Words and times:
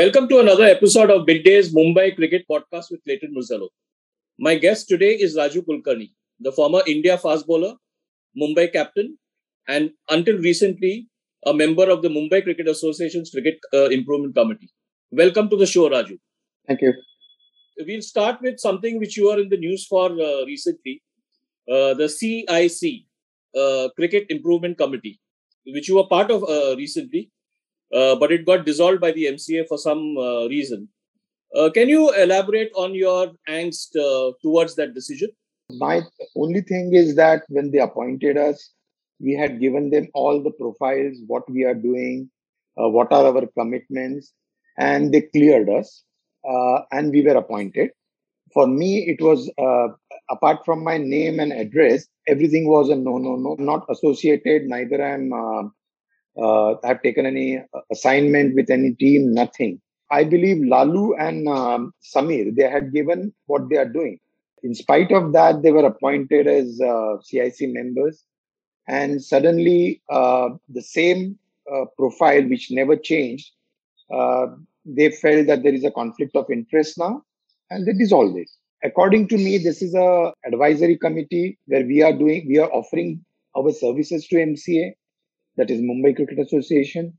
Welcome 0.00 0.28
to 0.28 0.38
another 0.38 0.64
episode 0.64 1.10
of 1.10 1.26
Midday's 1.26 1.74
Mumbai 1.74 2.16
Cricket 2.16 2.44
Podcast 2.50 2.90
with 2.90 3.00
Clayton 3.04 3.34
Murzello. 3.36 3.66
My 4.38 4.54
guest 4.54 4.88
today 4.88 5.10
is 5.24 5.36
Raju 5.36 5.62
Kulkarni, 5.66 6.12
the 6.46 6.52
former 6.52 6.80
India 6.86 7.18
fast 7.18 7.46
bowler, 7.46 7.74
Mumbai 8.42 8.72
captain, 8.72 9.18
and 9.68 9.90
until 10.08 10.38
recently, 10.38 11.08
a 11.44 11.52
member 11.52 11.90
of 11.90 12.00
the 12.00 12.08
Mumbai 12.08 12.42
Cricket 12.44 12.66
Association's 12.66 13.30
Cricket 13.30 13.58
uh, 13.74 13.90
Improvement 13.96 14.34
Committee. 14.34 14.70
Welcome 15.10 15.50
to 15.50 15.56
the 15.56 15.66
show, 15.66 15.90
Raju. 15.90 16.18
Thank 16.66 16.80
you. 16.80 16.94
We'll 17.86 18.00
start 18.00 18.40
with 18.40 18.58
something 18.58 18.98
which 19.00 19.18
you 19.18 19.28
are 19.28 19.38
in 19.38 19.50
the 19.50 19.58
news 19.58 19.86
for 19.86 20.06
uh, 20.06 20.46
recently 20.46 21.02
uh, 21.70 21.92
the 21.92 22.08
CIC, 22.08 23.04
uh, 23.54 23.88
Cricket 23.96 24.24
Improvement 24.30 24.78
Committee, 24.78 25.20
which 25.66 25.90
you 25.90 25.96
were 25.96 26.06
part 26.06 26.30
of 26.30 26.42
uh, 26.44 26.74
recently, 26.76 27.30
but 27.90 28.32
it 28.32 28.46
got 28.46 28.64
dissolved 28.64 29.00
by 29.00 29.12
the 29.12 29.26
MCA 29.26 29.66
for 29.68 29.78
some 29.78 30.16
reason. 30.48 30.88
can 31.74 31.88
you 31.88 32.12
elaborate 32.14 32.72
on 32.74 32.94
your 32.94 33.32
angst 33.48 33.96
towards 34.42 34.74
that 34.76 34.94
decision? 34.94 35.30
My 35.78 36.02
only 36.36 36.62
thing 36.62 36.94
is 36.94 37.14
that 37.16 37.42
when 37.48 37.70
they 37.70 37.78
appointed 37.78 38.36
us, 38.36 38.72
we 39.20 39.34
had 39.34 39.60
given 39.60 39.90
them 39.90 40.08
all 40.14 40.42
the 40.42 40.50
profiles, 40.50 41.18
what 41.26 41.48
we 41.50 41.64
are 41.64 41.74
doing, 41.74 42.30
uh, 42.80 42.88
what 42.88 43.12
are 43.12 43.26
our 43.26 43.46
commitments, 43.58 44.32
and 44.78 45.12
they 45.12 45.22
cleared 45.22 45.68
us, 45.68 46.02
uh, 46.48 46.80
and 46.92 47.12
we 47.12 47.22
were 47.22 47.36
appointed. 47.36 47.90
For 48.52 48.66
me, 48.66 49.08
it 49.08 49.22
was 49.22 49.50
uh, 49.58 49.88
apart 50.30 50.64
from 50.64 50.82
my 50.82 50.96
name 50.96 51.38
and 51.38 51.52
address, 51.52 52.06
everything 52.26 52.68
was 52.68 52.88
a 52.88 52.96
no, 52.96 53.18
no, 53.18 53.36
no, 53.36 53.54
not 53.58 53.86
associated. 53.88 54.62
Neither 54.64 55.04
I'm 55.04 55.32
uh, 56.40 56.70
uh, 56.70 56.76
have 56.84 57.02
taken 57.02 57.26
any 57.26 57.62
assignment 57.92 58.54
with 58.54 58.70
any 58.70 58.94
team, 58.94 59.32
nothing. 59.32 59.80
I 60.10 60.24
believe 60.24 60.64
Lalu 60.66 61.14
and 61.16 61.48
um, 61.48 61.92
Samir, 62.02 62.54
they 62.56 62.68
had 62.68 62.92
given 62.92 63.32
what 63.46 63.68
they 63.68 63.76
are 63.76 63.88
doing. 63.88 64.18
In 64.62 64.74
spite 64.74 65.12
of 65.12 65.32
that, 65.32 65.62
they 65.62 65.72
were 65.72 65.86
appointed 65.86 66.46
as 66.46 66.80
uh, 66.80 67.16
CIC 67.22 67.72
members 67.72 68.24
and 68.88 69.22
suddenly 69.22 70.02
uh, 70.10 70.48
the 70.68 70.82
same 70.82 71.38
uh, 71.72 71.84
profile 71.96 72.42
which 72.48 72.70
never 72.70 72.96
changed 72.96 73.50
uh, 74.12 74.46
they 74.84 75.10
felt 75.10 75.46
that 75.46 75.62
there 75.62 75.74
is 75.74 75.84
a 75.84 75.90
conflict 75.90 76.34
of 76.34 76.50
interest 76.50 76.98
now 76.98 77.22
and 77.70 77.86
they 77.86 77.92
dissolved 77.92 78.36
it 78.36 78.50
according 78.82 79.28
to 79.28 79.36
me 79.36 79.58
this 79.58 79.82
is 79.82 79.94
a 79.94 80.32
advisory 80.44 80.96
committee 80.96 81.58
where 81.66 81.84
we 81.84 82.02
are 82.02 82.12
doing 82.12 82.46
we 82.48 82.58
are 82.58 82.70
offering 82.72 83.24
our 83.56 83.70
services 83.70 84.26
to 84.26 84.36
mca 84.36 84.92
that 85.56 85.70
is 85.70 85.80
mumbai 85.80 86.14
cricket 86.16 86.38
association 86.38 87.12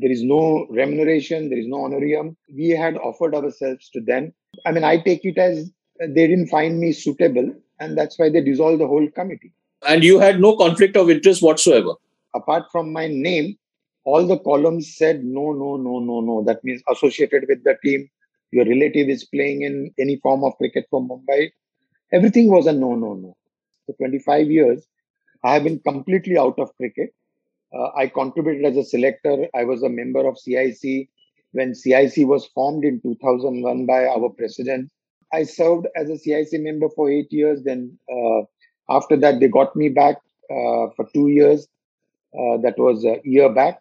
there 0.00 0.12
is 0.16 0.22
no 0.22 0.66
remuneration 0.70 1.48
there 1.48 1.58
is 1.58 1.66
no 1.66 1.84
honorarium 1.84 2.36
we 2.54 2.68
had 2.68 2.96
offered 2.96 3.34
ourselves 3.34 3.88
to 3.90 4.00
them 4.00 4.32
i 4.66 4.72
mean 4.72 4.84
i 4.84 4.96
take 5.08 5.24
it 5.24 5.38
as 5.38 5.70
they 6.00 6.26
didn't 6.26 6.48
find 6.48 6.78
me 6.78 6.92
suitable 6.92 7.50
and 7.80 7.96
that's 7.98 8.18
why 8.18 8.28
they 8.28 8.42
dissolved 8.50 8.80
the 8.80 8.86
whole 8.86 9.08
committee 9.10 9.52
and 9.86 10.04
you 10.04 10.18
had 10.18 10.40
no 10.40 10.56
conflict 10.56 10.96
of 10.96 11.10
interest 11.10 11.42
whatsoever. 11.42 11.94
Apart 12.34 12.64
from 12.70 12.92
my 12.92 13.08
name, 13.08 13.56
all 14.04 14.26
the 14.26 14.38
columns 14.38 14.96
said 14.96 15.24
no, 15.24 15.52
no, 15.52 15.76
no, 15.76 15.98
no, 15.98 16.20
no. 16.20 16.44
That 16.44 16.62
means 16.64 16.82
associated 16.88 17.44
with 17.48 17.64
the 17.64 17.76
team, 17.84 18.08
your 18.50 18.64
relative 18.64 19.08
is 19.08 19.24
playing 19.24 19.62
in 19.62 19.92
any 19.98 20.16
form 20.22 20.44
of 20.44 20.56
cricket 20.58 20.86
from 20.90 21.08
Mumbai. 21.08 21.50
Everything 22.12 22.48
was 22.48 22.66
a 22.66 22.72
no, 22.72 22.94
no, 22.94 23.14
no. 23.14 23.36
For 23.86 23.94
25 23.96 24.50
years, 24.50 24.86
I 25.44 25.54
have 25.54 25.64
been 25.64 25.80
completely 25.80 26.38
out 26.38 26.58
of 26.58 26.74
cricket. 26.76 27.10
Uh, 27.74 27.88
I 27.96 28.06
contributed 28.06 28.64
as 28.64 28.76
a 28.76 28.88
selector. 28.88 29.48
I 29.54 29.64
was 29.64 29.82
a 29.82 29.88
member 29.88 30.26
of 30.26 30.38
CIC 30.38 31.08
when 31.52 31.74
CIC 31.74 32.26
was 32.26 32.46
formed 32.46 32.84
in 32.84 33.00
2001 33.00 33.86
by 33.86 34.06
our 34.06 34.28
president. 34.30 34.90
I 35.32 35.44
served 35.44 35.86
as 35.96 36.10
a 36.10 36.18
CIC 36.18 36.60
member 36.60 36.88
for 36.90 37.10
eight 37.10 37.32
years. 37.32 37.62
Then 37.62 37.98
uh, 38.10 38.42
after 38.90 39.16
that, 39.16 39.40
they 39.40 39.48
got 39.48 39.74
me 39.74 39.88
back 39.88 40.16
uh, 40.50 40.92
for 40.96 41.08
two 41.14 41.28
years. 41.28 41.66
Uh, 42.34 42.56
that 42.62 42.74
was 42.78 43.04
a 43.04 43.20
year 43.24 43.48
back. 43.48 43.80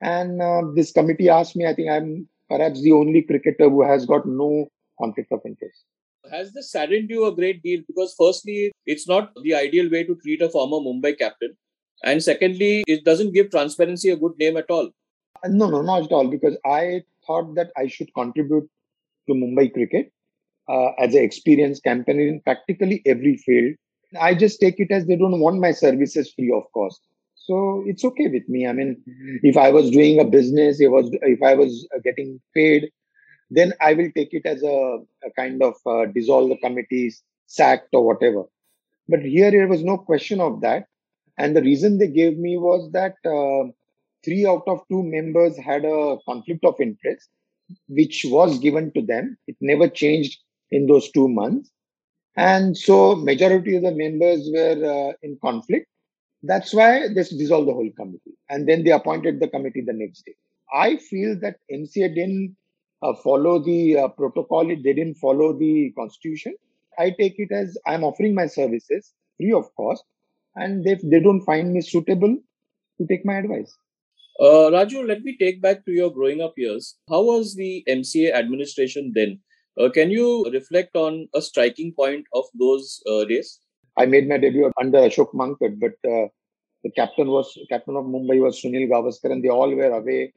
And 0.00 0.40
uh, 0.42 0.62
this 0.74 0.92
committee 0.92 1.28
asked 1.28 1.56
me, 1.56 1.66
I 1.66 1.74
think 1.74 1.90
I'm 1.90 2.28
perhaps 2.48 2.82
the 2.82 2.92
only 2.92 3.22
cricketer 3.22 3.68
who 3.68 3.82
has 3.82 4.06
got 4.06 4.26
no 4.26 4.68
conflict 5.00 5.32
of 5.32 5.40
interest. 5.44 5.84
Has 6.30 6.52
this 6.52 6.70
saddened 6.70 7.10
you 7.10 7.26
a 7.26 7.34
great 7.34 7.62
deal? 7.62 7.82
Because, 7.86 8.14
firstly, 8.18 8.72
it's 8.86 9.06
not 9.06 9.32
the 9.42 9.54
ideal 9.54 9.90
way 9.90 10.04
to 10.04 10.14
treat 10.16 10.40
a 10.40 10.48
former 10.48 10.78
Mumbai 10.78 11.18
captain. 11.18 11.56
And 12.04 12.22
secondly, 12.22 12.84
it 12.86 13.04
doesn't 13.04 13.32
give 13.32 13.50
transparency 13.50 14.10
a 14.10 14.16
good 14.16 14.34
name 14.38 14.56
at 14.56 14.70
all. 14.70 14.90
No, 15.46 15.68
no, 15.68 15.82
not 15.82 16.04
at 16.04 16.12
all. 16.12 16.28
Because 16.28 16.56
I 16.64 17.02
thought 17.26 17.54
that 17.56 17.70
I 17.76 17.86
should 17.88 18.12
contribute 18.14 18.68
to 19.28 19.34
Mumbai 19.34 19.72
cricket 19.72 20.12
uh, 20.68 20.90
as 20.98 21.14
an 21.14 21.24
experienced 21.24 21.82
campaigner 21.82 22.26
in 22.26 22.40
practically 22.42 23.02
every 23.06 23.36
field 23.38 23.74
I 24.20 24.34
just 24.34 24.60
take 24.60 24.78
it 24.78 24.90
as 24.90 25.06
they 25.06 25.16
don't 25.16 25.40
want 25.40 25.60
my 25.60 25.72
services 25.72 26.32
free 26.32 26.52
of 26.54 26.64
cost. 26.72 27.00
So 27.34 27.82
it's 27.86 28.04
okay 28.04 28.28
with 28.28 28.48
me. 28.48 28.66
I 28.66 28.72
mean, 28.72 29.02
if 29.42 29.56
I 29.56 29.70
was 29.70 29.90
doing 29.90 30.20
a 30.20 30.24
business, 30.24 30.80
if 30.80 30.88
I 30.88 30.90
was, 30.90 31.10
if 31.12 31.42
I 31.42 31.54
was 31.54 31.86
uh, 31.94 31.98
getting 32.02 32.40
paid, 32.54 32.90
then 33.50 33.72
I 33.80 33.92
will 33.94 34.10
take 34.16 34.32
it 34.32 34.46
as 34.46 34.62
a, 34.62 34.98
a 35.24 35.30
kind 35.36 35.62
of 35.62 35.74
uh, 35.86 36.06
dissolve 36.06 36.48
the 36.48 36.56
committees, 36.56 37.22
sacked 37.46 37.88
or 37.92 38.06
whatever. 38.06 38.44
But 39.08 39.20
here 39.20 39.50
there 39.50 39.68
was 39.68 39.84
no 39.84 39.98
question 39.98 40.40
of 40.40 40.62
that. 40.62 40.86
And 41.38 41.56
the 41.56 41.62
reason 41.62 41.98
they 41.98 42.08
gave 42.08 42.38
me 42.38 42.56
was 42.56 42.90
that 42.92 43.16
uh, 43.24 43.70
three 44.24 44.46
out 44.46 44.62
of 44.66 44.82
two 44.88 45.02
members 45.02 45.56
had 45.58 45.84
a 45.84 46.18
conflict 46.26 46.64
of 46.64 46.80
interest, 46.80 47.30
which 47.88 48.24
was 48.28 48.58
given 48.58 48.92
to 48.92 49.02
them. 49.02 49.36
It 49.46 49.56
never 49.60 49.88
changed 49.88 50.38
in 50.70 50.86
those 50.86 51.10
two 51.10 51.28
months. 51.28 51.70
And 52.36 52.76
so 52.76 53.16
majority 53.16 53.76
of 53.76 53.82
the 53.82 53.92
members 53.92 54.48
were 54.52 55.10
uh, 55.10 55.12
in 55.22 55.38
conflict. 55.42 55.86
That's 56.42 56.74
why 56.74 57.08
they 57.08 57.22
dissolved 57.24 57.68
the 57.68 57.74
whole 57.74 57.90
committee. 57.96 58.36
And 58.50 58.68
then 58.68 58.84
they 58.84 58.90
appointed 58.92 59.40
the 59.40 59.48
committee 59.48 59.82
the 59.82 59.92
next 59.92 60.24
day. 60.26 60.34
I 60.74 60.96
feel 60.96 61.38
that 61.40 61.56
mca 61.72 62.14
didn't 62.14 62.56
uh, 63.02 63.14
follow 63.14 63.58
the 63.58 63.98
uh, 63.98 64.08
protocol. 64.08 64.66
They 64.66 64.76
didn't 64.76 65.16
follow 65.16 65.52
the 65.58 65.92
constitution. 65.96 66.54
I 66.98 67.10
take 67.10 67.34
it 67.38 67.50
as 67.52 67.76
i'm 67.86 68.04
offering 68.04 68.34
my 68.34 68.46
services 68.46 69.12
free 69.36 69.52
of 69.52 69.66
cost 69.76 70.04
and 70.56 70.86
if 70.86 71.00
they 71.02 71.20
don't 71.20 71.42
find 71.42 71.72
me 71.72 71.80
suitable 71.80 72.36
to 72.98 73.06
take 73.08 73.24
my 73.24 73.36
advice 73.36 73.76
uh, 74.40 74.68
Raju, 74.74 75.06
let 75.06 75.22
me 75.22 75.36
take 75.38 75.62
back 75.62 75.84
to 75.84 75.92
your 75.92 76.10
growing 76.10 76.40
up 76.40 76.54
years. 76.56 76.96
How 77.08 77.22
was 77.22 77.54
the 77.54 77.84
MCA 77.88 78.34
administration 78.34 79.12
then? 79.14 79.38
Uh, 79.78 79.90
can 79.90 80.10
you 80.10 80.48
reflect 80.52 80.96
on 80.96 81.28
a 81.34 81.40
striking 81.40 81.92
point 81.96 82.24
of 82.32 82.44
those 82.58 83.00
uh, 83.08 83.24
days? 83.24 83.60
I 83.96 84.06
made 84.06 84.28
my 84.28 84.38
debut 84.38 84.72
under 84.80 84.98
Ashok 84.98 85.32
Mankad, 85.34 85.78
but 85.78 85.92
uh, 86.08 86.26
the 86.82 86.90
captain 86.96 87.28
was 87.28 87.56
captain 87.68 87.96
of 87.96 88.04
Mumbai 88.04 88.40
was 88.40 88.60
Sunil 88.60 88.88
Gavaskar, 88.88 89.30
and 89.30 89.42
they 89.42 89.48
all 89.48 89.74
were 89.74 89.92
away 89.92 90.32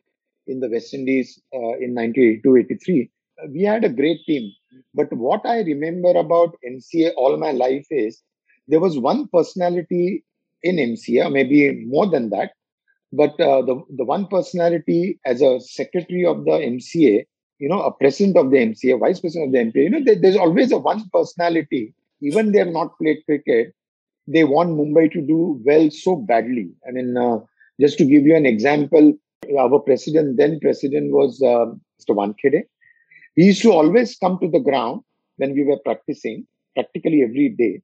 in 0.46 0.60
the 0.60 0.70
West 0.70 0.94
Indies 0.94 1.40
uh, 1.54 1.78
in 1.80 1.96
1982-83. 1.96 3.10
We 3.50 3.64
had 3.64 3.84
a 3.84 3.90
great 3.90 4.20
team, 4.26 4.52
but 4.94 5.12
what 5.12 5.42
I 5.46 5.62
remember 5.62 6.12
about 6.12 6.56
MCA 6.68 7.12
all 7.18 7.38
my 7.38 7.52
life 7.52 7.86
is 7.90 8.22
there 8.68 8.80
was 8.80 8.98
one 8.98 9.28
personality 9.28 10.24
in 10.64 10.78
MCA, 10.78 11.32
maybe 11.32 11.86
more 11.86 12.10
than 12.10 12.30
that, 12.32 12.52
but 13.14 13.40
uh, 13.40 13.62
the 13.62 13.82
the 13.96 14.06
one 14.06 14.28
personality 14.28 15.20
as 15.26 15.42
a 15.42 15.60
secretary 15.60 16.26
of 16.26 16.46
the 16.46 16.52
MCA 16.52 17.26
you 17.60 17.68
know, 17.70 17.82
a 17.82 17.92
president 17.92 18.38
of 18.38 18.52
the 18.52 18.58
MCA, 18.58 19.00
vice 19.00 19.20
president 19.20 19.48
of 19.48 19.52
the 19.54 19.72
MCA, 19.72 19.84
you 19.84 19.90
know, 19.90 20.04
there, 20.04 20.16
there's 20.16 20.36
always 20.36 20.72
a 20.72 20.78
one 20.78 21.10
personality. 21.12 21.94
Even 22.22 22.52
they 22.52 22.60
have 22.60 22.68
not 22.68 22.98
played 22.98 23.18
cricket, 23.26 23.74
they 24.28 24.44
want 24.44 24.72
Mumbai 24.72 25.12
to 25.14 25.22
do 25.22 25.62
well 25.66 25.90
so 25.90 26.16
badly. 26.16 26.70
I 26.88 26.92
mean, 26.92 27.16
uh, 27.18 27.40
just 27.80 27.98
to 28.00 28.06
give 28.06 28.24
you 28.24 28.36
an 28.36 28.46
example, 28.46 29.14
our 29.58 29.80
president, 29.80 30.38
then 30.38 30.60
president 30.60 31.12
was 31.12 31.42
uh, 31.42 31.74
Mr. 32.00 32.16
Wankhede. 32.16 32.64
He 33.36 33.46
used 33.46 33.62
to 33.62 33.72
always 33.72 34.18
come 34.18 34.40
to 34.40 34.50
the 34.50 34.60
ground 34.60 35.02
when 35.38 35.54
we 35.54 35.64
were 35.64 35.78
practicing, 35.78 36.48
practically 36.76 37.24
every 37.24 37.50
day. 37.50 37.82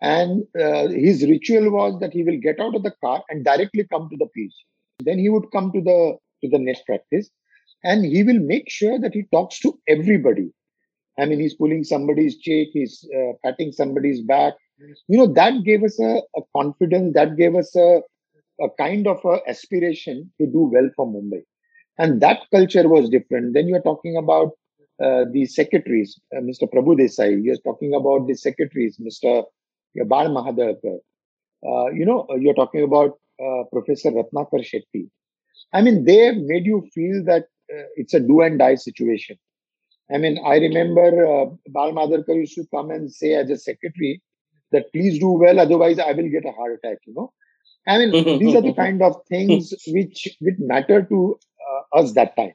And 0.00 0.44
uh, 0.60 0.88
his 0.88 1.26
ritual 1.26 1.70
was 1.70 1.98
that 2.00 2.12
he 2.12 2.22
will 2.22 2.38
get 2.38 2.60
out 2.60 2.76
of 2.76 2.82
the 2.82 2.94
car 3.02 3.22
and 3.28 3.44
directly 3.44 3.84
come 3.90 4.08
to 4.10 4.16
the 4.16 4.26
pitch. 4.26 4.54
Then 5.00 5.18
he 5.18 5.28
would 5.28 5.50
come 5.52 5.72
to 5.72 5.80
the 5.80 6.16
to 6.42 6.48
the 6.48 6.58
next 6.58 6.86
practice 6.86 7.30
and 7.84 8.04
he 8.04 8.22
will 8.22 8.38
make 8.40 8.68
sure 8.68 8.98
that 8.98 9.14
he 9.14 9.24
talks 9.32 9.58
to 9.60 9.78
everybody. 9.88 10.50
I 11.18 11.26
mean, 11.26 11.40
he's 11.40 11.54
pulling 11.54 11.84
somebody's 11.84 12.38
cheek, 12.38 12.70
he's 12.72 13.04
uh, 13.16 13.32
patting 13.44 13.72
somebody's 13.72 14.22
back. 14.22 14.54
You 15.08 15.18
know, 15.18 15.32
that 15.34 15.64
gave 15.64 15.82
us 15.82 15.98
a, 15.98 16.22
a 16.36 16.40
confidence, 16.56 17.14
that 17.14 17.36
gave 17.36 17.56
us 17.56 17.74
a, 17.74 18.00
a 18.60 18.68
kind 18.78 19.06
of 19.08 19.20
a 19.24 19.40
aspiration 19.48 20.32
to 20.40 20.46
do 20.46 20.70
well 20.72 20.88
for 20.94 21.06
Mumbai. 21.06 21.42
And 21.98 22.20
that 22.20 22.42
culture 22.54 22.88
was 22.88 23.08
different. 23.08 23.54
Then 23.54 23.66
you're 23.66 23.82
talking 23.82 24.16
about 24.16 24.52
uh, 25.02 25.24
the 25.32 25.46
secretaries, 25.46 26.20
uh, 26.36 26.40
Mr. 26.40 26.72
Prabhu 26.72 26.96
Desai. 26.96 27.42
You're 27.42 27.56
talking 27.56 27.94
about 27.94 28.28
the 28.28 28.34
secretaries, 28.34 28.98
Mr. 28.98 29.44
Bal 30.04 30.28
Mahaddalkar. 30.28 30.98
Uh, 31.66 31.90
you 31.90 32.04
know, 32.04 32.26
you're 32.38 32.54
talking 32.54 32.82
about 32.82 33.18
uh, 33.42 33.64
Professor 33.72 34.10
Ratnakar 34.10 34.64
Shetty. 34.64 35.08
I 35.72 35.82
mean, 35.82 36.04
they 36.04 36.18
have 36.26 36.36
made 36.36 36.66
you 36.66 36.88
feel 36.94 37.24
that 37.24 37.44
uh, 37.72 37.86
it's 37.96 38.14
a 38.14 38.20
do 38.20 38.40
and 38.40 38.58
die 38.58 38.76
situation. 38.76 39.36
I 40.12 40.18
mean, 40.18 40.38
I 40.44 40.56
remember 40.56 41.26
uh, 41.26 41.46
Bal 41.68 42.24
used 42.28 42.54
to 42.54 42.64
come 42.74 42.90
and 42.90 43.12
say 43.12 43.34
as 43.34 43.50
a 43.50 43.58
secretary 43.58 44.22
that 44.72 44.92
please 44.92 45.18
do 45.18 45.30
well, 45.30 45.60
otherwise 45.60 45.98
I 45.98 46.12
will 46.12 46.28
get 46.28 46.46
a 46.46 46.52
heart 46.52 46.78
attack. 46.82 46.98
You 47.06 47.14
know, 47.14 47.32
I 47.86 47.98
mean, 47.98 48.12
these 48.38 48.54
are 48.54 48.62
the 48.62 48.74
kind 48.74 49.02
of 49.02 49.16
things 49.28 49.72
which 49.88 50.28
which 50.40 50.56
matter 50.58 51.02
to 51.02 51.38
uh, 51.68 51.98
us 51.98 52.12
that 52.12 52.36
time. 52.36 52.54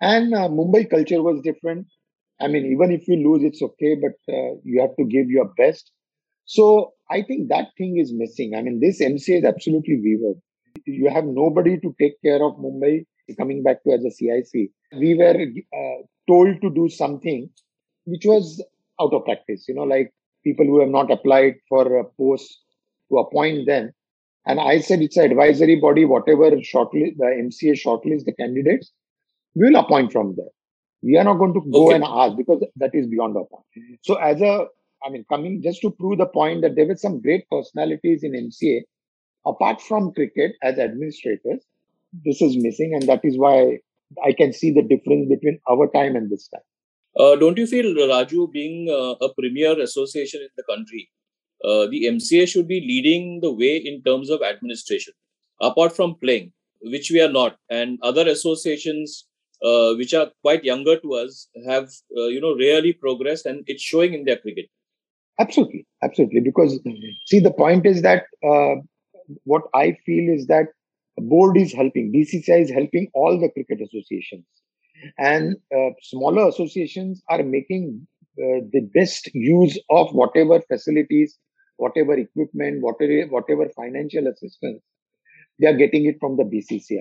And 0.00 0.34
uh, 0.34 0.48
Mumbai 0.48 0.88
culture 0.90 1.22
was 1.22 1.40
different. 1.42 1.86
I 2.40 2.48
mean, 2.48 2.66
even 2.66 2.90
if 2.90 3.06
you 3.06 3.16
lose, 3.16 3.44
it's 3.44 3.62
okay, 3.62 3.94
but 3.94 4.34
uh, 4.34 4.56
you 4.64 4.80
have 4.80 4.96
to 4.96 5.04
give 5.04 5.30
your 5.30 5.46
best. 5.56 5.90
So 6.44 6.92
I 7.10 7.22
think 7.22 7.48
that 7.48 7.68
thing 7.78 7.98
is 7.98 8.12
missing. 8.12 8.54
I 8.54 8.62
mean, 8.62 8.80
this 8.80 9.00
MCA 9.00 9.38
is 9.38 9.44
absolutely 9.44 10.00
wavered. 10.02 10.40
You 10.86 11.10
have 11.10 11.24
nobody 11.24 11.78
to 11.78 11.94
take 12.00 12.20
care 12.22 12.42
of 12.42 12.56
Mumbai. 12.56 13.06
Coming 13.38 13.62
back 13.62 13.82
to 13.84 13.92
as 13.92 14.04
a 14.04 14.10
CIC, 14.10 14.70
we 14.98 15.14
were 15.14 15.36
uh, 15.36 16.02
told 16.28 16.60
to 16.60 16.70
do 16.70 16.88
something 16.88 17.48
which 18.04 18.24
was 18.26 18.62
out 19.00 19.14
of 19.14 19.24
practice. 19.24 19.64
You 19.68 19.74
know, 19.74 19.84
like 19.84 20.12
people 20.44 20.66
who 20.66 20.80
have 20.80 20.90
not 20.90 21.10
applied 21.10 21.54
for 21.68 21.98
a 21.98 22.04
post 22.04 22.58
to 23.10 23.18
appoint 23.18 23.66
them. 23.66 23.92
And 24.46 24.58
I 24.60 24.80
said 24.80 25.00
it's 25.00 25.16
an 25.16 25.30
advisory 25.30 25.76
body, 25.76 26.04
whatever 26.04 26.50
shortlist, 26.50 27.16
the 27.16 27.48
MCA 27.48 27.80
shortlist 27.80 28.24
the 28.24 28.34
candidates, 28.38 28.90
we 29.54 29.70
will 29.70 29.80
appoint 29.80 30.12
from 30.12 30.34
there. 30.36 30.46
We 31.02 31.16
are 31.16 31.24
not 31.24 31.38
going 31.38 31.54
to 31.54 31.60
go 31.72 31.86
okay. 31.86 31.96
and 31.96 32.04
ask 32.04 32.36
because 32.36 32.64
that 32.76 32.90
is 32.94 33.06
beyond 33.06 33.36
our 33.36 33.44
point. 33.44 33.64
So 34.02 34.14
as 34.16 34.40
a, 34.40 34.66
I 35.04 35.10
mean, 35.10 35.24
coming 35.28 35.62
just 35.62 35.80
to 35.82 35.90
prove 35.90 36.18
the 36.18 36.26
point 36.26 36.62
that 36.62 36.76
there 36.76 36.86
were 36.86 36.96
some 36.96 37.20
great 37.20 37.44
personalities 37.50 38.22
in 38.22 38.34
MCA, 38.34 38.82
apart 39.46 39.80
from 39.80 40.12
cricket 40.12 40.52
as 40.62 40.78
administrators, 40.78 41.64
this 42.24 42.40
is 42.42 42.56
missing. 42.56 42.94
And 42.94 43.08
that 43.08 43.20
is 43.24 43.38
why 43.38 43.78
I 44.24 44.32
can 44.32 44.52
see 44.52 44.72
the 44.72 44.82
difference 44.82 45.28
between 45.28 45.60
our 45.70 45.88
time 45.92 46.16
and 46.16 46.30
this 46.30 46.48
time. 46.48 46.62
Uh, 47.18 47.36
don't 47.36 47.58
you 47.58 47.66
feel, 47.66 47.94
Raju, 47.94 48.52
being 48.52 48.88
uh, 48.90 49.14
a 49.24 49.32
premier 49.34 49.78
association 49.80 50.40
in 50.40 50.48
the 50.56 50.64
country, 50.68 51.10
uh, 51.64 51.86
the 51.86 52.06
MCA 52.06 52.46
should 52.46 52.66
be 52.68 52.80
leading 52.80 53.40
the 53.40 53.52
way 53.52 53.76
in 53.76 54.02
terms 54.02 54.30
of 54.30 54.42
administration, 54.42 55.14
apart 55.60 55.94
from 55.94 56.16
playing, 56.16 56.52
which 56.82 57.10
we 57.10 57.20
are 57.20 57.30
not, 57.30 57.56
and 57.70 57.98
other 58.02 58.26
associations 58.28 59.26
uh, 59.62 59.94
which 59.94 60.14
are 60.14 60.30
quite 60.42 60.64
younger 60.64 60.98
to 60.98 61.14
us 61.14 61.48
have, 61.66 61.84
uh, 62.16 62.26
you 62.26 62.40
know, 62.40 62.54
really 62.54 62.92
progressed, 62.92 63.46
and 63.46 63.62
it's 63.66 63.82
showing 63.82 64.14
in 64.14 64.24
their 64.24 64.38
cricket. 64.38 64.66
Absolutely, 65.42 65.86
absolutely. 66.02 66.40
Because 66.40 66.80
see, 67.26 67.40
the 67.40 67.52
point 67.52 67.86
is 67.86 68.02
that 68.02 68.24
uh, 68.44 68.76
what 69.44 69.62
I 69.74 69.96
feel 70.06 70.32
is 70.32 70.46
that 70.46 70.66
board 71.18 71.56
is 71.56 71.72
helping, 71.72 72.12
BCCI 72.12 72.62
is 72.62 72.70
helping 72.70 73.08
all 73.14 73.40
the 73.40 73.50
cricket 73.50 73.80
associations. 73.86 74.44
And 75.18 75.56
uh, 75.76 75.90
smaller 76.00 76.48
associations 76.48 77.22
are 77.28 77.42
making 77.42 78.06
uh, 78.38 78.62
the 78.72 78.88
best 78.94 79.30
use 79.34 79.78
of 79.90 80.12
whatever 80.12 80.60
facilities 80.62 81.38
whatever 81.76 82.14
equipment 82.14 82.80
whatever 82.80 83.26
whatever 83.28 83.68
financial 83.76 84.26
assistance 84.26 84.80
they 85.58 85.66
are 85.66 85.76
getting 85.76 86.06
it 86.06 86.16
from 86.20 86.36
the 86.36 86.44
bcci 86.44 86.96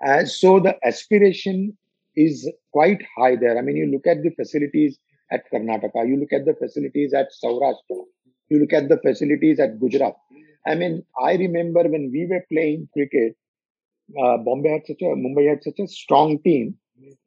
and 0.00 0.28
so 0.28 0.60
the 0.60 0.74
aspiration 0.86 1.76
is 2.16 2.50
quite 2.72 3.02
high 3.16 3.36
there. 3.36 3.56
I 3.58 3.62
mean 3.62 3.76
you 3.76 3.86
look 3.86 4.06
at 4.06 4.22
the 4.22 4.30
facilities 4.30 4.98
at 5.36 5.44
karnataka 5.52 6.06
you 6.10 6.16
look 6.22 6.32
at 6.38 6.44
the 6.48 6.56
facilities 6.62 7.12
at 7.20 7.28
saurashtra 7.42 8.00
you 8.50 8.58
look 8.62 8.74
at 8.80 8.88
the 8.92 8.98
facilities 9.06 9.60
at 9.66 9.78
gujarat 9.82 10.16
i 10.72 10.74
mean 10.80 10.94
i 11.30 11.34
remember 11.44 11.84
when 11.94 12.06
we 12.16 12.22
were 12.32 12.44
playing 12.52 12.80
cricket 12.94 13.34
uh, 14.22 14.36
bombay 14.46 14.72
had 14.76 14.86
such 14.92 15.02
a 15.08 15.12
mumbai 15.24 15.44
had 15.52 15.62
such 15.68 15.80
a 15.86 15.88
strong 16.00 16.30
team 16.48 16.68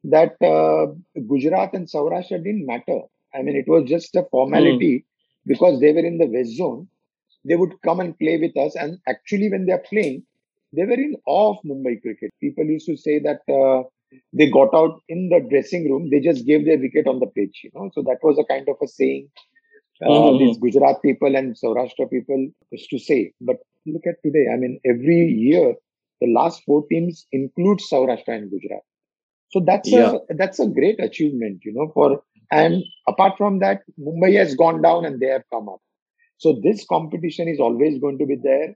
that 0.04 0.36
uh, 0.42 0.86
Gujarat 1.28 1.74
and 1.74 1.86
Saurashtra 1.86 2.42
didn't 2.42 2.66
matter. 2.66 3.00
I 3.34 3.42
mean, 3.42 3.56
it 3.56 3.68
was 3.68 3.88
just 3.88 4.14
a 4.14 4.26
formality 4.30 4.98
mm. 4.98 5.04
because 5.46 5.80
they 5.80 5.92
were 5.92 6.06
in 6.06 6.18
the 6.18 6.26
west 6.26 6.56
zone. 6.56 6.88
They 7.44 7.56
would 7.56 7.74
come 7.84 8.00
and 8.00 8.18
play 8.18 8.38
with 8.38 8.56
us. 8.56 8.74
And 8.76 8.98
actually, 9.08 9.50
when 9.50 9.66
they're 9.66 9.84
playing, 9.90 10.24
they 10.72 10.84
were 10.84 10.94
in 10.94 11.16
awe 11.26 11.52
of 11.52 11.58
Mumbai 11.64 12.00
cricket. 12.00 12.32
People 12.40 12.64
used 12.64 12.86
to 12.86 12.96
say 12.96 13.18
that 13.20 13.40
uh, 13.48 13.84
they 14.32 14.50
got 14.50 14.74
out 14.74 15.00
in 15.08 15.28
the 15.28 15.40
dressing 15.48 15.90
room, 15.90 16.10
they 16.10 16.20
just 16.20 16.46
gave 16.46 16.64
their 16.64 16.78
wicket 16.78 17.06
on 17.06 17.20
the 17.20 17.26
pitch, 17.26 17.60
you 17.64 17.70
know. 17.74 17.90
So 17.94 18.02
that 18.02 18.18
was 18.22 18.38
a 18.38 18.44
kind 18.44 18.68
of 18.68 18.76
a 18.82 18.86
saying 18.86 19.28
uh, 20.02 20.08
mm-hmm. 20.08 20.38
these 20.38 20.58
Gujarat 20.58 21.02
people 21.02 21.34
and 21.36 21.56
Saurashtra 21.56 22.10
people 22.10 22.48
used 22.70 22.90
to 22.90 22.98
say. 22.98 23.32
But 23.40 23.56
look 23.86 24.02
at 24.06 24.16
today. 24.24 24.46
I 24.52 24.56
mean, 24.56 24.80
every 24.84 25.28
year, 25.28 25.74
the 26.20 26.32
last 26.32 26.62
four 26.64 26.84
teams 26.88 27.26
include 27.32 27.78
Saurashtra 27.78 28.28
and 28.28 28.50
Gujarat. 28.50 28.82
So 29.50 29.60
that's 29.64 29.88
yeah. 29.88 30.14
a 30.30 30.34
that's 30.34 30.58
a 30.58 30.66
great 30.66 30.98
achievement, 31.00 31.60
you 31.64 31.72
know. 31.72 31.90
For 31.94 32.22
and 32.50 32.82
apart 33.06 33.38
from 33.38 33.60
that, 33.60 33.82
Mumbai 33.98 34.36
has 34.36 34.54
gone 34.54 34.82
down 34.82 35.04
and 35.04 35.20
they 35.20 35.28
have 35.28 35.44
come 35.52 35.68
up. 35.68 35.80
So 36.38 36.60
this 36.62 36.84
competition 36.86 37.48
is 37.48 37.60
always 37.60 38.00
going 38.00 38.18
to 38.18 38.26
be 38.26 38.36
there. 38.42 38.74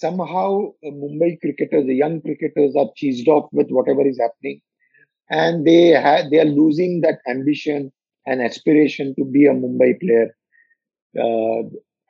Somehow, 0.00 0.72
uh, 0.86 0.90
Mumbai 0.90 1.40
cricketers, 1.40 1.86
the 1.86 1.94
young 1.94 2.20
cricketers, 2.22 2.74
are 2.76 2.90
cheesed 3.00 3.28
off 3.28 3.48
with 3.52 3.68
whatever 3.70 4.06
is 4.06 4.18
happening, 4.20 4.60
and 5.30 5.66
they 5.66 5.88
have 6.06 6.30
they 6.30 6.40
are 6.40 6.52
losing 6.60 7.00
that 7.02 7.18
ambition 7.28 7.92
and 8.26 8.42
aspiration 8.42 9.14
to 9.18 9.24
be 9.24 9.46
a 9.46 9.54
Mumbai 9.54 10.00
player. 10.00 10.28
Uh, 11.18 11.62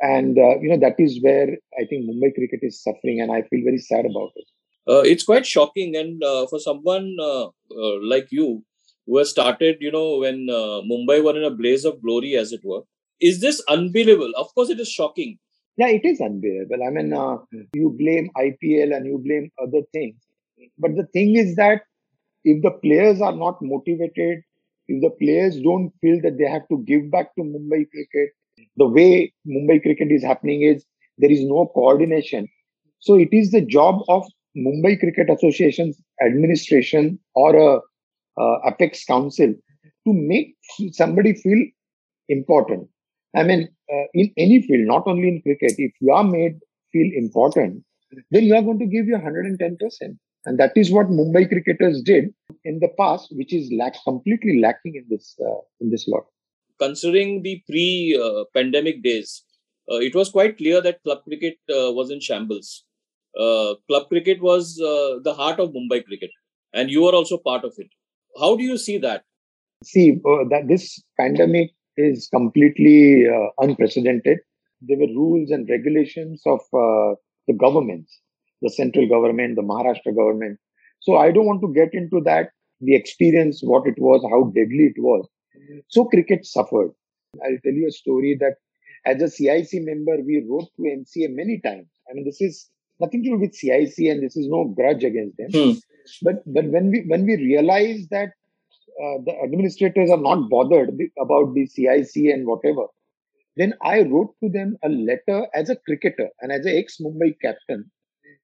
and 0.02 0.38
uh, 0.38 0.58
you 0.60 0.68
know 0.68 0.78
that 0.78 0.96
is 0.98 1.18
where 1.22 1.48
I 1.78 1.84
think 1.84 2.08
Mumbai 2.08 2.34
cricket 2.34 2.60
is 2.62 2.82
suffering, 2.82 3.20
and 3.20 3.32
I 3.32 3.42
feel 3.42 3.64
very 3.64 3.78
sad 3.78 4.06
about 4.06 4.30
it. 4.36 4.46
Uh, 4.88 5.02
it's 5.04 5.24
quite 5.24 5.46
shocking. 5.46 5.96
And 5.96 6.22
uh, 6.22 6.46
for 6.46 6.58
someone 6.58 7.16
uh, 7.22 7.48
like 8.02 8.28
you 8.30 8.64
who 9.06 9.18
has 9.18 9.30
started 9.30 9.76
you 9.80 9.90
know 9.90 10.18
when 10.18 10.46
mumbai 10.90 11.22
were 11.24 11.36
in 11.36 11.44
a 11.44 11.50
blaze 11.50 11.84
of 11.84 12.02
glory 12.02 12.36
as 12.36 12.52
it 12.52 12.60
were 12.64 12.82
is 13.20 13.40
this 13.40 13.62
unbelievable? 13.68 14.32
Of 14.36 14.54
course 14.54 14.70
it 14.70 14.80
is 14.80 14.88
shocking 14.90 15.38
yeah 15.80 15.88
it 15.98 16.04
is 16.10 16.20
unbearable. 16.20 16.82
i 16.86 16.90
mean 16.96 17.12
uh, 17.12 17.36
you 17.80 17.90
blame 18.00 18.30
ipl 18.46 18.96
and 18.96 19.06
you 19.10 19.18
blame 19.26 19.50
other 19.64 19.82
things 19.92 20.16
but 20.78 20.96
the 21.00 21.06
thing 21.16 21.36
is 21.42 21.56
that 21.56 21.82
if 22.44 22.62
the 22.62 22.72
players 22.84 23.20
are 23.20 23.36
not 23.44 23.62
motivated 23.62 24.42
if 24.88 25.00
the 25.02 25.12
players 25.22 25.60
don't 25.68 25.92
feel 26.00 26.20
that 26.22 26.38
they 26.38 26.50
have 26.56 26.66
to 26.72 26.78
give 26.92 27.10
back 27.16 27.34
to 27.36 27.42
mumbai 27.52 27.82
cricket 27.94 28.30
the 28.82 28.88
way 28.98 29.10
mumbai 29.56 29.80
cricket 29.86 30.10
is 30.18 30.24
happening 30.32 30.62
is 30.72 30.84
there 31.18 31.34
is 31.38 31.44
no 31.54 31.66
coordination 31.78 32.48
so 33.00 33.14
it 33.14 33.30
is 33.32 33.50
the 33.50 33.62
job 33.62 34.02
of 34.08 34.24
Mumbai 34.56 34.98
Cricket 35.00 35.30
Association's 35.30 36.00
administration 36.24 37.18
or 37.34 37.56
a, 37.56 37.80
a 38.42 38.56
apex 38.68 39.04
council 39.04 39.54
to 40.06 40.12
make 40.12 40.56
somebody 40.92 41.34
feel 41.34 41.64
important. 42.28 42.88
I 43.34 43.44
mean, 43.44 43.68
uh, 43.92 44.06
in 44.14 44.32
any 44.36 44.62
field, 44.62 44.86
not 44.86 45.04
only 45.06 45.28
in 45.28 45.42
cricket, 45.42 45.74
if 45.78 45.92
you 46.00 46.12
are 46.12 46.24
made 46.24 46.58
feel 46.92 47.10
important, 47.14 47.84
then 48.30 48.44
you 48.44 48.56
are 48.56 48.62
going 48.62 48.78
to 48.80 48.86
give 48.86 49.06
your 49.06 49.20
110%. 49.20 49.76
And 50.46 50.58
that 50.58 50.72
is 50.74 50.90
what 50.90 51.08
Mumbai 51.08 51.48
cricketers 51.48 52.02
did 52.02 52.30
in 52.64 52.80
the 52.80 52.88
past, 52.98 53.28
which 53.32 53.52
is 53.52 53.70
lack, 53.72 53.94
completely 54.04 54.60
lacking 54.60 54.94
in 54.96 55.04
this 55.08 55.36
uh, 55.40 55.60
in 55.80 55.90
this 55.90 56.08
lot. 56.08 56.24
Considering 56.78 57.42
the 57.42 57.62
pre-pandemic 57.68 58.96
uh, 58.96 59.00
days, 59.04 59.44
uh, 59.92 59.96
it 59.96 60.14
was 60.14 60.30
quite 60.30 60.56
clear 60.56 60.80
that 60.80 61.02
club 61.02 61.18
cricket 61.24 61.58
uh, 61.68 61.92
was 61.92 62.10
in 62.10 62.20
shambles 62.20 62.84
uh, 63.38 63.74
club 63.86 64.08
cricket 64.08 64.40
was 64.42 64.80
uh, 64.80 65.20
the 65.22 65.34
heart 65.34 65.60
of 65.60 65.70
Mumbai 65.70 66.04
cricket, 66.04 66.30
and 66.72 66.90
you 66.90 67.02
were 67.02 67.12
also 67.12 67.38
part 67.38 67.64
of 67.64 67.72
it. 67.76 67.88
How 68.38 68.56
do 68.56 68.62
you 68.62 68.76
see 68.76 68.98
that? 68.98 69.24
See 69.84 70.20
uh, 70.26 70.44
that 70.50 70.68
this 70.68 71.02
pandemic 71.18 71.70
is 72.04 72.28
completely 72.32 73.26
uh, 73.26 73.48
unprecedented. 73.58 74.38
There 74.80 74.98
were 74.98 75.14
rules 75.14 75.50
and 75.50 75.68
regulations 75.68 76.42
of 76.46 76.60
uh, 76.72 77.14
the 77.46 77.54
governments, 77.58 78.20
the 78.62 78.70
central 78.70 79.08
government, 79.08 79.56
the 79.56 79.62
Maharashtra 79.62 80.16
government. 80.16 80.58
So 81.00 81.16
I 81.16 81.30
don't 81.30 81.46
want 81.46 81.62
to 81.62 81.72
get 81.72 81.90
into 81.92 82.20
that. 82.24 82.50
The 82.80 82.96
experience, 82.96 83.60
what 83.62 83.86
it 83.86 83.96
was, 83.98 84.24
how 84.30 84.44
deadly 84.54 84.92
it 84.94 84.98
was. 84.98 85.28
So 85.88 86.06
cricket 86.06 86.46
suffered. 86.46 86.92
I'll 87.44 87.58
tell 87.62 87.72
you 87.72 87.86
a 87.88 87.92
story 87.92 88.36
that 88.40 88.54
as 89.04 89.22
a 89.22 89.28
CIC 89.28 89.82
member, 89.84 90.16
we 90.24 90.44
wrote 90.48 90.68
to 90.76 90.82
MCA 90.82 91.34
many 91.34 91.60
times. 91.60 91.86
I 92.10 92.14
mean, 92.14 92.24
this 92.24 92.40
is 92.40 92.68
nothing 93.00 93.22
to 93.24 93.30
do 93.30 93.38
with 93.38 93.54
CIC, 93.54 93.98
and 94.10 94.22
this 94.22 94.36
is 94.36 94.48
no 94.48 94.64
grudge 94.76 95.04
against 95.04 95.36
them. 95.36 95.50
Hmm. 95.52 95.78
But 96.22 96.42
but 96.46 96.66
when 96.66 96.90
we 96.90 97.04
when 97.06 97.24
we 97.24 97.36
realize 97.36 98.06
that 98.10 98.30
uh, 99.02 99.18
the 99.24 99.34
administrators 99.44 100.10
are 100.10 100.20
not 100.20 100.48
bothered 100.48 100.90
about 101.18 101.54
the 101.54 101.66
CIC 101.66 102.30
and 102.32 102.46
whatever, 102.46 102.86
then 103.56 103.74
I 103.82 104.02
wrote 104.02 104.34
to 104.42 104.48
them 104.48 104.76
a 104.84 104.88
letter 104.88 105.46
as 105.54 105.70
a 105.70 105.76
cricketer 105.76 106.28
and 106.40 106.52
as 106.52 106.64
an 106.66 106.76
ex 106.76 106.98
Mumbai 107.00 107.34
captain, 107.42 107.90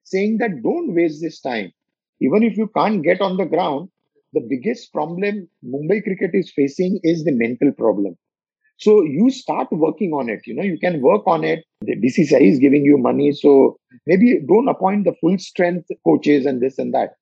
saying 0.05 0.39
that 0.39 0.63
don't 0.63 0.95
waste 0.95 1.23
this 1.23 1.41
time. 1.41 1.73
Even 2.21 2.43
if 2.43 2.57
you 2.57 2.69
can't 2.77 3.03
get 3.03 3.21
on 3.21 3.37
the 3.37 3.45
ground, 3.45 3.89
the 4.33 4.41
biggest 4.49 4.93
problem 4.93 5.49
Mumbai 5.65 6.03
cricket 6.03 6.31
is 6.35 6.53
facing 6.55 7.01
is 7.03 7.25
the 7.25 7.33
mental 7.33 7.73
problem. 7.73 8.17
So 8.79 9.03
you 9.03 9.31
start 9.31 9.69
working 9.71 10.13
on 10.13 10.29
it. 10.29 10.41
You 10.47 10.55
know, 10.55 10.63
you 10.63 10.79
can 10.79 11.01
work 11.01 11.23
on 11.27 11.45
it. 11.45 11.65
The 11.81 11.97
BCCI 11.97 12.43
is 12.43 12.59
giving 12.59 12.85
you 12.85 12.99
money. 12.99 13.33
So 13.33 13.79
maybe 14.07 14.41
don't 14.47 14.69
appoint 14.69 15.05
the 15.05 15.15
full 15.21 15.39
strength 15.39 15.89
coaches 16.05 16.45
and 16.45 16.61
this 16.61 16.79
and 16.79 16.93
that. 16.95 17.15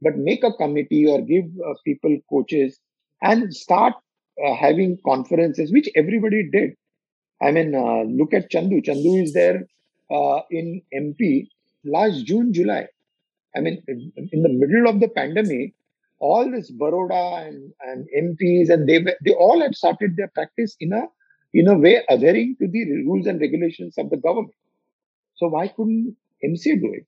But 0.00 0.16
make 0.16 0.44
a 0.44 0.52
committee 0.52 1.06
or 1.06 1.20
give 1.22 1.44
uh, 1.66 1.74
people 1.84 2.16
coaches 2.30 2.78
and 3.22 3.54
start 3.54 3.94
uh, 4.44 4.54
having 4.54 4.98
conferences, 5.04 5.72
which 5.72 5.88
everybody 5.94 6.48
did. 6.50 6.70
I 7.40 7.50
mean, 7.50 7.74
uh, 7.74 8.02
look 8.02 8.32
at 8.32 8.50
Chandu. 8.50 8.84
Chandu 8.84 9.22
is 9.22 9.32
there 9.32 9.66
uh, 10.10 10.40
in 10.50 10.82
MP 10.94 11.48
last 11.84 12.24
June, 12.24 12.52
July. 12.52 12.86
I 13.56 13.60
mean, 13.60 13.82
in 13.88 14.42
the 14.42 14.48
middle 14.48 14.88
of 14.88 15.00
the 15.00 15.08
pandemic, 15.08 15.74
all 16.20 16.50
this 16.50 16.70
Baroda 16.70 17.46
and, 17.46 17.72
and 17.80 18.06
MPs 18.16 18.70
and 18.70 18.88
they 18.88 19.00
they 19.24 19.34
all 19.34 19.60
had 19.60 19.74
started 19.74 20.16
their 20.16 20.28
practice 20.28 20.76
in 20.80 20.92
a 20.92 21.02
in 21.52 21.68
a 21.68 21.76
way 21.76 22.02
adhering 22.08 22.56
to 22.60 22.68
the 22.68 22.84
rules 23.06 23.26
and 23.26 23.40
regulations 23.40 23.98
of 23.98 24.08
the 24.08 24.16
government. 24.16 24.54
So 25.34 25.48
why 25.48 25.68
couldn't 25.68 26.16
MCA 26.44 26.80
do 26.80 26.92
it? 26.94 27.06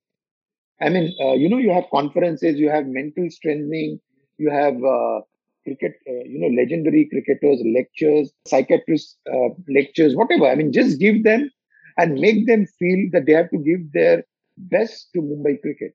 I 0.80 0.88
mean, 0.88 1.14
uh, 1.20 1.32
you 1.34 1.48
know, 1.48 1.58
you 1.58 1.70
have 1.72 1.84
conferences, 1.92 2.58
you 2.58 2.68
have 2.68 2.86
mental 2.86 3.30
strengthening, 3.30 4.00
you 4.38 4.50
have 4.50 4.74
uh, 4.82 5.20
cricket, 5.64 5.92
uh, 6.08 6.24
you 6.24 6.38
know, 6.40 6.60
legendary 6.60 7.08
cricketers 7.10 7.60
lectures, 7.74 8.32
psychiatrists 8.46 9.16
uh, 9.32 9.50
lectures, 9.68 10.16
whatever. 10.16 10.46
I 10.48 10.54
mean, 10.54 10.72
just 10.72 10.98
give 10.98 11.24
them 11.24 11.50
and 11.96 12.20
make 12.20 12.46
them 12.46 12.66
feel 12.78 13.08
that 13.12 13.26
they 13.26 13.32
have 13.32 13.50
to 13.50 13.58
give 13.58 13.92
their 13.92 14.24
best 14.56 15.08
to 15.14 15.20
Mumbai 15.22 15.60
cricket. 15.60 15.94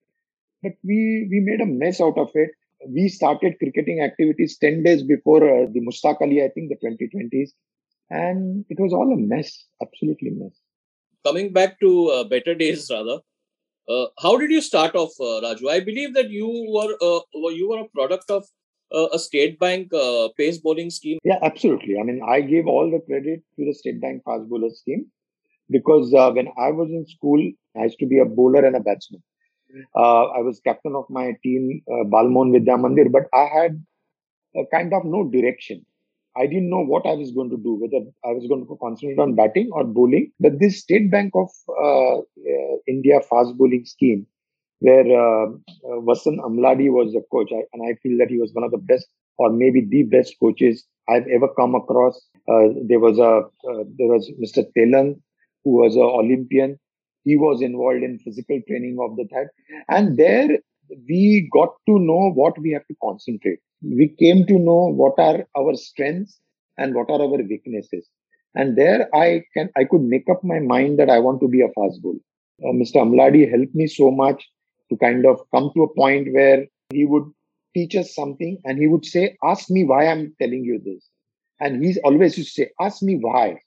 But 0.63 0.73
we 0.83 1.27
we 1.29 1.39
made 1.41 1.61
a 1.61 1.65
mess 1.65 2.01
out 2.01 2.17
of 2.17 2.29
it. 2.35 2.51
We 2.87 3.09
started 3.09 3.59
cricketing 3.59 4.01
activities 4.01 4.57
10 4.57 4.83
days 4.83 5.03
before 5.03 5.43
uh, 5.43 5.67
the 5.71 5.81
Mushtaq 5.81 6.21
Ali, 6.21 6.43
I 6.43 6.49
think 6.49 6.69
the 6.69 6.75
2020s. 6.75 7.53
And 8.09 8.65
it 8.69 8.79
was 8.79 8.93
all 8.93 9.11
a 9.13 9.17
mess, 9.17 9.65
absolutely 9.81 10.31
mess. 10.31 10.55
Coming 11.25 11.53
back 11.53 11.79
to 11.81 12.07
uh, 12.07 12.23
better 12.23 12.55
days, 12.55 12.89
rather, 12.89 13.19
uh, 13.89 14.05
how 14.19 14.37
did 14.37 14.51
you 14.51 14.61
start 14.61 14.95
off, 14.95 15.11
uh, 15.19 15.41
Raju? 15.45 15.69
I 15.69 15.79
believe 15.79 16.13
that 16.13 16.29
you 16.29 16.47
were 16.47 16.93
uh, 17.01 17.49
you 17.49 17.69
were 17.69 17.79
a 17.79 17.87
product 17.89 18.29
of 18.29 18.45
uh, 18.93 19.07
a 19.13 19.19
State 19.19 19.59
Bank 19.59 19.93
uh, 19.93 20.29
pace 20.37 20.57
bowling 20.59 20.89
scheme. 20.89 21.19
Yeah, 21.23 21.39
absolutely. 21.41 21.97
I 21.99 22.03
mean, 22.03 22.21
I 22.27 22.41
give 22.41 22.67
all 22.67 22.89
the 22.89 22.99
credit 23.05 23.41
to 23.57 23.65
the 23.65 23.73
State 23.73 24.01
Bank 24.01 24.23
fast 24.25 24.49
bowler 24.49 24.69
scheme 24.73 25.07
because 25.69 26.13
uh, 26.13 26.31
when 26.31 26.47
I 26.59 26.71
was 26.71 26.89
in 26.89 27.05
school, 27.07 27.41
I 27.77 27.83
used 27.83 27.99
to 27.99 28.07
be 28.07 28.19
a 28.19 28.25
bowler 28.25 28.65
and 28.65 28.75
a 28.75 28.79
batsman. 28.79 29.23
I 29.95 30.41
was 30.41 30.61
captain 30.65 30.95
of 30.95 31.05
my 31.09 31.33
team, 31.43 31.81
uh, 31.87 32.03
Balmohan 32.05 32.53
Vidya 32.53 32.77
Mandir, 32.77 33.11
but 33.11 33.23
I 33.33 33.45
had 33.45 33.83
a 34.55 34.63
kind 34.71 34.93
of 34.93 35.05
no 35.05 35.29
direction. 35.29 35.85
I 36.39 36.47
didn't 36.47 36.69
know 36.69 36.83
what 36.83 37.05
I 37.05 37.13
was 37.13 37.31
going 37.31 37.49
to 37.49 37.57
do, 37.57 37.73
whether 37.75 38.05
I 38.23 38.31
was 38.31 38.47
going 38.47 38.65
to 38.65 38.77
concentrate 38.81 39.19
on 39.19 39.35
batting 39.35 39.69
or 39.73 39.83
bowling. 39.83 40.31
But 40.39 40.59
this 40.59 40.79
State 40.79 41.11
Bank 41.11 41.33
of 41.35 41.49
uh, 41.69 42.19
uh, 42.19 42.75
India 42.87 43.19
fast 43.29 43.57
bowling 43.57 43.83
scheme, 43.85 44.25
where 44.79 45.05
uh, 45.05 45.47
uh 45.49 45.99
Vasant 46.07 46.39
Amladi 46.39 46.89
was 46.89 47.11
the 47.11 47.23
coach, 47.29 47.49
I, 47.51 47.63
and 47.73 47.83
I 47.83 47.95
feel 48.01 48.17
that 48.19 48.29
he 48.29 48.37
was 48.37 48.51
one 48.53 48.63
of 48.63 48.71
the 48.71 48.77
best, 48.77 49.07
or 49.37 49.51
maybe 49.51 49.85
the 49.85 50.03
best 50.03 50.35
coaches 50.39 50.85
I've 51.09 51.27
ever 51.27 51.49
come 51.59 51.75
across. 51.75 52.15
Uh, 52.47 52.69
there 52.87 52.99
was 52.99 53.19
a 53.19 53.41
uh, 53.69 53.83
there 53.97 54.07
was 54.07 54.31
Mr. 54.41 54.63
Telang, 54.77 55.19
who 55.65 55.81
was 55.81 55.95
an 55.95 56.03
Olympian. 56.03 56.79
He 57.25 57.35
was 57.35 57.61
involved 57.61 58.01
in 58.01 58.17
physical 58.19 58.61
training 58.65 58.97
of 59.01 59.17
the 59.17 59.27
that, 59.31 59.47
and 59.89 60.17
there 60.17 60.59
we 61.07 61.49
got 61.51 61.75
to 61.87 61.99
know 61.99 62.31
what 62.31 62.57
we 62.57 62.71
have 62.71 62.87
to 62.87 62.95
concentrate 63.03 63.59
we 63.81 64.15
came 64.19 64.45
to 64.45 64.53
know 64.53 64.91
what 64.91 65.13
are 65.17 65.47
our 65.57 65.75
strengths 65.75 66.39
and 66.77 66.95
what 66.95 67.09
are 67.09 67.21
our 67.21 67.41
weaknesses. 67.43 68.07
And 68.55 68.77
there 68.77 69.13
I 69.15 69.43
can, 69.55 69.69
I 69.77 69.83
could 69.83 70.01
make 70.01 70.29
up 70.29 70.43
my 70.43 70.59
mind 70.59 70.99
that 70.99 71.09
I 71.09 71.19
want 71.19 71.39
to 71.41 71.47
be 71.47 71.61
a 71.61 71.67
fast 71.67 72.01
bowler. 72.01 72.19
Uh, 72.61 72.73
Mr. 72.73 72.95
Amladi 72.95 73.49
helped 73.49 73.75
me 73.75 73.87
so 73.87 74.11
much 74.11 74.49
to 74.89 74.97
kind 74.97 75.25
of 75.25 75.39
come 75.53 75.71
to 75.75 75.83
a 75.83 75.93
point 75.93 76.33
where 76.33 76.65
he 76.91 77.05
would 77.05 77.23
teach 77.73 77.95
us 77.95 78.13
something 78.15 78.57
and 78.65 78.79
he 78.79 78.87
would 78.87 79.05
say, 79.05 79.37
ask 79.43 79.69
me 79.69 79.83
why 79.83 80.07
I'm 80.07 80.33
telling 80.41 80.63
you 80.63 80.81
this. 80.83 81.07
And 81.59 81.83
he's 81.83 81.97
always 82.03 82.37
used 82.37 82.55
to 82.55 82.63
say, 82.63 82.71
ask 82.81 83.03
me 83.03 83.17
why. 83.21 83.59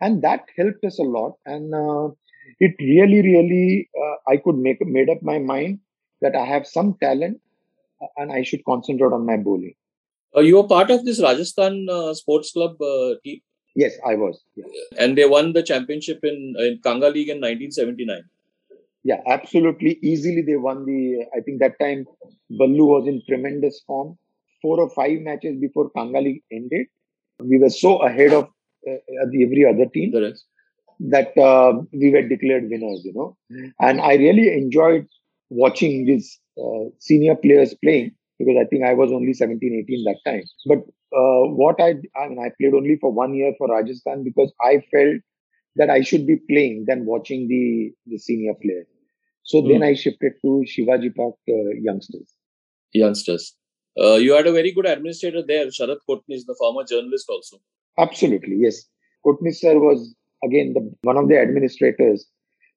And 0.00 0.22
that 0.22 0.44
helped 0.56 0.84
us 0.84 0.98
a 0.98 1.02
lot. 1.02 1.34
And 1.46 1.74
uh, 1.74 2.08
it 2.60 2.74
really, 2.80 3.22
really, 3.22 3.88
uh, 3.96 4.32
I 4.32 4.36
could 4.38 4.56
make, 4.56 4.78
made 4.80 5.08
up 5.08 5.22
my 5.22 5.38
mind 5.38 5.80
that 6.20 6.34
I 6.34 6.44
have 6.44 6.66
some 6.66 6.96
talent 7.00 7.40
and 8.16 8.32
I 8.32 8.42
should 8.42 8.64
concentrate 8.64 9.12
on 9.12 9.26
my 9.26 9.36
bowling. 9.36 9.74
Uh, 10.36 10.40
you 10.40 10.56
were 10.56 10.68
part 10.68 10.90
of 10.90 11.04
this 11.04 11.22
Rajasthan 11.22 11.88
uh, 11.90 12.14
Sports 12.14 12.52
Club 12.52 12.80
uh, 12.80 13.14
team. 13.24 13.40
Yes, 13.74 13.94
I 14.06 14.14
was. 14.14 14.40
Yeah. 14.56 14.64
And 14.98 15.16
they 15.16 15.24
won 15.24 15.52
the 15.52 15.62
championship 15.62 16.20
in 16.22 16.54
in 16.58 16.80
Kanga 16.82 17.08
League 17.08 17.28
in 17.28 17.40
1979. 17.40 18.22
Yeah, 19.04 19.20
absolutely. 19.26 19.98
Easily 20.02 20.42
they 20.42 20.56
won 20.56 20.84
the. 20.84 21.24
I 21.36 21.40
think 21.40 21.60
that 21.60 21.78
time 21.80 22.04
Ballu 22.50 22.86
was 22.94 23.06
in 23.06 23.22
tremendous 23.28 23.80
form. 23.86 24.18
Four 24.60 24.80
or 24.80 24.90
five 24.90 25.20
matches 25.20 25.56
before 25.60 25.90
Kanga 25.90 26.20
League 26.20 26.42
ended, 26.50 26.88
we 27.38 27.58
were 27.58 27.70
so 27.70 27.98
ahead 27.98 28.32
of 28.32 28.48
uh, 28.88 28.96
every 29.22 29.64
other 29.64 29.86
team 29.86 30.12
that 31.00 31.38
uh, 31.38 31.80
we 31.92 32.10
were 32.10 32.22
declared 32.22 32.68
winners. 32.68 33.02
You 33.04 33.14
know, 33.14 33.36
and 33.80 34.00
I 34.00 34.14
really 34.14 34.52
enjoyed 34.52 35.06
watching 35.50 36.06
these 36.06 36.38
uh, 36.58 36.90
senior 36.98 37.34
players 37.34 37.74
playing 37.82 38.12
because 38.38 38.56
I 38.60 38.66
think 38.66 38.84
I 38.84 38.94
was 38.94 39.10
only 39.10 39.32
17, 39.32 39.84
18 39.88 40.04
that 40.04 40.30
time. 40.30 40.42
But 40.66 40.78
uh, 41.16 41.48
what 41.54 41.80
I, 41.80 41.94
I 42.16 42.28
mean, 42.28 42.38
I 42.38 42.50
played 42.60 42.74
only 42.74 42.96
for 43.00 43.12
one 43.12 43.34
year 43.34 43.52
for 43.58 43.68
Rajasthan 43.68 44.24
because 44.24 44.52
I 44.62 44.82
felt 44.92 45.20
that 45.76 45.90
I 45.90 46.02
should 46.02 46.26
be 46.26 46.36
playing 46.48 46.84
than 46.86 47.06
watching 47.06 47.48
the, 47.48 47.90
the 48.06 48.18
senior 48.18 48.54
players. 48.60 48.86
So 49.44 49.62
mm. 49.62 49.72
then 49.72 49.82
I 49.82 49.94
shifted 49.94 50.32
to 50.42 50.64
Shivaji 50.66 51.14
Park 51.14 51.34
uh, 51.48 51.70
youngsters. 51.80 52.32
Youngsters. 52.92 53.54
Uh, 54.00 54.14
you 54.14 54.34
had 54.34 54.46
a 54.46 54.52
very 54.52 54.72
good 54.72 54.86
administrator 54.86 55.42
there, 55.46 55.66
Sharad 55.66 55.98
Kotnis, 56.08 56.44
the 56.46 56.54
former 56.58 56.84
journalist 56.84 57.26
also. 57.28 57.58
Absolutely, 57.98 58.56
yes. 58.60 58.84
Kotnis 59.26 59.56
sir 59.56 59.78
was 59.78 60.14
again 60.44 60.72
the, 60.74 60.92
one 61.02 61.16
of 61.16 61.28
the 61.28 61.38
administrators 61.38 62.26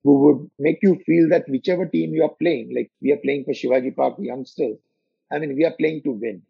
who 0.03 0.20
would 0.25 0.51
make 0.60 0.79
you 0.81 0.96
feel 1.05 1.29
that 1.29 1.48
whichever 1.50 1.86
team 1.86 2.13
you 2.13 2.24
are 2.24 2.36
playing, 2.41 2.74
like 2.75 2.91
we 3.01 3.12
are 3.12 3.17
playing 3.17 3.46
for 3.46 3.53
Shivaji 3.53 3.96
Park 3.96 4.15
youngsters, 4.20 4.77
I 5.31 5.39
mean, 5.39 5.55
we 5.55 5.65
are 5.65 5.75
playing 5.77 6.03
to 6.03 6.12
win 6.12 6.43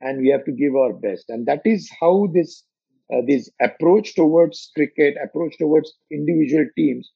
and 0.00 0.20
we 0.20 0.28
have 0.28 0.44
to 0.44 0.52
give 0.52 0.74
our 0.76 0.92
best. 0.92 1.26
And 1.28 1.46
that 1.46 1.62
is 1.64 1.90
how 2.00 2.28
this, 2.32 2.64
uh, 3.12 3.22
this 3.26 3.50
approach 3.60 4.14
towards 4.14 4.70
cricket, 4.74 5.16
approach 5.22 5.56
towards 5.58 5.92
individual 6.10 6.66
teams 6.76 7.10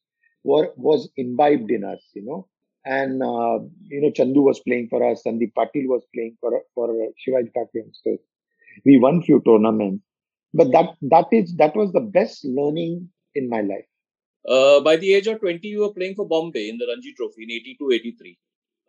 were, 0.45 0.73
was 0.77 1.11
imbibed 1.17 1.71
in 1.71 1.85
us, 1.85 2.03
you 2.15 2.25
know. 2.25 2.49
And, 2.85 3.23
uh, 3.23 3.61
you 3.89 4.01
know, 4.01 4.11
Chandu 4.11 4.43
was 4.43 4.61
playing 4.61 4.89
for 4.89 5.05
us, 5.09 5.27
and 5.27 5.39
the 5.41 5.51
Patil 5.57 5.87
was 5.87 6.03
playing 6.15 6.37
for, 6.41 6.63
for 6.75 6.89
Shivaji 6.89 7.53
Park 7.55 7.69
youngsters. 7.75 8.21
We 8.87 8.99
won 8.99 9.23
few 9.23 9.43
tournaments, 9.47 10.05
but 10.55 10.73
that, 10.73 10.97
that 11.03 11.27
is, 11.33 11.57
that 11.57 11.77
was 11.77 11.93
the 11.93 12.01
best 12.01 12.45
learning 12.45 13.11
in 13.35 13.49
my 13.51 13.63
life. 13.63 13.87
Uh, 14.49 14.81
by 14.81 14.97
the 14.97 15.15
age 15.15 15.27
of 15.27 15.41
20, 15.41 15.67
you 15.69 15.81
were 15.81 15.93
playing 15.93 16.15
for 16.15 16.27
Bombay 16.27 16.69
in 16.69 16.79
the 16.79 16.87
Ranji 16.87 17.15
Trophy 17.17 17.45
in 17.45 17.51
82 17.51 17.93
83. 17.93 18.39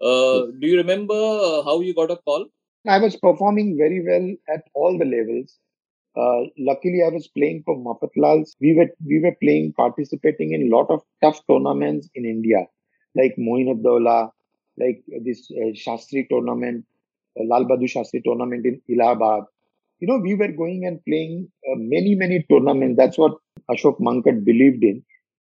Uh, 0.01 0.45
do 0.59 0.67
you 0.67 0.77
remember 0.77 1.13
uh, 1.13 1.61
how 1.63 1.81
you 1.81 1.93
got 1.93 2.09
a 2.11 2.15
call? 2.17 2.47
I 2.87 2.97
was 2.97 3.15
performing 3.15 3.77
very 3.77 4.03
well 4.03 4.55
at 4.55 4.63
all 4.73 4.97
the 4.97 5.05
levels. 5.05 5.59
Uh, 6.17 6.49
luckily, 6.57 7.01
I 7.05 7.09
was 7.09 7.27
playing 7.27 7.63
for 7.65 7.77
Mafatlals. 7.77 8.55
We 8.59 8.75
were 8.75 8.89
we 9.05 9.21
were 9.21 9.35
playing, 9.41 9.73
participating 9.73 10.53
in 10.53 10.63
a 10.63 10.75
lot 10.75 10.89
of 10.89 11.01
tough 11.21 11.39
tournaments 11.49 12.09
in 12.15 12.25
India, 12.25 12.65
like 13.15 13.35
Moin-ud-Dowlah, 13.37 14.31
like 14.77 15.03
this 15.23 15.49
uh, 15.51 15.71
Shastri 15.73 16.27
tournament, 16.29 16.85
uh, 17.39 17.43
Lal 17.45 17.65
Bahadur 17.65 17.91
Shastri 17.93 18.23
tournament 18.23 18.65
in 18.65 18.81
Allahabad. 18.99 19.43
You 19.99 20.07
know, 20.07 20.17
we 20.17 20.33
were 20.35 20.51
going 20.51 20.85
and 20.85 20.99
playing 21.05 21.49
uh, 21.69 21.75
many 21.77 22.15
many 22.15 22.43
tournaments. 22.49 22.97
That's 22.97 23.17
what 23.17 23.37
Ashok 23.69 23.99
Mankad 23.99 24.43
believed 24.43 24.83
in. 24.83 25.03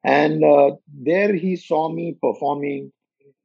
And 0.04 0.44
uh, 0.44 0.76
there 0.92 1.34
he 1.34 1.56
saw 1.56 1.88
me 1.90 2.16
performing. 2.22 2.92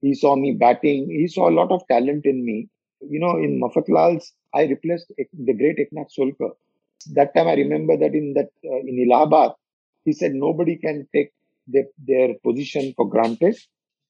He 0.01 0.13
saw 0.13 0.35
me 0.35 0.53
batting. 0.53 1.09
He 1.09 1.27
saw 1.27 1.50
a 1.50 1.57
lot 1.59 1.71
of 1.71 1.88
talent 1.88 2.25
in 2.25 2.45
me. 2.45 2.69
You 3.01 3.19
know, 3.19 3.38
in 3.38 3.62
Mafatlal's, 3.62 4.33
I 4.53 4.63
replaced 4.63 5.12
the 5.17 5.53
great 5.53 5.77
Eknath 5.77 6.12
Solkar. 6.17 6.51
That 7.13 7.35
time 7.35 7.47
I 7.47 7.53
remember 7.55 7.97
that 7.97 8.13
in 8.15 8.33
that 8.33 8.50
uh, 8.65 8.79
in 8.79 9.09
Allahabad, 9.12 9.53
he 10.05 10.13
said 10.13 10.33
nobody 10.33 10.77
can 10.77 11.07
take 11.13 11.31
the, 11.67 11.83
their 12.07 12.35
position 12.43 12.93
for 12.95 13.09
granted, 13.09 13.57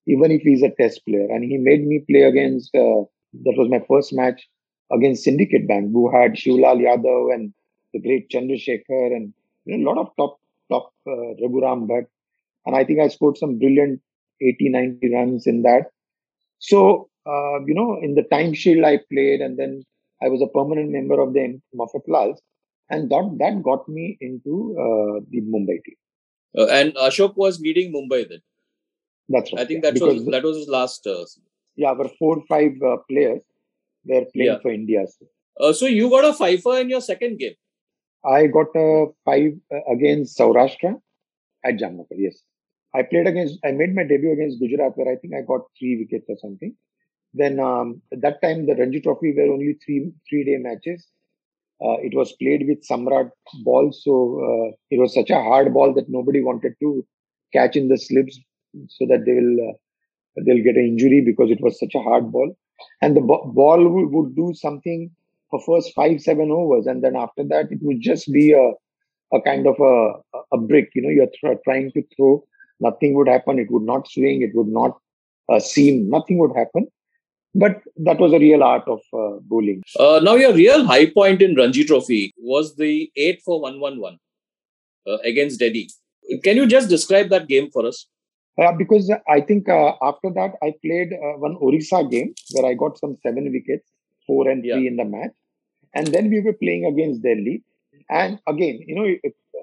even 0.08 0.32
if 0.32 0.42
he's 0.42 0.64
a 0.64 0.70
test 0.80 1.06
player. 1.06 1.28
And 1.30 1.44
he 1.44 1.58
made 1.58 1.86
me 1.86 2.04
play 2.10 2.22
against, 2.24 2.74
uh, 2.76 3.04
that 3.46 3.56
was 3.58 3.70
my 3.70 3.82
first 3.88 4.14
match 4.14 4.48
against 4.92 5.24
Syndicate 5.24 5.68
Bank, 5.68 5.92
who 5.92 6.12
had 6.12 6.34
Shivlal 6.34 6.80
Yadav 6.80 7.34
and 7.34 7.54
the 7.94 8.00
great 8.02 8.30
Chandrasekhar 8.30 9.16
and 9.16 9.34
you 9.66 9.78
know, 9.78 9.84
a 9.84 9.94
lot 9.94 9.98
of 10.02 10.16
top, 10.18 10.40
top 10.70 10.94
uh, 11.08 11.34
Raghuram 11.42 11.88
Bhat. 11.88 12.06
And 12.66 12.76
I 12.76 12.84
think 12.84 13.00
I 13.00 13.08
scored 13.08 13.38
some 13.38 13.58
brilliant 13.60 14.02
80, 14.42 14.70
90 14.70 15.14
runs 15.14 15.48
in 15.48 15.62
that. 15.64 15.86
So, 16.60 17.10
uh, 17.26 17.60
you 17.66 17.74
know, 17.74 18.00
in 18.02 18.16
the 18.16 18.24
Times 18.24 18.58
Shield 18.58 18.86
I 18.86 19.00
played 19.12 19.42
and 19.42 19.58
then 19.58 19.84
I 20.22 20.30
was 20.30 20.42
a 20.42 20.48
permanent 20.48 20.92
member 20.92 21.20
of 21.22 21.34
the 21.34 21.60
Mafatlals 21.76 22.38
and 22.90 23.10
that, 23.10 23.36
that 23.40 23.64
got 23.64 23.88
me 23.90 24.18
into 24.22 24.76
uh, 24.80 25.20
the 25.30 25.42
Mumbai 25.42 25.84
team. 25.84 25.96
Uh, 26.58 26.68
and 26.68 26.94
Ashok 26.96 27.36
was 27.36 27.60
leading 27.60 27.94
Mumbai 27.94 28.28
then. 28.30 28.40
That's 29.30 29.52
right. 29.52 29.62
I 29.62 29.66
think 29.66 29.84
that 29.84 30.00
was 30.00 30.26
that 30.26 30.44
was 30.44 30.58
his 30.58 30.68
last. 30.68 31.06
Uh, 31.08 31.26
yeah, 31.76 31.90
our 31.90 32.08
four 32.20 32.38
or 32.38 32.44
five 32.48 32.72
uh, 32.82 32.98
players 33.10 33.42
were 34.06 34.26
playing 34.34 34.52
Yeah. 34.52 34.60
for 34.60 34.72
India. 34.72 35.06
So 35.08 35.26
Uh, 35.60 35.74
so 35.74 35.86
you 35.86 36.10
got 36.10 36.26
a 36.26 36.34
fifer 36.34 36.80
in 36.80 36.90
your 36.90 37.02
second 37.02 37.38
game. 37.40 37.56
I 38.26 38.48
got 38.48 38.68
a 38.76 39.08
five 39.24 39.54
uh, 39.74 39.84
against 39.94 40.38
Saurashtra 40.38 41.00
at 41.64 41.78
Jamnagar. 41.82 42.18
Yes, 42.18 42.42
I 42.96 43.04
played 43.04 43.28
against. 43.28 43.60
I 43.66 43.72
made 43.72 43.94
my 43.96 44.04
debut 44.04 44.32
against 44.34 44.60
Gujarat, 44.60 44.98
where 44.98 45.12
I 45.12 45.18
think 45.18 45.34
I 45.34 45.42
got 45.42 45.62
three 45.78 45.98
wickets 46.00 46.28
or 46.30 46.38
something. 46.42 46.76
Then 47.34 47.60
um, 47.60 48.02
at 48.14 48.22
that 48.22 48.42
time 48.42 48.66
the 48.66 48.76
Ranji 48.76 49.02
Trophy 49.02 49.34
were 49.38 49.52
only 49.54 49.78
three 49.86 50.12
three 50.30 50.44
day 50.46 50.58
matches. 50.58 51.06
Uh, 51.84 51.98
it 52.08 52.16
was 52.16 52.32
played 52.42 52.66
with 52.68 52.88
Samrat 52.90 53.32
ball, 53.66 53.92
so 53.92 54.14
uh, 54.48 54.76
it 54.90 55.00
was 55.00 55.14
such 55.14 55.30
a 55.30 55.42
hard 55.42 55.74
ball 55.74 55.94
that 55.94 56.10
nobody 56.10 56.42
wanted 56.42 56.74
to 56.82 57.06
catch 57.52 57.76
in 57.76 57.90
the 57.90 57.98
slips, 57.98 58.40
so 58.88 59.06
that 59.10 59.26
they 59.26 59.34
will 59.34 59.70
uh, 59.70 59.74
they'll 60.46 60.64
get 60.64 60.78
an 60.78 60.86
injury 60.86 61.22
because 61.26 61.52
it 61.52 61.62
was 61.62 61.78
such 61.80 61.96
a 61.96 62.02
hard 62.02 62.32
ball. 62.32 62.56
And 63.02 63.16
the 63.16 63.22
ball 63.22 63.90
would, 63.90 64.12
would 64.14 64.36
do 64.36 64.54
something 64.56 65.12
for 65.50 65.60
first 65.62 65.94
five 65.94 66.22
seven 66.22 66.50
overs, 66.52 66.88
and 66.88 67.04
then 67.04 67.16
after 67.16 67.44
that 67.50 67.72
it 67.72 67.80
would 67.82 68.02
just 68.02 68.32
be 68.32 68.54
a 68.54 68.72
a 69.36 69.42
kind 69.42 69.68
of 69.68 69.76
a 69.80 69.96
a 70.54 70.58
brick. 70.58 70.92
You 70.96 71.02
know, 71.04 71.10
you're 71.10 71.34
tr- 71.40 71.60
trying 71.66 71.92
to 71.94 72.04
throw, 72.16 72.44
nothing 72.80 73.14
would 73.16 73.28
happen. 73.28 73.60
It 73.60 73.72
would 73.72 73.84
not 73.84 74.08
swing. 74.10 74.42
It 74.42 74.52
would 74.56 74.68
not 74.68 74.98
uh, 75.52 75.60
seam. 75.60 76.10
Nothing 76.10 76.38
would 76.40 76.56
happen. 76.56 76.88
But 77.54 77.82
that 77.98 78.20
was 78.20 78.34
a 78.34 78.40
real 78.40 78.64
art 78.64 78.84
of 78.88 79.00
uh, 79.14 79.40
bowling. 79.42 79.82
Uh, 79.98 80.20
now 80.22 80.36
your 80.36 80.54
real 80.54 80.84
high 80.86 81.06
point 81.10 81.42
in 81.42 81.56
Ranji 81.56 81.86
Trophy 81.86 82.34
was 82.38 82.76
the 82.76 83.10
eight 83.16 83.42
for 83.46 83.62
one 83.62 83.80
one 83.80 84.00
one 84.02 84.18
uh, 85.08 85.18
against 85.24 85.60
Delhi. 85.60 85.90
Can 86.44 86.58
you 86.58 86.66
just 86.68 86.90
describe 86.90 87.30
that 87.30 87.48
game 87.48 87.70
for 87.72 87.86
us? 87.86 88.08
Uh, 88.62 88.72
because 88.74 89.12
I 89.30 89.42
think 89.42 89.70
uh, 89.70 89.94
after 90.02 90.30
that 90.32 90.54
I 90.64 90.74
played 90.84 91.14
uh, 91.14 91.38
one 91.38 91.56
Orissa 91.62 92.04
game 92.10 92.34
where 92.52 92.66
I 92.70 92.74
got 92.74 92.98
some 92.98 93.16
seven 93.24 93.52
wickets, 93.52 93.88
four 94.28 94.50
and 94.50 94.62
three 94.62 94.72
Yeah. 94.72 94.90
in 94.90 94.96
the 94.98 95.06
match, 95.06 95.32
and 95.94 96.08
then 96.08 96.30
we 96.30 96.42
were 96.42 96.54
playing 96.54 96.86
against 96.86 97.22
Delhi. 97.22 97.64
And 98.10 98.40
again, 98.48 98.80
you 98.86 98.96
know, 98.96 99.08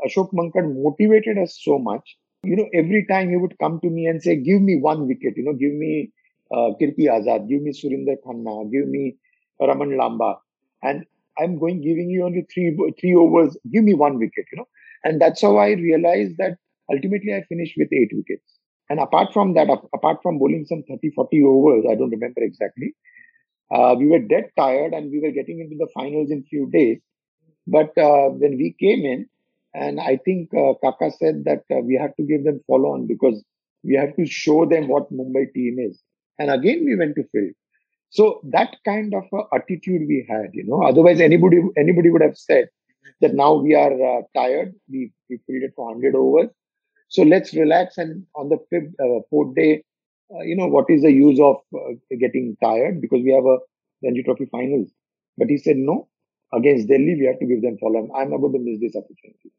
Ashok 0.07 0.33
Mankad 0.33 0.75
motivated 0.83 1.37
us 1.38 1.59
so 1.62 1.78
much. 1.78 2.16
You 2.45 2.57
know, 2.57 2.69
every 2.75 3.07
time 3.09 3.31
he 3.31 3.37
would 3.37 3.57
come 3.59 3.81
to 3.81 3.91
me 3.91 4.07
and 4.07 4.23
say, 4.23 4.37
"Give 4.37 4.61
me 4.63 4.77
one 4.81 5.07
wicket. 5.07 5.35
You 5.37 5.45
know, 5.45 5.53
give 5.55 5.73
me 5.73 6.11
uh, 6.53 6.71
Kirti 6.81 7.07
Azad, 7.17 7.49
give 7.49 7.63
me 7.63 7.73
Surinder 7.73 8.17
Khanna, 8.27 8.71
give 8.73 8.89
me 8.89 9.17
Raman 9.61 9.91
Lamba, 9.91 10.37
and 10.83 11.05
I'm 11.39 11.59
going 11.59 11.81
giving 11.83 12.11
you 12.11 12.25
only 12.25 12.47
three 12.53 12.77
three 13.01 13.15
overs. 13.15 13.57
Give 13.73 13.85
me 13.85 13.95
one 13.95 14.19
wicket. 14.19 14.47
You 14.53 14.59
know, 14.59 14.69
and 15.05 15.21
that's 15.21 15.41
how 15.43 15.57
I 15.57 15.71
realized 15.73 16.37
that 16.39 16.59
ultimately 16.93 17.35
I 17.35 17.43
finished 17.49 17.75
with 17.79 17.93
eight 17.93 18.11
wickets. 18.13 18.59
And 18.91 19.01
apart 19.01 19.33
from 19.33 19.55
that, 19.55 19.69
apart 19.95 20.19
from 20.23 20.39
bowling 20.39 20.67
some 20.67 20.83
30, 20.89 21.11
40 21.11 21.43
overs, 21.45 21.85
I 21.91 21.95
don't 21.95 22.11
remember 22.11 22.43
exactly, 22.43 22.95
uh, 23.75 23.95
we 23.99 24.07
were 24.09 24.19
dead 24.19 24.51
tired 24.57 24.93
and 24.93 25.11
we 25.11 25.21
were 25.21 25.31
getting 25.33 25.61
into 25.61 25.77
the 25.79 25.89
finals 25.95 26.31
in 26.31 26.45
few 26.45 26.71
days. 26.71 26.99
But 27.67 27.97
uh, 27.99 28.31
when 28.31 28.57
we 28.59 28.75
came 28.81 29.05
in, 29.05 29.29
and 29.75 30.00
I 30.00 30.19
think 30.25 30.50
uh, 30.55 30.75
Kaka 30.83 31.11
said 31.18 31.44
that 31.44 31.64
uh, 31.70 31.81
we 31.81 31.97
have 31.97 32.14
to 32.16 32.23
give 32.23 32.44
them 32.44 32.61
follow 32.66 32.92
on 32.92 33.07
because 33.07 33.42
we 33.83 33.94
have 33.94 34.14
to 34.16 34.27
show 34.27 34.66
them 34.66 34.88
what 34.88 35.12
Mumbai 35.12 35.53
team 35.53 35.79
is. 35.79 36.01
And 36.38 36.51
again, 36.51 36.85
we 36.85 36.97
went 36.97 37.16
to 37.16 37.25
field. 37.33 37.53
So 38.11 38.40
that 38.53 38.77
kind 38.85 39.14
of 39.14 39.25
uh, 39.33 39.44
attitude 39.55 40.03
we 40.07 40.27
had, 40.29 40.51
you 40.53 40.64
know. 40.64 40.83
Otherwise, 40.83 41.20
anybody 41.20 41.62
anybody 41.79 42.11
would 42.11 42.20
have 42.20 42.37
said 42.37 42.68
that 43.23 43.35
now 43.35 43.55
we 43.55 43.75
are 43.75 43.92
uh, 43.92 44.23
tired. 44.37 44.75
We 44.90 45.12
we 45.31 45.40
fielded 45.47 45.73
for 45.75 45.87
100 45.87 46.14
overs. 46.14 46.51
So 47.09 47.23
let's 47.23 47.55
relax. 47.55 47.97
And 47.97 48.27
on 48.37 48.51
the 48.51 48.59
fifth, 48.68 48.92
uh, 49.01 49.20
fourth 49.31 49.55
day, 49.55 49.83
uh, 50.35 50.42
you 50.42 50.57
know, 50.57 50.66
what 50.66 50.87
is 50.88 51.03
the 51.03 51.12
use 51.12 51.40
of 51.40 51.57
uh, 51.75 51.94
getting 52.18 52.57
tired 52.62 53.01
because 53.01 53.23
we 53.23 53.33
have 53.33 53.44
a 53.44 53.59
Ranji 54.05 54.23
Trophy 54.23 54.47
finals. 54.47 54.90
But 55.38 55.49
he 55.49 55.57
said, 55.57 55.77
no, 55.77 56.09
against 56.53 56.88
Delhi, 56.88 57.16
we 57.18 57.27
have 57.27 57.38
to 57.38 57.47
give 57.47 57.62
them 57.62 57.79
follow. 57.79 58.09
I'm 58.14 58.31
not 58.31 58.38
going 58.38 58.53
to 58.53 58.59
miss 58.59 58.81
this 58.81 58.97
opportunity. 58.97 59.53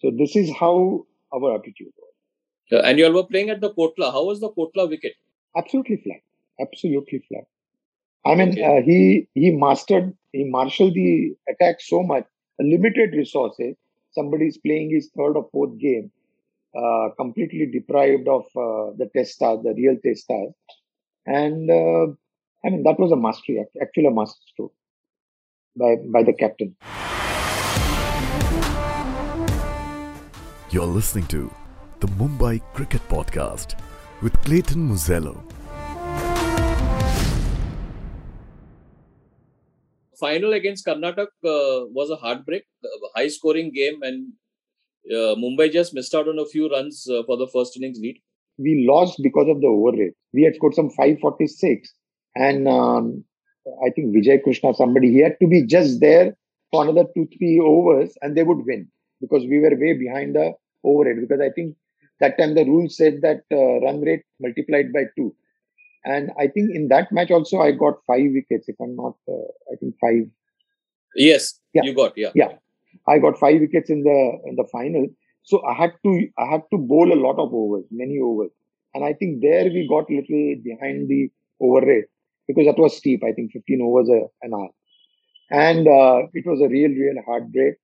So 0.00 0.10
this 0.16 0.36
is 0.36 0.50
how 0.58 1.06
our 1.32 1.54
attitude 1.56 1.92
was. 1.96 2.84
And 2.84 2.98
you 2.98 3.06
all 3.06 3.12
were 3.12 3.24
playing 3.26 3.50
at 3.50 3.60
the 3.60 3.72
Kotla. 3.72 4.12
How 4.12 4.24
was 4.24 4.40
the 4.40 4.50
Kotla 4.50 4.88
wicket? 4.88 5.14
Absolutely 5.56 5.96
flat. 5.96 6.20
Absolutely 6.60 7.20
flat. 7.28 7.44
I 8.26 8.34
mean, 8.34 8.50
Okay. 8.50 8.64
uh, 8.64 8.82
he 8.82 9.28
he 9.34 9.50
mastered, 9.52 10.14
he 10.32 10.44
marshaled 10.44 10.94
the 10.94 11.34
attack 11.48 11.80
so 11.80 12.02
much. 12.02 12.26
Limited 12.60 13.12
resources. 13.14 13.76
Somebody 14.12 14.46
is 14.48 14.58
playing 14.58 14.90
his 14.90 15.10
third 15.16 15.36
or 15.36 15.48
fourth 15.52 15.78
game, 15.78 16.10
uh, 16.76 17.10
completely 17.16 17.66
deprived 17.66 18.28
of 18.28 18.44
uh, 18.56 18.92
the 18.98 19.08
test 19.14 19.34
stars, 19.34 19.62
the 19.62 19.74
real 19.74 19.96
test 20.04 20.22
stars, 20.24 20.52
and 21.26 21.70
uh, 21.70 22.06
I 22.64 22.70
mean 22.70 22.82
that 22.84 22.98
was 22.98 23.12
a 23.12 23.16
mastery, 23.16 23.64
actually 23.80 24.06
a 24.06 24.10
master 24.10 24.40
stroke 24.52 24.74
by 25.76 25.96
by 26.12 26.22
the 26.24 26.32
captain. 26.32 26.76
You're 30.70 30.84
listening 30.84 31.26
to 31.28 31.50
the 32.00 32.08
Mumbai 32.08 32.60
Cricket 32.74 33.00
Podcast 33.08 33.74
with 34.20 34.34
Clayton 34.42 34.86
Murzello. 34.86 35.40
Final 40.20 40.52
against 40.52 40.86
Karnataka 40.86 41.28
uh, 41.42 41.86
was 41.86 42.10
a 42.10 42.16
heartbreak, 42.16 42.64
a 42.84 42.88
high 43.18 43.28
scoring 43.28 43.72
game, 43.74 44.02
and 44.02 44.32
uh, 45.10 45.36
Mumbai 45.36 45.72
just 45.72 45.94
missed 45.94 46.14
out 46.14 46.28
on 46.28 46.38
a 46.38 46.44
few 46.44 46.68
runs 46.68 47.08
uh, 47.10 47.22
for 47.24 47.38
the 47.38 47.48
first 47.50 47.74
innings 47.78 47.98
lead. 47.98 48.20
We 48.58 48.84
lost 48.86 49.18
because 49.22 49.48
of 49.48 49.62
the 49.62 49.68
over 49.68 49.96
rate. 49.96 50.12
We 50.34 50.42
had 50.42 50.56
scored 50.56 50.74
some 50.74 50.90
546, 50.90 51.94
and 52.36 52.68
um, 52.68 53.24
I 53.86 53.88
think 53.88 54.14
Vijay 54.14 54.42
Krishna, 54.42 54.74
somebody, 54.74 55.12
he 55.12 55.22
had 55.22 55.38
to 55.40 55.48
be 55.48 55.64
just 55.64 56.00
there 56.00 56.36
for 56.70 56.82
another 56.82 57.08
two, 57.16 57.26
three 57.38 57.58
overs, 57.58 58.12
and 58.20 58.36
they 58.36 58.42
would 58.42 58.66
win 58.66 58.90
because 59.20 59.44
we 59.48 59.58
were 59.60 59.76
way 59.78 59.94
behind 59.94 60.34
the 60.34 60.52
over 60.84 61.04
rate. 61.04 61.20
Because 61.20 61.40
I 61.40 61.50
think 61.54 61.76
that 62.20 62.38
time 62.38 62.54
the 62.54 62.64
rule 62.64 62.88
said 62.88 63.20
that 63.22 63.42
uh, 63.52 63.80
run 63.86 64.00
rate 64.00 64.22
multiplied 64.40 64.92
by 64.92 65.04
two. 65.16 65.34
And 66.04 66.30
I 66.38 66.46
think 66.48 66.74
in 66.74 66.88
that 66.88 67.12
match 67.12 67.30
also 67.30 67.60
I 67.60 67.72
got 67.72 67.94
five 68.06 68.30
wickets, 68.32 68.68
if 68.68 68.76
I'm 68.80 68.96
not, 68.96 69.16
uh, 69.28 69.48
I 69.72 69.76
think 69.80 69.94
five. 70.00 70.30
Yes, 71.16 71.60
Yeah. 71.74 71.82
you 71.84 71.94
got, 71.94 72.16
yeah. 72.16 72.30
Yeah, 72.34 72.52
I 73.08 73.18
got 73.18 73.38
five 73.38 73.60
wickets 73.60 73.90
in 73.90 74.02
the 74.02 74.38
in 74.46 74.56
the 74.56 74.64
final. 74.70 75.06
So 75.42 75.64
I 75.66 75.74
had 75.74 75.92
to 76.04 76.28
I 76.38 76.46
had 76.52 76.62
to 76.72 76.78
bowl 76.78 77.12
a 77.12 77.20
lot 77.26 77.38
of 77.38 77.52
overs, 77.54 77.86
many 77.90 78.18
overs, 78.20 78.50
and 78.94 79.04
I 79.04 79.12
think 79.14 79.42
there 79.42 79.64
we 79.64 79.86
got 79.88 80.10
little 80.10 80.56
behind 80.62 81.08
the 81.08 81.30
over 81.60 81.84
rate 81.86 82.04
because 82.46 82.66
that 82.66 82.78
was 82.78 82.96
steep. 82.96 83.22
I 83.24 83.32
think 83.32 83.52
15 83.52 83.80
overs 83.82 84.08
a, 84.10 84.20
an 84.42 84.54
hour, 84.54 84.70
and 85.50 85.88
uh, 85.88 86.26
it 86.34 86.46
was 86.46 86.60
a 86.60 86.68
real 86.68 86.90
real 86.90 87.22
heartbreak. 87.26 87.74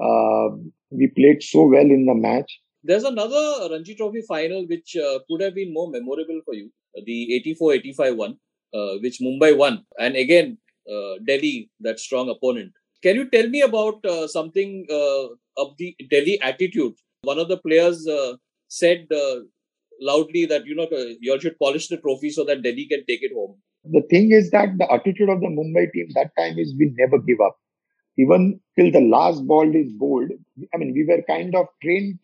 Uh, 0.00 0.56
we 0.90 1.08
played 1.16 1.42
so 1.42 1.66
well 1.66 1.90
in 1.96 2.06
the 2.06 2.14
match. 2.14 2.60
There's 2.84 3.04
another 3.04 3.68
Ranji 3.70 3.94
Trophy 3.94 4.22
final 4.22 4.66
which 4.66 4.96
uh, 4.96 5.18
could 5.28 5.42
have 5.42 5.54
been 5.54 5.72
more 5.72 5.90
memorable 5.90 6.40
for 6.44 6.54
you, 6.54 6.70
the 7.04 7.42
84-85 7.60 8.16
one, 8.16 8.36
uh, 8.72 8.98
which 9.02 9.18
Mumbai 9.20 9.56
won, 9.56 9.84
and 9.98 10.16
again 10.16 10.58
uh, 10.88 11.14
Delhi, 11.26 11.70
that 11.80 12.00
strong 12.00 12.30
opponent. 12.30 12.72
Can 13.02 13.16
you 13.16 13.28
tell 13.30 13.48
me 13.48 13.60
about 13.62 14.04
uh, 14.04 14.26
something 14.26 14.86
uh, 14.90 15.26
of 15.62 15.76
the 15.78 15.94
Delhi 16.10 16.40
attitude? 16.40 16.94
One 17.22 17.38
of 17.38 17.48
the 17.48 17.58
players 17.58 18.06
uh, 18.08 18.34
said 18.68 19.06
uh, 19.12 19.40
loudly 20.00 20.46
that 20.46 20.66
you 20.66 20.74
know 20.74 20.88
you 21.20 21.32
all 21.32 21.38
should 21.38 21.58
polish 21.58 21.88
the 21.88 21.98
trophy 21.98 22.30
so 22.30 22.44
that 22.44 22.62
Delhi 22.62 22.86
can 22.86 23.04
take 23.06 23.22
it 23.22 23.32
home. 23.34 23.56
The 23.84 24.02
thing 24.10 24.32
is 24.32 24.50
that 24.50 24.76
the 24.78 24.90
attitude 24.92 25.28
of 25.28 25.40
the 25.40 25.46
Mumbai 25.46 25.92
team 25.92 26.08
that 26.14 26.30
time 26.36 26.58
is 26.58 26.74
we 26.78 26.92
never 26.98 27.18
give 27.18 27.40
up. 27.40 27.56
Even 28.18 28.60
till 28.76 28.90
the 28.90 29.00
last 29.00 29.46
ball 29.46 29.74
is 29.74 29.92
bowled, 29.92 30.30
I 30.74 30.76
mean, 30.78 30.92
we 30.92 31.04
were 31.04 31.22
kind 31.22 31.54
of 31.54 31.66
trained 31.82 32.18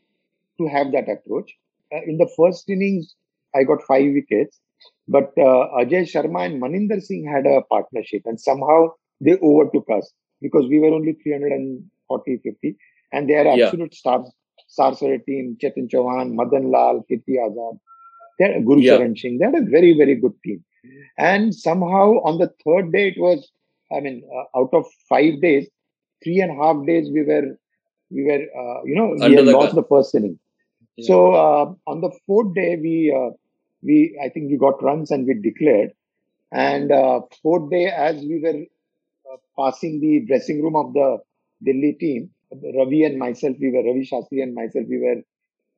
to 0.59 0.67
have 0.69 0.93
that 0.93 1.09
approach. 1.09 1.53
Uh, 1.95 2.03
in 2.07 2.19
the 2.19 2.29
first 2.37 2.69
innings, 2.69 3.15
I 3.55 3.65
got 3.65 3.83
five 3.83 4.13
wickets, 4.13 4.61
but 5.09 5.33
uh, 5.39 5.69
Ajay 5.81 6.03
Sharma 6.13 6.47
and 6.47 6.61
Maninder 6.63 7.01
Singh 7.03 7.25
had 7.27 7.47
a 7.47 7.63
partnership, 7.63 8.23
and 8.27 8.41
somehow 8.41 8.89
they 9.21 9.39
overtook 9.39 9.87
us 9.91 10.13
because 10.43 10.67
we 10.69 10.81
were 10.81 10.93
only 10.95 11.15
340 11.23 12.39
50, 12.39 12.77
and 13.13 13.29
they 13.29 13.35
are 13.35 13.47
Yeah. 13.47 13.67
absolute 13.67 13.95
stars. 13.95 14.31
Star 14.69 14.95
studded 14.95 15.25
team, 15.27 15.57
Chetan 15.63 15.89
Chauhan, 15.89 16.35
Madan 16.35 16.71
Lal, 16.71 17.05
Kirti 17.09 17.37
Azad, 17.47 17.79
they 18.39 18.53
had 18.53 18.65
Guru 18.67 18.81
Yeah. 18.81 18.97
Charan 18.97 19.17
Singh. 19.17 19.39
They 19.39 19.45
had 19.45 19.55
a 19.55 19.63
very, 19.63 19.97
very 19.97 20.17
good 20.17 20.35
team. 20.45 20.65
And 21.19 21.55
somehow 21.55 22.07
on 22.29 22.39
the 22.39 22.53
third 22.65 22.93
day, 22.93 23.09
it 23.09 23.19
was, 23.19 23.51
I 23.93 24.01
mean, 24.01 24.23
uh, 24.37 24.59
out 24.59 24.71
of 24.73 24.87
five 25.09 25.41
days, 25.41 25.69
three 26.25 26.41
and 26.41 26.51
a 26.51 26.55
half 26.55 26.85
days 26.87 27.11
we 27.13 27.23
were, 27.23 27.57
we 28.11 28.25
were, 28.25 28.43
uh, 28.63 28.83
you 28.85 28.95
know, 28.97 29.11
we 29.15 29.21
Under 29.23 29.37
had 29.37 29.47
the 29.47 29.53
lost 29.53 29.75
gun. 29.75 29.77
the 29.77 29.89
first 29.89 30.15
inning. 30.15 30.39
Yeah. 30.97 31.07
So 31.07 31.35
uh, 31.35 31.75
on 31.87 32.01
the 32.01 32.11
fourth 32.27 32.55
day, 32.55 32.77
we, 32.77 33.15
uh, 33.17 33.31
we, 33.83 34.19
I 34.25 34.29
think 34.31 34.51
we 34.51 34.57
got 34.57 34.83
runs 34.83 35.11
and 35.11 35.27
we 35.27 35.35
declared. 35.35 35.93
And 36.53 36.91
uh, 36.93 37.21
fourth 37.43 37.71
day, 37.71 37.87
as 37.87 38.17
we 38.17 38.41
were 38.41 38.61
uh, 39.33 39.37
passing 39.59 40.01
the 40.01 40.21
dressing 40.27 40.63
room 40.63 40.77
of 40.77 40.93
the 40.95 41.19
Delhi 41.65 41.97
team, 41.99 42.31
Ravi 42.79 43.05
and 43.05 43.19
myself, 43.19 43.57
we 43.61 43.71
were 43.73 43.83
Ravi 43.83 44.09
Shastri 44.11 44.43
and 44.43 44.55
myself, 44.55 44.87
we 44.89 44.99
were 44.99 45.21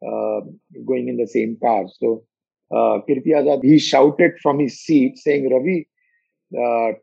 uh, 0.07 0.41
going 0.87 1.09
in 1.09 1.17
the 1.17 1.27
same 1.27 1.57
car. 1.63 1.85
So 1.99 2.25
uh, 2.71 3.01
Kirti 3.09 3.29
Azad, 3.29 3.65
he 3.65 3.79
shouted 3.79 4.33
from 4.43 4.59
his 4.59 4.79
seat 4.79 5.19
saying, 5.19 5.51
Ravi, 5.51 5.89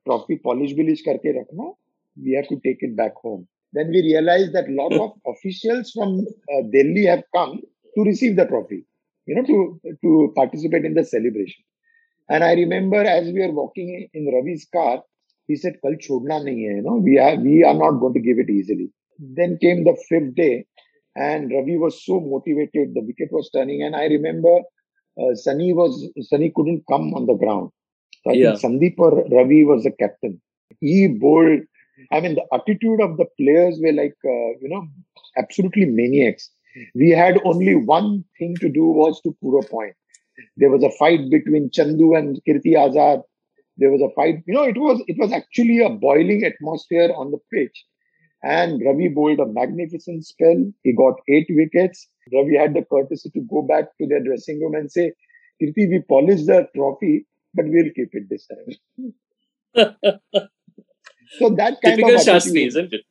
trophy 0.06 0.38
polish 0.38 0.74
bilish 0.74 1.02
karke 1.06 1.34
rakhna. 1.34 1.74
We 2.22 2.34
have 2.34 2.48
to 2.50 2.56
take 2.64 2.78
it 2.82 2.96
back 2.96 3.14
home. 3.16 3.48
Then 3.74 3.90
we 3.90 4.02
realized 4.02 4.54
that 4.54 4.68
a 4.70 4.72
lot 4.72 4.94
of 4.98 5.12
officials 5.26 5.92
from 5.92 6.26
uh, 6.54 6.62
Delhi 6.72 7.06
have 7.06 7.24
come 7.36 7.60
to 7.96 8.04
receive 8.04 8.36
the 8.36 8.46
trophy, 8.46 8.86
you 9.26 9.36
know, 9.36 9.44
to, 9.44 9.80
to 10.04 10.34
participate 10.36 10.86
in 10.86 10.94
the 10.94 11.04
celebration. 11.04 11.64
And 12.30 12.44
I 12.44 12.54
remember 12.54 12.98
as 12.98 13.26
we 13.32 13.40
were 13.40 13.52
walking 13.52 14.08
in 14.14 14.26
Ravi's 14.34 14.68
car, 14.72 15.02
he 15.48 15.56
said, 15.56 15.74
Kal 15.84 15.94
chhodna 15.94 16.42
nahi 16.42 16.70
hai, 16.70 16.76
you 16.78 16.82
know, 16.84 16.96
we 16.98 17.18
are, 17.20 17.36
we 17.36 17.64
are 17.64 17.74
not 17.74 18.00
going 18.00 18.14
to 18.14 18.20
give 18.22 18.38
it 18.40 18.50
easily. 18.50 18.92
Then 19.20 19.58
came 19.62 19.84
the 19.84 19.98
fifth 20.10 20.36
day 20.36 20.66
and 21.16 21.52
Ravi 21.52 21.78
was 21.78 22.06
so 22.06 22.20
motivated. 22.20 22.94
The 22.94 23.02
wicket 23.02 23.30
was 23.32 23.50
turning. 23.54 23.84
And 23.84 23.96
I 23.96 24.06
remember 24.06 24.60
uh, 25.20 25.36
Sunny 25.36 25.74
was, 25.74 26.10
Sunny 26.22 26.52
couldn't 26.56 26.84
come 26.90 27.14
on 27.14 27.26
the 27.26 27.36
ground. 27.36 27.72
So 28.24 28.32
I 28.32 28.36
Yeah. 28.36 28.56
think 28.56 28.62
Sandeep 28.82 28.96
or 29.00 29.24
Ravi 29.30 29.66
was 29.66 29.84
the 29.84 29.92
captain. 29.92 30.42
He 30.80 31.08
bowled. 31.08 31.62
I 32.12 32.20
mean, 32.20 32.36
the 32.36 32.46
attitude 32.54 33.02
of 33.02 33.18
the 33.18 33.26
players 33.40 33.80
were 33.82 33.94
like, 33.94 34.16
uh, 34.26 34.58
you 34.62 34.70
know, 34.70 34.88
absolutely 35.38 35.86
maniacs. 35.86 36.50
We 36.96 37.12
had 37.12 37.40
only 37.46 37.76
one 37.76 38.26
thing 38.40 38.56
to 38.62 38.70
do 38.70 38.86
was 38.86 39.22
to 39.22 39.36
prove 39.42 39.64
a 39.64 39.68
point. 39.68 39.96
There 40.58 40.72
was 40.72 40.84
a 40.84 40.92
fight 40.92 41.30
between 41.30 41.70
Chandu 41.70 42.18
and 42.18 42.42
Kirti 42.48 42.74
Azad. 42.74 43.22
There 43.78 43.92
was 43.92 44.02
a 44.02 44.14
fight. 44.16 44.44
You 44.48 44.54
know, 44.56 44.64
it 44.64 44.78
was 44.78 45.04
it 45.08 45.18
was 45.20 45.32
actually 45.32 45.80
a 45.80 45.90
boiling 45.90 46.44
atmosphere 46.44 47.12
on 47.16 47.32
the 47.32 47.40
pitch. 47.52 47.86
And 48.44 48.82
Ravi 48.86 49.08
bowled 49.08 49.40
a 49.40 49.46
magnificent 49.46 50.26
spell. 50.26 50.72
He 50.84 50.94
got 50.94 51.14
eight 51.30 51.48
wickets. 51.50 52.08
Ravi 52.34 52.58
had 52.58 52.74
the 52.74 52.84
courtesy 52.84 53.30
to 53.30 53.42
go 53.42 53.62
back 53.62 53.86
to 54.00 54.08
their 54.08 54.22
dressing 54.22 54.60
room 54.60 54.76
and 54.76 54.92
say, 54.92 55.14
Kirti, 55.62 55.90
we 55.90 56.02
polished 56.10 56.48
the 56.48 56.68
trophy, 56.76 57.26
but 57.54 57.66
we'll 57.68 57.92
keep 57.96 58.10
it 58.14 58.30
this 58.30 58.48
time. 58.48 60.10
So 61.40 61.50
that 61.56 61.82
kind 61.82 61.98
Typical 61.98 62.16
of 62.16 62.22
Shastri, 62.22 62.68
isn't 62.68 62.94
it? 62.94 63.02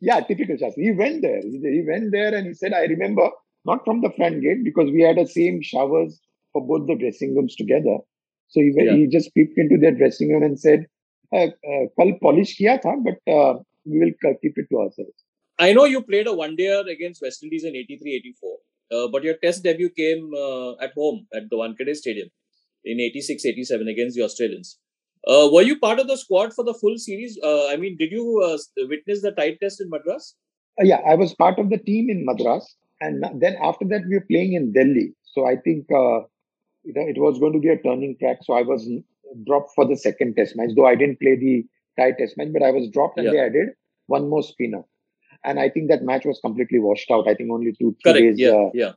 yeah, 0.00 0.20
typical 0.20 0.56
Shastri. 0.56 0.82
He 0.84 0.90
went 0.92 1.22
there. 1.22 1.40
He, 1.40 1.58
he 1.58 1.82
went 1.86 2.12
there 2.12 2.34
and 2.34 2.46
he 2.46 2.54
said, 2.54 2.72
I 2.72 2.82
remember 2.84 3.28
not 3.64 3.84
from 3.84 4.00
the 4.00 4.10
front 4.16 4.42
gate 4.42 4.64
because 4.64 4.90
we 4.90 5.02
had 5.02 5.16
the 5.16 5.26
same 5.26 5.60
showers 5.62 6.20
for 6.52 6.66
both 6.66 6.86
the 6.86 6.94
dressing 6.96 7.34
rooms 7.36 7.54
together. 7.56 7.98
So 8.48 8.60
he, 8.60 8.72
Yeah. 8.76 8.94
he 8.96 9.06
just 9.08 9.34
peeped 9.34 9.58
into 9.58 9.76
their 9.78 9.92
dressing 9.92 10.32
room 10.32 10.42
and 10.42 10.58
said, 10.58 10.86
uh, 11.32 11.48
uh, 11.72 11.84
kal 11.98 12.12
polish 12.22 12.56
kiya 12.58 12.80
tha, 12.82 12.92
but 13.04 13.32
uh, 13.32 13.54
we 13.84 13.98
will 14.00 14.12
keep 14.42 14.56
it 14.56 14.66
to 14.70 14.78
ourselves. 14.78 15.12
I 15.58 15.72
know 15.72 15.84
you 15.84 16.02
played 16.02 16.26
a 16.26 16.32
one 16.32 16.56
dayer 16.56 16.88
against 16.90 17.20
West 17.20 17.42
Indies 17.42 17.64
in 17.64 17.74
83 17.76 18.14
84, 18.14 18.56
uh, 18.92 19.08
but 19.08 19.24
your 19.24 19.34
test 19.42 19.62
debut 19.62 19.90
came 19.90 20.30
uh, 20.34 20.72
at 20.80 20.92
home 20.94 21.26
at 21.34 21.50
the 21.50 21.56
Wankhede 21.56 21.94
Stadium 21.96 22.28
in 22.84 23.00
86 23.00 23.44
87 23.44 23.88
against 23.88 24.16
the 24.16 24.22
Australians. 24.22 24.78
Uh, 25.26 25.48
were 25.52 25.62
you 25.62 25.78
part 25.78 25.98
of 25.98 26.06
the 26.08 26.16
squad 26.16 26.54
for 26.54 26.64
the 26.64 26.74
full 26.74 26.96
series? 26.98 27.38
Uh, 27.42 27.68
I 27.68 27.76
mean, 27.76 27.96
did 27.98 28.12
you 28.12 28.42
uh, 28.44 28.58
witness 28.88 29.22
the 29.22 29.32
tight 29.32 29.58
test 29.60 29.80
in 29.80 29.90
Madras? 29.90 30.34
Uh, 30.80 30.84
yeah, 30.84 31.00
I 31.06 31.14
was 31.14 31.34
part 31.34 31.58
of 31.58 31.70
the 31.70 31.78
team 31.78 32.08
in 32.08 32.24
Madras. 32.24 32.76
And 33.00 33.24
then 33.40 33.56
after 33.62 33.84
that, 33.86 34.02
we 34.08 34.16
were 34.16 34.26
playing 34.30 34.54
in 34.54 34.72
Delhi. 34.72 35.14
So 35.24 35.46
I 35.46 35.56
think 35.56 35.86
uh, 35.92 36.20
you 36.84 36.94
know, 36.94 37.06
it 37.06 37.18
was 37.18 37.38
going 37.38 37.52
to 37.52 37.58
be 37.60 37.68
a 37.68 37.78
turning 37.78 38.16
track. 38.18 38.38
So 38.42 38.54
I 38.54 38.62
was 38.62 38.88
dropped 39.46 39.72
for 39.74 39.86
the 39.86 39.96
second 39.96 40.36
test 40.36 40.56
match, 40.56 40.70
though 40.76 40.86
I 40.86 40.94
didn't 40.94 41.20
play 41.20 41.36
the 41.36 41.64
tie 41.98 42.12
test 42.12 42.36
match, 42.36 42.48
but 42.52 42.62
I 42.62 42.70
was 42.70 42.88
dropped 42.90 43.18
and 43.18 43.26
Yeah. 43.26 43.32
they 43.32 43.40
added 43.40 43.68
one 44.06 44.28
more 44.28 44.42
spinner. 44.42 44.82
And 45.44 45.60
I 45.60 45.68
think 45.68 45.88
that 45.90 46.02
match 46.02 46.24
was 46.24 46.40
completely 46.40 46.78
washed 46.78 47.10
out. 47.10 47.28
I 47.28 47.34
think 47.34 47.50
only 47.52 47.72
two, 47.72 47.96
three 48.02 48.12
Correct. 48.12 48.24
days. 48.24 48.38
Yeah. 48.38 48.50
uh, 48.50 48.70
yeah. 48.74 48.92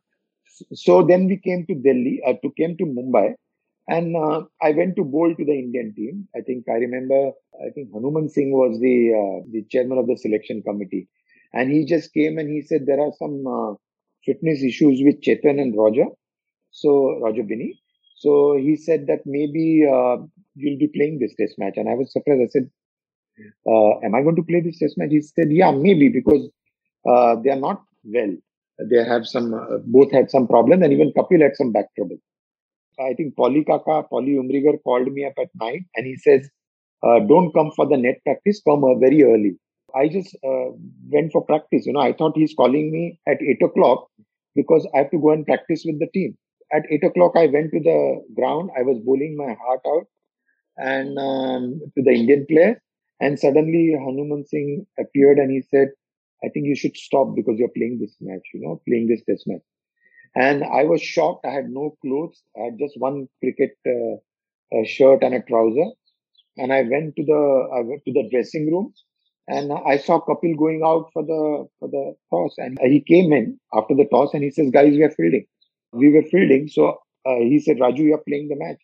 so 0.73 1.03
then 1.03 1.27
we 1.27 1.37
came 1.37 1.65
to 1.67 1.75
Delhi, 1.75 2.21
uh, 2.25 2.33
to 2.41 2.51
came 2.57 2.77
to 2.77 2.85
Mumbai, 2.85 3.35
and 3.95 4.15
uh, 4.15 4.41
I 4.61 4.71
went 4.71 4.95
to 4.97 5.03
bowl 5.03 5.33
to 5.35 5.45
the 5.45 5.57
Indian 5.63 5.93
team. 5.95 6.27
I 6.35 6.41
think 6.41 6.65
I 6.69 6.77
remember. 6.85 7.31
I 7.65 7.69
think 7.75 7.91
Hanumant 7.91 8.31
Singh 8.31 8.51
was 8.51 8.79
the 8.79 8.97
uh, 9.21 9.37
the 9.51 9.63
chairman 9.69 9.97
of 9.97 10.07
the 10.07 10.17
selection 10.17 10.63
committee, 10.67 11.07
and 11.53 11.71
he 11.71 11.85
just 11.85 12.13
came 12.13 12.37
and 12.37 12.49
he 12.49 12.61
said 12.61 12.85
there 12.85 13.01
are 13.05 13.13
some 13.19 13.35
uh, 13.57 13.73
fitness 14.25 14.63
issues 14.63 15.01
with 15.07 15.21
Chetan 15.21 15.61
and 15.61 15.75
Roger, 15.77 16.05
so 16.71 17.19
Roger 17.21 17.43
Binney. 17.43 17.79
So 18.17 18.57
he 18.57 18.75
said 18.77 19.07
that 19.07 19.21
maybe 19.25 19.85
uh, 19.97 20.17
you'll 20.55 20.79
be 20.79 20.91
playing 20.95 21.19
this 21.19 21.35
test 21.39 21.55
match, 21.59 21.75
and 21.77 21.89
I 21.89 21.95
was 21.95 22.11
surprised. 22.13 22.41
I 22.43 22.49
said, 22.55 22.69
uh, 23.67 23.99
"Am 24.05 24.15
I 24.15 24.23
going 24.23 24.37
to 24.37 24.43
play 24.51 24.61
this 24.61 24.79
test 24.79 24.97
match?" 24.97 25.11
He 25.11 25.21
said, 25.21 25.51
"Yeah, 25.51 25.71
maybe 25.71 26.09
because 26.09 26.49
uh, 27.09 27.35
they 27.43 27.51
are 27.51 27.63
not 27.69 27.83
well." 28.03 28.35
they 28.89 29.03
have 29.05 29.27
some 29.27 29.47
both 29.85 30.11
had 30.11 30.31
some 30.31 30.47
problems 30.47 30.81
and 30.83 30.91
even 30.91 31.13
Kapil 31.13 31.41
had 31.41 31.55
some 31.55 31.71
back 31.71 31.85
trouble. 31.95 32.17
I 33.09 33.13
think 33.13 33.35
Polly 33.35 33.63
Kaka, 33.63 34.03
Polly 34.09 34.33
Umrigar 34.33 34.81
called 34.83 35.11
me 35.11 35.25
up 35.25 35.33
at 35.39 35.49
night 35.59 35.83
and 35.95 36.05
he 36.05 36.15
says, 36.17 36.49
uh, 37.03 37.19
don't 37.19 37.51
come 37.53 37.71
for 37.75 37.87
the 37.87 37.97
net 37.97 38.19
practice, 38.23 38.61
come 38.67 38.83
uh, 38.83 38.95
very 38.95 39.23
early. 39.23 39.57
I 39.95 40.07
just 40.07 40.35
uh, 40.43 40.71
went 41.09 41.31
for 41.31 41.43
practice. 41.43 41.85
You 41.85 41.93
know, 41.93 41.99
I 41.99 42.13
thought 42.13 42.37
he's 42.37 42.53
calling 42.53 42.91
me 42.91 43.19
at 43.27 43.41
eight 43.41 43.61
o'clock 43.61 44.07
because 44.55 44.87
I 44.93 44.99
have 44.99 45.11
to 45.11 45.19
go 45.19 45.31
and 45.31 45.45
practice 45.45 45.83
with 45.85 45.99
the 45.99 46.07
team. 46.13 46.37
At 46.73 46.83
eight 46.89 47.03
o'clock, 47.03 47.33
I 47.35 47.47
went 47.47 47.71
to 47.73 47.79
the 47.79 48.21
ground. 48.35 48.69
I 48.77 48.83
was 48.83 48.99
bowling 49.03 49.35
my 49.35 49.55
heart 49.61 49.81
out 49.85 50.07
and 50.77 51.17
um, 51.17 51.81
to 51.95 52.03
the 52.03 52.11
Indian 52.11 52.45
player. 52.47 52.81
And 53.19 53.37
suddenly 53.37 53.93
Hanumant 53.99 54.47
Singh 54.47 54.85
appeared 54.99 55.37
and 55.37 55.51
he 55.51 55.61
said, 55.69 55.89
I 56.43 56.49
think 56.49 56.65
you 56.65 56.75
should 56.75 56.97
stop 56.97 57.35
because 57.35 57.55
you're 57.57 57.69
playing 57.75 57.99
this 57.99 58.15
match, 58.19 58.41
you 58.53 58.61
know, 58.61 58.81
playing 58.87 59.07
this 59.07 59.21
test 59.29 59.43
match. 59.47 59.61
And 60.35 60.63
I 60.63 60.83
was 60.85 61.01
shocked. 61.01 61.45
I 61.45 61.51
had 61.51 61.69
no 61.69 61.97
clothes. 62.01 62.41
I 62.57 62.65
had 62.65 62.77
just 62.79 62.99
one 62.99 63.27
cricket 63.41 63.77
uh, 63.87 64.15
uh, 64.75 64.83
shirt 64.85 65.23
and 65.23 65.35
a 65.35 65.41
trouser. 65.41 65.91
And 66.57 66.73
I 66.73 66.83
went 66.83 67.15
to 67.17 67.23
the 67.25 67.69
I 67.75 67.81
went 67.81 68.03
to 68.05 68.13
the 68.13 68.29
dressing 68.31 68.71
room, 68.71 68.93
and 69.47 69.71
I 69.73 69.97
saw 69.97 70.19
Kapil 70.21 70.57
going 70.57 70.81
out 70.85 71.09
for 71.13 71.23
the 71.23 71.67
for 71.79 71.89
the 71.89 72.15
toss. 72.31 72.55
And 72.57 72.79
he 72.83 73.01
came 73.01 73.33
in 73.33 73.59
after 73.73 73.95
the 73.95 74.05
toss, 74.11 74.33
and 74.33 74.43
he 74.43 74.51
says, 74.51 74.71
"Guys, 74.71 74.93
we 74.93 75.03
are 75.03 75.11
fielding. 75.11 75.45
We 75.93 76.09
were 76.13 76.23
fielding." 76.23 76.67
So 76.69 76.99
uh, 77.25 77.37
he 77.37 77.59
said, 77.59 77.77
"Raju, 77.77 77.99
you 77.99 78.15
are 78.15 78.23
playing 78.27 78.49
the 78.49 78.57
match." 78.57 78.81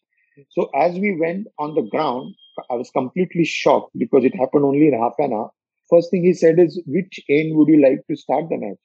So 0.50 0.70
as 0.76 1.00
we 1.00 1.16
went 1.20 1.48
on 1.60 1.76
the 1.76 1.84
ground, 1.84 2.36
I 2.70 2.76
was 2.76 2.92
completely 2.92 3.46
shocked 3.46 3.92
because 3.98 4.26
it 4.26 4.36
happened 4.36 4.66
only 4.66 4.88
in 4.88 4.94
half 5.00 5.16
an 5.20 5.34
hour. 5.34 5.52
First 5.90 6.12
thing 6.12 6.24
he 6.24 6.34
said 6.34 6.60
is, 6.60 6.82
which 6.86 7.20
end 7.30 7.56
would 7.58 7.70
you 7.70 7.82
like 7.82 8.06
to 8.10 8.16
start 8.18 8.50
the 8.50 8.58
match? 8.58 8.78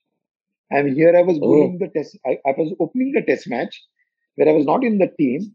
And 0.73 0.95
here 0.97 1.15
I 1.17 1.23
was 1.23 1.39
Oh. 1.39 1.47
bowling 1.47 1.79
the 1.79 1.89
test. 1.89 2.19
I, 2.27 2.39
I 2.47 2.53
was 2.59 2.75
opening 2.81 3.13
the 3.13 3.23
test 3.23 3.49
match 3.49 3.83
where 4.37 4.49
I 4.49 4.53
was 4.53 4.67
not 4.67 4.85
in 4.85 4.99
the 4.99 5.09
team. 5.19 5.55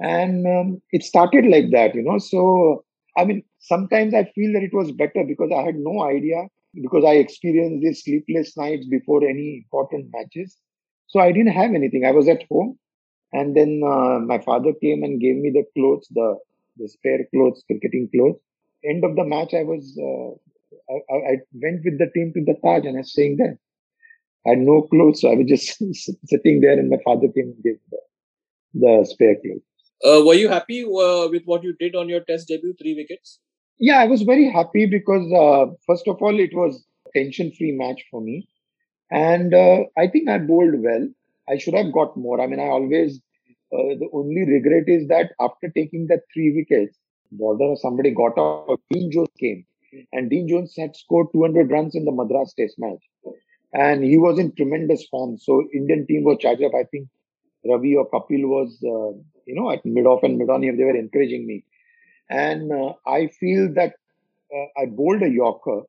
And 0.00 0.46
um, 0.46 0.82
it 0.92 1.04
started 1.04 1.46
like 1.46 1.70
that, 1.72 1.94
you 1.94 2.02
know. 2.02 2.18
So, 2.18 2.84
I 3.16 3.24
mean, 3.24 3.42
sometimes 3.60 4.14
I 4.14 4.24
feel 4.34 4.52
that 4.54 4.62
it 4.64 4.74
was 4.74 4.92
better 4.92 5.24
because 5.26 5.50
I 5.56 5.62
had 5.62 5.76
no 5.76 6.02
idea 6.04 6.48
because 6.82 7.04
I 7.06 7.14
experienced 7.14 7.82
these 7.82 8.02
sleepless 8.04 8.56
nights 8.56 8.86
before 8.88 9.24
any 9.24 9.58
important 9.64 10.08
matches. 10.12 10.56
So 11.08 11.20
I 11.20 11.32
didn't 11.32 11.52
have 11.52 11.74
anything. 11.74 12.04
I 12.06 12.12
was 12.12 12.28
at 12.28 12.44
home. 12.50 12.78
And 13.32 13.56
then 13.56 13.82
uh, 13.84 14.20
my 14.20 14.38
father 14.40 14.72
came 14.82 15.02
and 15.04 15.20
gave 15.20 15.36
me 15.36 15.50
the 15.50 15.64
clothes, 15.76 16.08
the, 16.12 16.38
the 16.78 16.88
spare 16.88 17.26
clothes, 17.34 17.64
cricketing 17.66 18.08
clothes. 18.14 18.38
End 18.84 19.04
of 19.04 19.16
the 19.16 19.24
match, 19.24 19.54
I 19.54 19.64
was 19.64 19.98
uh, 19.98 20.34
I, 21.12 21.14
I 21.32 21.36
went 21.62 21.84
with 21.84 21.98
the 21.98 22.10
team 22.14 22.32
to 22.34 22.44
the 22.44 22.54
Taj 22.64 22.86
and 22.86 22.96
I 22.96 23.00
was 23.00 23.12
staying 23.12 23.36
there. 23.38 23.58
I 24.46 24.50
had 24.50 24.58
no 24.58 24.82
clothes, 24.82 25.20
so 25.20 25.30
I 25.30 25.34
was 25.34 25.46
just 25.46 25.76
sitting 26.26 26.60
there, 26.60 26.72
and 26.72 26.90
my 26.90 26.98
father 27.04 27.28
came 27.28 27.54
and 27.54 27.62
gave 27.62 27.78
the, 27.90 27.98
the 28.74 29.06
spare 29.08 29.36
clothes. 29.36 29.62
Uh, 30.04 30.24
were 30.24 30.34
you 30.34 30.48
happy 30.48 30.82
uh, 30.82 31.28
with 31.28 31.42
what 31.44 31.62
you 31.62 31.74
did 31.78 31.94
on 31.94 32.08
your 32.08 32.20
test 32.20 32.48
debut? 32.48 32.74
Three 32.80 32.94
wickets. 32.94 33.38
Yeah, 33.78 33.98
I 33.98 34.06
was 34.06 34.22
very 34.22 34.50
happy 34.50 34.86
because 34.86 35.32
uh, 35.32 35.72
first 35.86 36.08
of 36.08 36.16
all, 36.20 36.38
it 36.38 36.50
was 36.52 36.84
tension-free 37.14 37.72
match 37.72 38.02
for 38.10 38.20
me, 38.20 38.48
and 39.10 39.54
uh, 39.54 39.84
I 39.96 40.08
think 40.08 40.28
I 40.28 40.38
bowled 40.38 40.82
well. 40.82 41.08
I 41.48 41.58
should 41.58 41.74
have 41.74 41.92
got 41.92 42.16
more. 42.16 42.40
I 42.40 42.46
mean, 42.46 42.60
I 42.60 42.68
always 42.68 43.20
uh, 43.72 43.94
the 43.98 44.08
only 44.12 44.44
regret 44.46 44.84
is 44.86 45.08
that 45.08 45.32
after 45.40 45.68
taking 45.68 46.06
that 46.08 46.22
three 46.32 46.52
wickets, 46.54 46.98
Border 47.32 47.64
or 47.64 47.76
somebody 47.76 48.10
got 48.10 48.38
out. 48.38 48.80
Dean 48.90 49.10
Jones 49.10 49.28
came, 49.38 49.64
and 50.12 50.30
Dean 50.30 50.48
Jones 50.48 50.74
had 50.76 50.94
scored 50.96 51.28
200 51.32 51.70
runs 51.70 51.94
in 51.94 52.04
the 52.04 52.12
Madras 52.12 52.52
Test 52.58 52.74
match, 52.78 53.02
and 53.72 54.04
he 54.04 54.18
was 54.18 54.38
in 54.38 54.54
tremendous 54.54 55.06
form. 55.06 55.38
So 55.38 55.64
Indian 55.74 56.06
team 56.06 56.24
was 56.24 56.38
charged 56.40 56.62
up. 56.62 56.72
I 56.74 56.84
think 56.84 57.08
Ravi 57.64 57.96
or 57.96 58.10
Kapil 58.10 58.46
was, 58.48 58.76
uh, 58.82 59.18
you 59.46 59.54
know, 59.54 59.70
at 59.70 59.84
mid 59.84 60.06
off 60.06 60.22
and 60.22 60.36
mid 60.38 60.50
on. 60.50 60.60
They 60.60 60.84
were 60.84 60.96
encouraging 60.96 61.46
me, 61.46 61.64
and 62.28 62.72
uh, 62.72 62.92
I 63.06 63.28
feel 63.28 63.72
that 63.74 63.94
uh, 64.54 64.80
I 64.80 64.86
bowled 64.86 65.22
a 65.22 65.30
Yorker, 65.30 65.82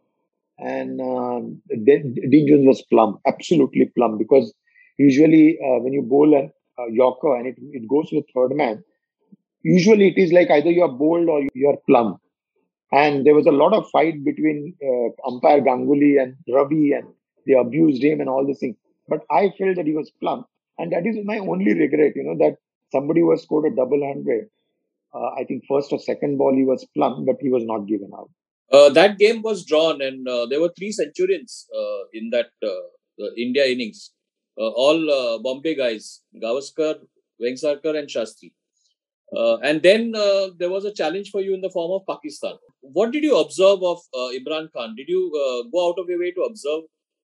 and 0.60 1.02
um, 1.02 1.62
Dean 1.70 2.48
Jones 2.48 2.68
was 2.68 2.84
plumb, 2.92 3.20
absolutely 3.26 3.92
plumb, 3.98 4.18
because 4.18 4.54
usually 4.98 5.58
uh, 5.60 5.80
when 5.80 5.94
you 5.94 6.04
bowl 6.04 6.34
a, 6.34 6.44
a 6.82 6.92
Yorker 6.92 7.36
and 7.36 7.48
it, 7.48 7.56
it 7.72 7.88
goes 7.88 8.10
to 8.10 8.18
the 8.22 8.26
third 8.34 8.56
man, 8.56 8.84
usually 9.64 10.10
it 10.10 10.18
is 10.18 10.32
like 10.32 10.52
either 10.52 10.72
you're 10.72 10.88
bowled 10.92 11.28
or 11.28 11.42
you're 11.54 11.78
plumb. 11.88 12.18
And 12.92 13.26
there 13.26 13.34
was 13.34 13.48
a 13.48 13.52
lot 13.52 13.74
of 13.74 13.90
fight 13.90 14.24
between 14.24 14.76
uh, 14.84 15.28
umpire 15.28 15.62
Ganguly 15.62 16.22
and 16.22 16.36
Ravi, 16.48 16.92
and 16.94 17.08
they 17.46 17.54
abused 17.54 18.04
him 18.04 18.22
and 18.22 18.30
all 18.30 18.46
this 18.46 18.60
thing. 18.60 18.76
But 19.08 19.22
I 19.30 19.52
felt 19.58 19.76
that 19.76 19.86
he 19.86 19.94
was 19.94 20.12
plumb, 20.22 20.46
and 20.78 20.92
that 20.92 21.06
is 21.06 21.18
my 21.26 21.40
only 21.40 21.74
regret. 21.74 22.14
You 22.16 22.24
know 22.24 22.38
that 22.38 22.58
somebody 22.92 23.24
was 23.24 23.44
scored 23.44 23.72
a 23.72 23.76
double 23.76 24.06
hundred. 24.08 24.50
Uh, 25.14 25.30
I 25.40 25.44
think 25.44 25.64
first 25.68 25.92
or 25.92 26.00
second 26.00 26.38
ball 26.38 26.56
he 26.56 26.64
was 26.64 26.86
plumb, 26.96 27.26
but 27.26 27.36
he 27.40 27.50
was 27.50 27.64
not 27.66 27.86
given 27.88 28.12
out. 28.18 28.30
Uh, 28.72 28.90
that 28.90 29.20
game 29.20 29.42
was 29.44 29.66
drawn, 29.66 30.02
and 30.02 30.28
uh, 30.28 30.46
there 30.48 30.60
were 30.60 30.74
three 30.78 30.92
centurions 30.92 31.68
uh, 31.78 32.04
in 32.14 32.32
that 32.32 32.50
uh, 32.64 33.26
India 33.38 33.66
innings. 33.66 34.12
Uh, 34.58 34.70
all 34.70 35.40
Bombay 35.44 35.76
guys: 35.76 36.22
Gavaskar, 36.42 36.96
Vengsarkar, 37.42 37.98
and 38.00 38.08
Shastri. 38.08 38.52
and 39.70 39.84
then 39.84 40.12
there 40.58 40.70
was 40.70 40.86
a 40.86 40.94
challenge 40.94 41.30
for 41.30 41.42
you 41.42 41.54
in 41.54 41.62
the 41.62 41.70
form 41.70 41.92
of 41.92 42.08
Pakistan. 42.08 42.56
What 42.82 43.12
did 43.12 43.24
you 43.24 43.38
observe 43.40 43.84
of 43.84 44.02
Imran 44.40 44.72
Khan? 44.74 44.96
Did 44.96 45.08
you 45.08 45.22
go 45.72 45.90
out 45.90 46.00
of 46.00 46.10
your 46.10 46.20
way 46.20 46.32
to 46.32 46.42
observe 46.42 46.84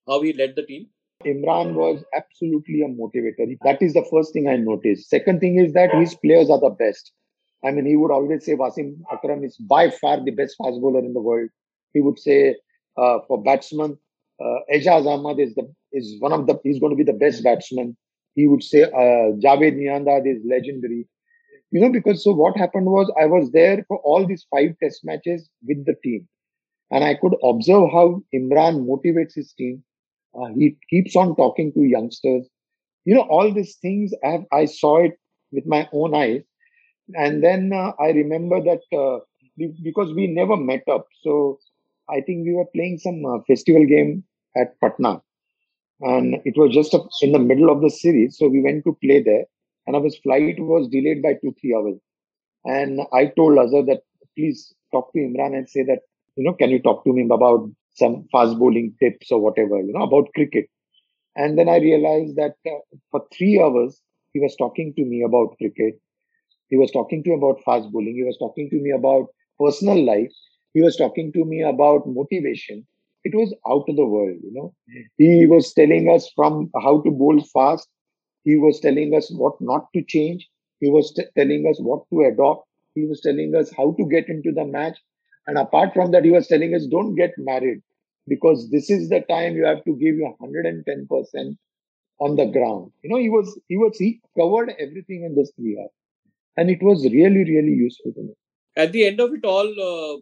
how 0.09 0.21
he 0.21 0.33
led 0.33 0.55
the 0.55 0.63
team? 0.63 0.87
Imran 1.25 1.73
was 1.73 2.03
absolutely 2.13 2.81
a 2.81 2.87
motivator. 2.87 3.57
That 3.63 3.81
is 3.81 3.93
the 3.93 4.05
first 4.09 4.33
thing 4.33 4.47
I 4.47 4.55
noticed. 4.55 5.09
Second 5.09 5.39
thing 5.39 5.59
is 5.59 5.73
that 5.73 5.93
his 5.93 6.15
players 6.15 6.49
are 6.49 6.59
the 6.59 6.69
best. 6.69 7.11
I 7.63 7.71
mean, 7.71 7.85
he 7.85 7.97
would 7.97 8.11
always 8.11 8.45
say 8.45 8.55
Wasim 8.55 9.01
Akram 9.11 9.43
is 9.43 9.57
by 9.57 9.89
far 9.89 10.23
the 10.23 10.31
best 10.31 10.55
fast 10.57 10.79
bowler 10.79 10.99
in 10.99 11.13
the 11.13 11.19
world. 11.21 11.49
He 11.93 11.99
would 11.99 12.17
say 12.17 12.55
uh, 12.97 13.19
for 13.27 13.43
batsmen, 13.43 13.97
uh, 14.41 14.59
Aijaz 14.73 15.05
Ahmad 15.05 15.39
is 15.39 15.53
the 15.55 15.69
is 15.91 16.15
one 16.19 16.31
of 16.31 16.47
the 16.47 16.57
he's 16.63 16.79
going 16.79 16.91
to 16.91 17.03
be 17.03 17.09
the 17.09 17.17
best 17.17 17.43
batsman. 17.43 17.97
He 18.35 18.47
would 18.47 18.63
say 18.63 18.83
uh, 18.83 19.35
Javed 19.43 19.75
Miandad 19.75 20.25
is 20.25 20.41
legendary. 20.45 21.05
You 21.71 21.81
know, 21.81 21.91
because 21.91 22.23
so 22.23 22.31
what 22.31 22.57
happened 22.57 22.85
was 22.85 23.11
I 23.21 23.25
was 23.25 23.51
there 23.51 23.83
for 23.87 23.97
all 23.97 24.25
these 24.25 24.45
five 24.49 24.71
test 24.81 25.01
matches 25.03 25.49
with 25.67 25.85
the 25.85 25.95
team, 26.01 26.27
and 26.91 27.03
I 27.03 27.15
could 27.15 27.35
observe 27.43 27.89
how 27.91 28.23
Imran 28.33 28.87
motivates 28.87 29.35
his 29.35 29.51
team. 29.53 29.83
Uh, 30.35 30.47
he 30.55 30.77
keeps 30.89 31.15
on 31.15 31.35
talking 31.35 31.71
to 31.73 31.83
youngsters. 31.83 32.47
You 33.05 33.15
know, 33.15 33.21
all 33.29 33.53
these 33.53 33.77
things 33.77 34.13
I 34.23 34.29
have, 34.29 34.45
I 34.51 34.65
saw 34.65 34.97
it 35.03 35.13
with 35.51 35.65
my 35.65 35.89
own 35.93 36.15
eyes 36.15 36.43
and 37.15 37.43
then 37.43 37.71
uh, 37.73 37.91
I 37.99 38.09
remember 38.09 38.61
that 38.63 38.81
uh, 38.97 39.19
because 39.83 40.13
we 40.13 40.27
never 40.27 40.55
met 40.57 40.83
up, 40.89 41.07
so 41.21 41.59
I 42.09 42.21
think 42.21 42.45
we 42.45 42.53
were 42.53 42.65
playing 42.75 42.99
some 42.99 43.25
uh, 43.25 43.39
festival 43.47 43.85
game 43.85 44.23
at 44.57 44.79
Patna, 44.79 45.21
and 46.01 46.35
it 46.45 46.55
was 46.57 46.73
just 46.73 46.95
in 47.23 47.31
the 47.33 47.39
middle 47.39 47.69
of 47.69 47.81
the 47.81 47.89
series. 47.89 48.37
So 48.37 48.47
we 48.47 48.61
went 48.61 48.85
to 48.85 48.97
play 49.03 49.23
there, 49.23 49.45
and 49.87 49.95
our 49.95 50.09
flight 50.23 50.55
was 50.59 50.89
delayed 50.89 51.21
by 51.21 51.33
two 51.41 51.55
three 51.61 51.75
hours. 51.75 51.99
And 52.65 53.01
I 53.13 53.27
told 53.27 53.57
Azhar 53.59 53.83
that 53.85 54.03
please 54.37 54.73
talk 54.91 55.11
to 55.13 55.19
Imran 55.19 55.55
and 55.57 55.69
say 55.69 55.83
that 55.83 56.01
you 56.35 56.43
know 56.43 56.53
can 56.53 56.69
you 56.71 56.79
talk 56.81 57.03
to 57.05 57.15
him 57.15 57.31
about 57.31 57.69
some 57.99 58.25
fast 58.31 58.57
bowling 58.59 58.95
tips 59.01 59.31
or 59.31 59.41
whatever 59.41 59.77
you 59.81 59.93
know 59.93 60.03
about 60.03 60.33
cricket. 60.35 60.67
And 61.35 61.57
then 61.57 61.69
I 61.69 61.77
realized 61.77 62.35
that 62.37 62.55
uh, 62.67 62.79
for 63.11 63.25
three 63.37 63.61
hours 63.61 64.01
he 64.33 64.39
was 64.41 64.55
talking 64.57 64.93
to 64.95 65.05
me 65.05 65.23
about 65.23 65.57
cricket 65.57 65.99
he 66.69 66.77
was 66.77 66.91
talking 66.91 67.23
to 67.23 67.29
me 67.29 67.35
about 67.35 67.61
fast 67.63 67.91
bowling. 67.91 68.15
He 68.15 68.23
was 68.23 68.37
talking 68.37 68.69
to 68.69 68.79
me 68.79 68.91
about 68.91 69.27
personal 69.59 70.03
life. 70.05 70.31
He 70.73 70.81
was 70.81 70.95
talking 70.95 71.31
to 71.33 71.45
me 71.45 71.61
about 71.61 72.07
motivation. 72.07 72.85
It 73.23 73.35
was 73.35 73.53
out 73.67 73.85
of 73.89 73.95
the 73.95 74.05
world, 74.05 74.37
you 74.43 74.51
know. 74.53 74.73
He 75.17 75.45
was 75.47 75.73
telling 75.73 76.09
us 76.09 76.31
from 76.35 76.69
how 76.81 77.01
to 77.01 77.11
bowl 77.11 77.41
fast. 77.53 77.87
He 78.43 78.57
was 78.57 78.79
telling 78.79 79.13
us 79.15 79.31
what 79.35 79.59
not 79.61 79.87
to 79.95 80.03
change. 80.03 80.49
He 80.79 80.89
was 80.89 81.13
t- 81.13 81.23
telling 81.37 81.67
us 81.69 81.79
what 81.81 82.03
to 82.11 82.21
adopt. 82.21 82.67
He 82.95 83.05
was 83.05 83.21
telling 83.21 83.53
us 83.55 83.71
how 83.75 83.93
to 83.93 84.05
get 84.07 84.29
into 84.29 84.51
the 84.51 84.65
match. 84.65 84.97
And 85.47 85.57
apart 85.57 85.93
from 85.93 86.11
that, 86.11 86.25
he 86.25 86.31
was 86.31 86.47
telling 86.47 86.73
us 86.75 86.85
don't 86.87 87.15
get 87.15 87.31
married 87.37 87.81
because 88.29 88.69
this 88.71 88.89
is 88.89 89.09
the 89.09 89.21
time 89.29 89.55
you 89.55 89.65
have 89.65 89.83
to 89.85 89.93
give 89.95 90.15
your 90.15 90.35
110% 90.41 91.57
on 92.19 92.35
the 92.35 92.45
ground. 92.45 92.91
You 93.03 93.09
know, 93.11 93.17
he 93.17 93.29
was, 93.29 93.59
he 93.67 93.77
was, 93.77 93.97
he 93.97 94.21
covered 94.37 94.73
everything 94.79 95.23
in 95.23 95.35
this 95.35 95.51
three 95.55 95.77
hours. 95.79 95.91
And 96.57 96.69
it 96.69 96.83
was 96.83 97.03
really 97.05 97.45
really 97.45 97.71
useful 97.71 98.11
to 98.13 98.21
me. 98.21 98.33
At 98.75 98.91
the 98.91 99.07
end 99.07 99.19
of 99.21 99.31
it 99.33 99.45
all 99.45 99.69
uh, 99.89 100.19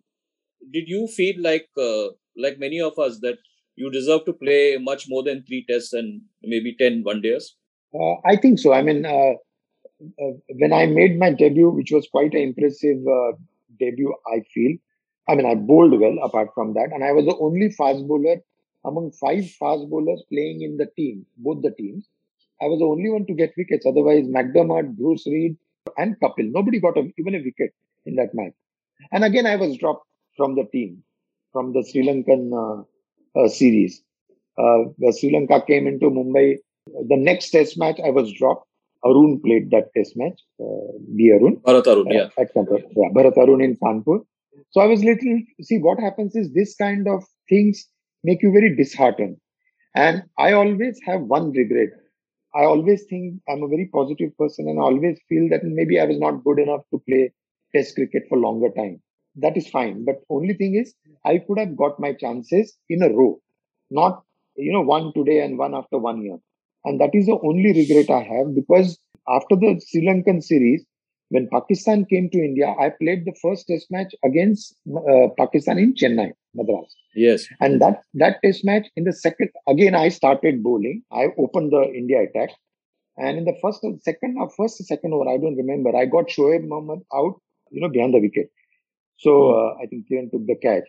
did 0.72 0.88
you 0.88 1.08
feel 1.08 1.36
like 1.42 1.68
uh, 1.78 2.08
like 2.36 2.60
many 2.60 2.82
of 2.82 2.98
us 3.00 3.20
that 3.22 3.38
you 3.76 3.92
deserve 3.92 4.26
to 4.26 4.34
play 4.34 4.78
much 4.78 5.06
more 5.08 5.24
than 5.24 5.44
three 5.44 5.66
tests 5.70 5.94
and 5.94 6.22
maybe 6.44 6.76
10 6.80 7.04
one 7.04 7.22
days? 7.22 7.56
Uh, 7.94 8.16
i 8.26 8.36
think 8.36 8.60
so. 8.60 8.74
I 8.74 8.82
mean 8.82 9.06
uh, 9.06 9.34
uh, 10.24 10.34
when 10.62 10.74
i 10.74 10.86
made 10.86 11.18
my 11.20 11.32
debut 11.32 11.70
which 11.70 11.92
was 11.92 12.08
quite 12.12 12.34
an 12.34 12.42
impressive 12.42 12.98
uh, 13.08 13.32
debut 13.80 14.14
i 14.34 14.42
feel 14.54 14.78
i 15.30 15.36
mean 15.36 15.46
i 15.46 15.56
bowled 15.56 16.00
well 16.00 16.18
apart 16.24 16.50
from 16.56 16.74
that 16.74 16.90
and 16.94 17.04
i 17.04 17.12
was 17.12 17.26
the 17.26 17.38
only 17.48 17.70
fast 17.70 18.08
bowler 18.08 18.38
among 18.86 19.12
five 19.12 19.46
fast 19.62 19.90
bowlers 19.90 20.24
playing 20.32 20.62
in 20.62 20.78
the 20.78 20.90
team 20.96 21.26
both 21.38 21.62
the 21.62 21.72
teams 21.80 22.08
i 22.62 22.66
was 22.66 22.80
the 22.80 22.92
only 22.96 23.10
one 23.10 23.26
to 23.26 23.34
get 23.34 23.58
wickets 23.58 23.86
otherwise 23.86 24.26
mcdermott 24.38 24.96
bruce 24.98 25.26
reid 25.28 25.58
and 25.98 26.20
Kapil. 26.20 26.52
Nobody 26.52 26.80
got 26.80 26.98
a, 26.98 27.10
even 27.18 27.36
a 27.36 27.40
wicket 27.44 27.74
in 28.06 28.16
that 28.16 28.30
match. 28.34 28.54
And 29.12 29.24
again, 29.24 29.46
I 29.46 29.56
was 29.56 29.78
dropped 29.78 30.06
from 30.36 30.56
the 30.56 30.66
team, 30.72 31.04
from 31.54 31.74
the 31.74 31.86
Sri 31.90 32.06
Lankan 32.06 32.52
uh, 32.54 33.40
uh, 33.40 33.48
series. 33.48 34.02
Uh, 34.58 35.12
Sri 35.12 35.32
Lanka 35.32 35.64
came 35.66 35.88
into 35.88 36.10
Mumbai. 36.10 36.58
The 36.88 37.18
next 37.18 37.52
test 37.52 37.78
match, 37.78 38.00
I 38.04 38.10
was 38.10 38.32
dropped. 38.34 38.66
Arun 39.06 39.40
played 39.44 39.70
that 39.72 39.94
test 39.96 40.14
match, 40.16 40.42
uh, 40.60 40.98
the 41.16 41.32
Arun. 41.32 41.58
Bharat 41.58 41.86
Arun, 41.88 42.08
yeah. 42.10 42.30
At 42.38 42.54
Kanpur. 42.54 42.82
Yeah, 42.96 43.10
Bharat 43.14 43.38
Arun 43.38 43.62
in 43.62 43.78
Kanpur. 43.78 44.26
So 44.72 44.82
I 44.82 44.86
was 44.86 45.04
little, 45.04 45.40
see 45.62 45.80
what 45.80 46.00
happens 46.00 46.36
is 46.36 46.54
this 46.54 46.76
kind 46.76 47.08
of 47.08 47.24
things 47.50 47.88
make 48.24 48.42
you 48.42 48.52
very 48.52 48.76
disheartened. 48.76 49.38
And 49.96 50.24
I 50.38 50.54
always 50.54 51.00
have 51.06 51.22
one 51.24 51.52
regret 51.52 51.90
I 52.56 52.66
always 52.66 53.06
think 53.06 53.42
I'm 53.48 53.64
a 53.64 53.68
very 53.68 53.86
positive 53.94 54.36
person 54.38 54.68
and 54.68 54.80
I 54.80 54.84
always 54.84 55.20
feel 55.30 55.48
that 55.50 55.64
maybe 55.64 56.00
I 56.00 56.06
was 56.06 56.20
not 56.20 56.44
good 56.44 56.60
enough 56.60 56.82
to 56.92 57.00
play 57.08 57.32
test 57.76 57.96
cricket 57.96 58.24
for 58.30 58.38
longer 58.38 58.70
time. 58.72 59.02
That 59.36 59.56
is 59.58 59.70
fine. 59.70 60.06
But 60.06 60.22
only 60.30 60.54
thing 60.56 60.76
is 60.76 60.94
I 61.26 61.38
could 61.40 61.60
have 61.60 61.78
got 61.78 62.00
my 62.00 62.14
chances 62.14 62.78
in 62.90 63.04
a 63.04 63.10
row, 63.14 63.40
not, 63.92 64.24
you 64.56 64.72
know, 64.74 64.82
one 64.82 65.14
today 65.14 65.42
and 65.42 65.58
one 65.58 65.76
after 65.76 65.98
one 65.98 66.24
year. 66.24 66.38
And 66.86 67.00
that 67.02 67.12
is 67.14 67.26
the 67.28 67.40
only 67.44 67.74
regret 67.74 68.10
I 68.10 68.24
have 68.24 68.56
because 68.56 68.98
after 69.28 69.56
the 69.56 69.80
Sri 69.88 70.06
Lankan 70.06 70.42
series, 70.42 70.86
when 71.30 71.48
Pakistan 71.52 72.06
came 72.06 72.30
to 72.30 72.38
India, 72.38 72.74
I 72.80 72.90
played 72.90 73.26
the 73.26 73.36
first 73.42 73.68
test 73.68 73.88
match 73.92 74.14
against 74.24 74.76
uh, 74.96 75.28
Pakistan 75.38 75.78
in 75.78 75.94
Chennai, 75.94 76.32
Madras. 76.56 76.96
Yes. 77.16 77.46
And 77.60 77.82
that, 77.82 78.02
that 78.14 78.38
test 78.44 78.64
match 78.64 78.88
in 78.96 79.04
the 79.04 79.14
second, 79.14 79.50
again, 79.68 79.96
I 79.96 80.10
started 80.10 80.64
bowling. 80.64 81.04
I 81.12 81.28
opened 81.38 81.72
the 81.72 81.84
India 81.94 82.24
attack. 82.24 82.52
And 83.18 83.38
in 83.40 83.46
the 83.46 83.58
first 83.62 83.84
second 84.04 84.38
or 84.40 84.50
first 84.50 84.80
or 84.80 84.84
second 84.84 85.14
over, 85.14 85.28
I 85.28 85.38
don't 85.38 85.58
remember, 85.58 85.96
I 85.96 86.06
got 86.06 86.28
Shoaib 86.28 86.68
Mohammad 86.68 87.00
out, 87.14 87.42
you 87.72 87.82
know, 87.82 87.90
behind 87.90 88.14
the 88.14 88.20
wicket. 88.20 88.52
So 89.18 89.32
hmm. 89.32 89.58
uh, 89.58 89.84
I 89.84 89.88
think 89.88 90.08
Kiran 90.10 90.32
took 90.32 90.46
the 90.46 90.56
catch. 90.56 90.84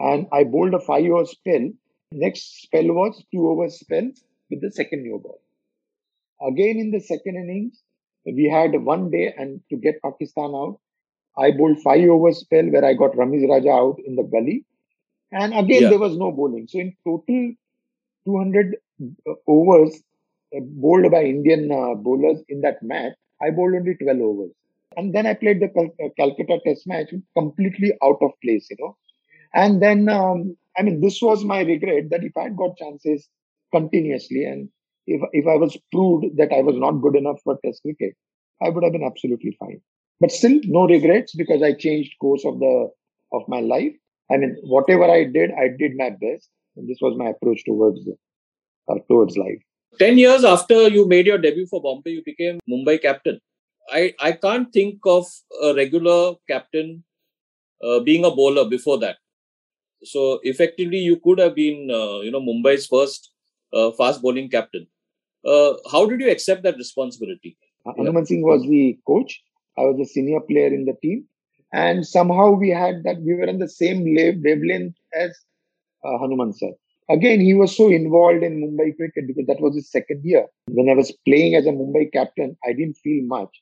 And 0.00 0.26
I 0.32 0.44
bowled 0.44 0.74
a 0.74 0.80
five 0.80 1.04
over 1.06 1.24
spell. 1.24 1.70
Next 2.12 2.62
spell 2.62 2.84
was 2.84 3.24
two 3.32 3.48
over 3.48 3.68
spell 3.70 4.10
with 4.50 4.60
the 4.60 4.70
second 4.70 5.02
new 5.02 5.18
ball. 5.22 5.40
Again 6.40 6.78
in 6.78 6.90
the 6.90 7.00
second 7.00 7.36
innings, 7.36 7.82
we 8.24 8.48
had 8.48 8.82
one 8.82 9.10
day 9.10 9.34
and 9.36 9.60
to 9.70 9.76
get 9.76 10.02
Pakistan 10.02 10.52
out, 10.54 10.78
I 11.36 11.52
bowled 11.52 11.80
five 11.82 12.08
over 12.08 12.32
spell 12.32 12.66
where 12.66 12.84
I 12.84 12.94
got 12.94 13.12
Ramiz 13.12 13.48
Raja 13.48 13.70
out 13.70 13.98
in 14.04 14.16
the 14.16 14.24
gully. 14.24 14.64
And 15.30 15.52
again, 15.54 15.82
yeah. 15.82 15.90
there 15.90 15.98
was 15.98 16.16
no 16.16 16.32
bowling. 16.32 16.66
So 16.68 16.78
in 16.80 16.96
total, 17.04 17.54
200 18.26 18.76
uh, 19.28 19.34
overs 19.46 20.02
uh, 20.56 20.60
bowled 20.60 21.10
by 21.10 21.24
Indian 21.24 21.70
uh, 21.70 21.94
bowlers 21.94 22.42
in 22.48 22.60
that 22.62 22.82
match. 22.82 23.12
I 23.40 23.50
bowled 23.50 23.74
only 23.74 23.94
12 23.94 24.20
overs. 24.20 24.52
And 24.96 25.14
then 25.14 25.26
I 25.26 25.34
played 25.34 25.60
the 25.60 25.68
Cal- 25.68 26.10
Calcutta 26.16 26.58
test 26.66 26.86
match 26.86 27.12
completely 27.36 27.92
out 28.02 28.18
of 28.20 28.32
place, 28.42 28.66
you 28.70 28.76
know. 28.80 28.96
And 29.54 29.82
then, 29.82 30.08
um, 30.08 30.56
I 30.76 30.82
mean, 30.82 31.00
this 31.00 31.20
was 31.22 31.44
my 31.44 31.60
regret 31.60 32.10
that 32.10 32.24
if 32.24 32.36
I 32.36 32.44
had 32.44 32.56
got 32.56 32.76
chances 32.76 33.28
continuously 33.72 34.44
and 34.44 34.68
if, 35.08 35.22
if 35.32 35.46
I 35.46 35.56
was 35.56 35.76
proved 35.92 36.36
that 36.36 36.52
I 36.52 36.62
was 36.62 36.76
not 36.76 37.00
good 37.02 37.16
enough 37.16 37.40
for 37.42 37.58
test 37.64 37.82
cricket, 37.82 38.14
I 38.62 38.70
would 38.70 38.84
have 38.84 38.92
been 38.92 39.04
absolutely 39.04 39.56
fine. 39.58 39.80
But 40.20 40.32
still, 40.32 40.60
no 40.64 40.86
regrets 40.86 41.34
because 41.34 41.62
I 41.62 41.72
changed 41.74 42.14
course 42.20 42.44
of 42.44 42.58
the 42.58 42.90
of 43.32 43.42
my 43.48 43.60
life. 43.60 43.94
I 44.30 44.36
mean, 44.36 44.56
whatever 44.64 45.04
I 45.04 45.24
did, 45.24 45.52
I 45.52 45.68
did 45.78 45.92
my 45.96 46.10
best, 46.10 46.50
and 46.76 46.88
this 46.88 46.98
was 47.00 47.16
my 47.16 47.28
approach 47.30 47.64
towards 47.64 48.00
uh, 48.88 48.94
towards 49.08 49.36
life. 49.36 49.62
Ten 49.98 50.18
years 50.18 50.44
after 50.44 50.88
you 50.88 51.06
made 51.08 51.26
your 51.26 51.38
debut 51.38 51.66
for 51.66 51.80
Bombay, 51.82 52.10
you 52.10 52.22
became 52.24 52.60
Mumbai 52.70 53.00
captain. 53.02 53.40
I 53.90 54.14
I 54.20 54.32
can't 54.32 54.72
think 54.72 55.00
of 55.06 55.26
a 55.62 55.74
regular 55.74 56.34
captain 56.48 57.04
uh, 57.84 58.00
being 58.00 58.24
a 58.24 58.30
bowler 58.30 58.68
before 58.68 58.98
that. 59.00 59.16
So 60.04 60.40
effectively, 60.42 60.98
you 60.98 61.16
could 61.24 61.38
have 61.38 61.54
been 61.54 61.90
uh, 61.90 62.20
you 62.20 62.30
know 62.30 62.40
Mumbai's 62.40 62.86
first 62.86 63.32
uh, 63.72 63.90
fast 63.92 64.22
bowling 64.22 64.48
captain. 64.50 64.86
Uh, 65.48 65.74
how 65.92 66.06
did 66.06 66.20
you 66.20 66.30
accept 66.30 66.62
that 66.64 66.76
responsibility? 66.76 67.56
Uh, 67.86 67.92
Hanumant 67.98 68.26
Singh 68.26 68.42
was 68.42 68.62
the 68.62 68.98
coach. 69.06 69.42
I 69.78 69.82
was 69.82 69.98
a 70.00 70.06
senior 70.12 70.40
player 70.40 70.68
in 70.68 70.84
the 70.84 70.94
team. 71.02 71.26
And 71.72 72.06
somehow 72.06 72.52
we 72.52 72.70
had 72.70 73.02
that, 73.04 73.20
we 73.22 73.34
were 73.34 73.48
on 73.48 73.58
the 73.58 73.68
same 73.68 74.04
wavelength 74.04 74.96
as 75.14 75.30
uh, 76.04 76.18
Hanumant 76.22 76.56
sir. 76.56 76.72
Again, 77.10 77.40
he 77.40 77.54
was 77.54 77.76
so 77.76 77.88
involved 77.90 78.42
in 78.42 78.60
Mumbai 78.62 78.96
cricket 78.96 79.26
because 79.26 79.46
that 79.46 79.60
was 79.60 79.74
his 79.74 79.90
second 79.90 80.20
year. 80.24 80.46
When 80.68 80.90
I 80.90 80.94
was 80.94 81.12
playing 81.26 81.54
as 81.54 81.66
a 81.66 81.70
Mumbai 81.70 82.12
captain, 82.12 82.56
I 82.64 82.72
didn't 82.72 82.98
feel 83.04 83.24
much. 83.26 83.54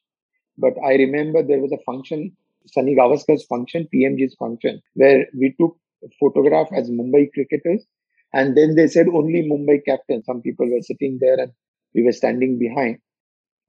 but 0.58 0.74
I 0.84 0.94
remember 0.94 1.42
there 1.42 1.60
was 1.60 1.72
a 1.72 1.82
function, 1.84 2.36
Sunny 2.66 2.94
Gavaskar's 2.96 3.44
function, 3.46 3.88
PMG's 3.94 4.34
function, 4.34 4.80
where 4.94 5.26
we 5.38 5.54
took 5.60 5.76
photograph 6.20 6.68
as 6.74 6.90
Mumbai 6.90 7.32
cricketers. 7.32 7.84
And 8.32 8.56
then 8.56 8.74
they 8.76 8.86
said 8.88 9.08
only 9.08 9.42
Mumbai 9.48 9.84
captain. 9.86 10.22
Some 10.24 10.42
people 10.42 10.68
were 10.70 10.82
sitting 10.82 11.18
there 11.20 11.38
and 11.38 11.52
we 11.96 12.02
were 12.04 12.12
standing 12.12 12.58
behind. 12.58 12.98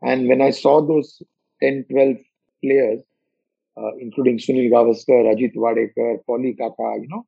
And 0.03 0.27
when 0.29 0.41
I 0.41 0.51
saw 0.51 0.81
those 0.85 1.21
10, 1.63 1.85
12 1.91 2.17
players, 2.63 3.01
uh, 3.77 3.95
including 3.99 4.37
Sunil 4.37 4.69
Gavaskar, 4.71 5.21
Ajit 5.33 5.55
Wadekar, 5.55 6.19
Polly 6.27 6.53
Kaka, 6.59 6.89
you 7.01 7.07
know, 7.09 7.25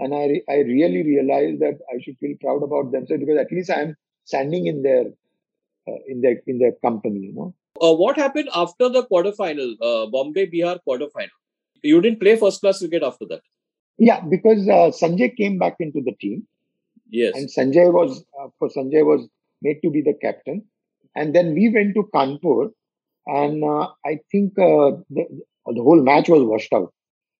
and 0.00 0.14
I, 0.14 0.24
re- 0.26 0.44
I 0.48 0.56
really 0.74 1.02
realized 1.04 1.60
that 1.60 1.78
I 1.94 2.00
should 2.02 2.18
feel 2.18 2.36
proud 2.40 2.62
about 2.62 2.92
themselves 2.92 3.20
because 3.22 3.38
at 3.38 3.52
least 3.52 3.70
I'm 3.70 3.96
standing 4.24 4.66
in 4.66 4.82
their 4.82 5.04
uh, 5.88 5.98
in 6.08 6.20
their 6.22 6.36
in 6.46 6.58
their 6.58 6.72
company, 6.84 7.20
you 7.20 7.34
know. 7.34 7.54
Uh, 7.82 7.94
what 7.94 8.16
happened 8.16 8.48
after 8.54 8.88
the 8.88 9.04
quarterfinal, 9.06 9.74
uh, 9.80 10.06
Bombay 10.10 10.46
Bihar 10.50 10.78
quarterfinal? 10.86 11.36
You 11.82 12.00
didn't 12.00 12.20
play 12.20 12.36
first 12.36 12.60
class 12.60 12.78
cricket 12.80 13.02
after 13.02 13.24
that. 13.30 13.40
Yeah, 13.98 14.20
because 14.20 14.68
uh, 14.68 14.90
Sanjay 15.00 15.34
came 15.36 15.58
back 15.58 15.76
into 15.80 16.00
the 16.02 16.12
team, 16.20 16.46
Yes. 17.10 17.34
and 17.36 17.48
Sanjay 17.48 17.92
was 17.92 18.24
uh, 18.40 18.48
for 18.58 18.68
Sanjay 18.68 19.04
was 19.04 19.28
made 19.62 19.80
to 19.82 19.90
be 19.90 20.00
the 20.02 20.14
captain, 20.22 20.64
and 21.14 21.34
then 21.34 21.54
we 21.54 21.68
went 21.68 21.94
to 21.94 22.08
Kanpur, 22.14 22.70
and 23.26 23.64
uh, 23.64 23.88
I 24.04 24.18
think 24.32 24.58
uh, 24.58 24.92
the, 25.10 25.24
the 25.66 25.82
whole 25.82 26.02
match 26.02 26.28
was 26.28 26.42
washed 26.42 26.72
out. 26.72 26.92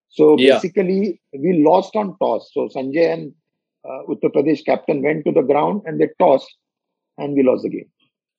So 0.09 0.37
Yeah. 0.37 0.55
basically, 0.55 1.21
we 1.33 1.63
lost 1.65 1.95
on 1.95 2.17
toss. 2.19 2.49
So 2.53 2.67
Sanjay 2.75 3.11
and 3.13 3.33
uh, 3.85 4.01
Uttar 4.09 4.31
Pradesh 4.35 4.63
captain 4.65 5.01
went 5.01 5.25
to 5.25 5.31
the 5.31 5.41
ground 5.41 5.81
and 5.85 5.99
they 5.99 6.09
tossed, 6.19 6.53
and 7.17 7.33
we 7.33 7.43
lost 7.43 7.63
the 7.63 7.69
game. 7.69 7.89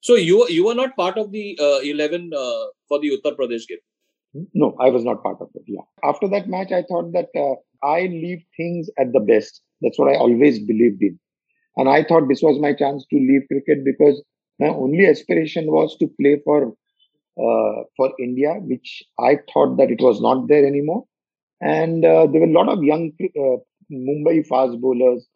so 0.06 0.14
you 0.28 0.36
you 0.52 0.62
were 0.66 0.74
not 0.78 0.94
part 1.00 1.16
of 1.22 1.26
the 1.32 1.42
uh, 1.64 1.78
11 1.88 2.30
uh, 2.36 2.62
for 2.88 2.98
the 3.02 3.10
Uttar 3.14 3.32
Pradesh 3.40 3.66
game. 3.72 3.82
No, 4.62 4.68
I 4.86 4.88
was 4.94 5.04
not 5.08 5.22
part 5.22 5.40
of 5.44 5.48
it. 5.58 5.62
Yeah. 5.74 5.84
After 6.10 6.28
that 6.34 6.48
match, 6.54 6.72
I 6.72 6.82
thought 6.90 7.12
that 7.16 7.28
uh, 7.42 7.54
I 7.86 7.98
leave 8.14 8.40
things 8.56 8.90
at 9.04 9.12
the 9.16 9.20
best. 9.20 9.60
That's 9.82 9.98
what 10.02 10.08
I 10.12 10.16
always 10.16 10.58
believed 10.70 11.02
in. 11.08 11.18
And 11.76 11.88
I 11.88 12.04
thought 12.04 12.28
this 12.28 12.42
was 12.42 12.60
my 12.60 12.74
chance 12.74 13.06
to 13.10 13.16
leave 13.16 13.42
cricket 13.48 13.84
because 13.84 14.22
my 14.58 14.68
only 14.68 15.06
aspiration 15.06 15.66
was 15.66 15.96
to 15.98 16.08
play 16.20 16.40
for 16.44 16.74
uh, 17.38 17.84
for 17.96 18.12
India, 18.18 18.54
which 18.60 19.02
I 19.18 19.38
thought 19.52 19.78
that 19.78 19.90
it 19.90 20.00
was 20.00 20.20
not 20.20 20.48
there 20.48 20.66
anymore. 20.66 21.04
And 21.60 22.04
uh, 22.04 22.26
there 22.26 22.40
were 22.40 22.46
a 22.46 22.52
lot 22.52 22.68
of 22.68 22.82
young 22.82 23.12
uh, 23.22 23.56
Mumbai 23.90 24.46
fast 24.46 24.80
bowlers 24.80 25.26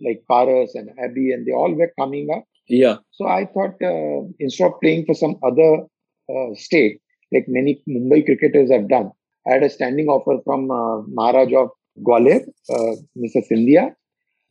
like 0.00 0.24
Paras 0.28 0.74
and 0.74 0.90
Abey, 0.98 1.32
and 1.32 1.46
they 1.46 1.52
all 1.52 1.72
were 1.74 1.92
coming 1.98 2.28
up. 2.34 2.44
Yeah. 2.68 2.96
So 3.12 3.26
I 3.26 3.46
thought 3.46 3.76
uh, 3.82 4.26
instead 4.40 4.66
of 4.66 4.80
playing 4.80 5.06
for 5.06 5.14
some 5.14 5.36
other 5.44 5.84
uh, 6.28 6.54
state, 6.54 7.00
like 7.32 7.44
many 7.46 7.82
Mumbai 7.88 8.24
cricketers 8.24 8.70
have 8.72 8.88
done, 8.88 9.12
I 9.46 9.52
had 9.54 9.62
a 9.62 9.70
standing 9.70 10.08
offer 10.08 10.40
from 10.44 10.70
uh, 10.70 11.02
Maharaj 11.06 11.52
of 11.52 11.68
Gwalior, 12.02 12.40
uh, 12.70 12.96
Mr. 13.16 13.42
Scindia. 13.46 13.94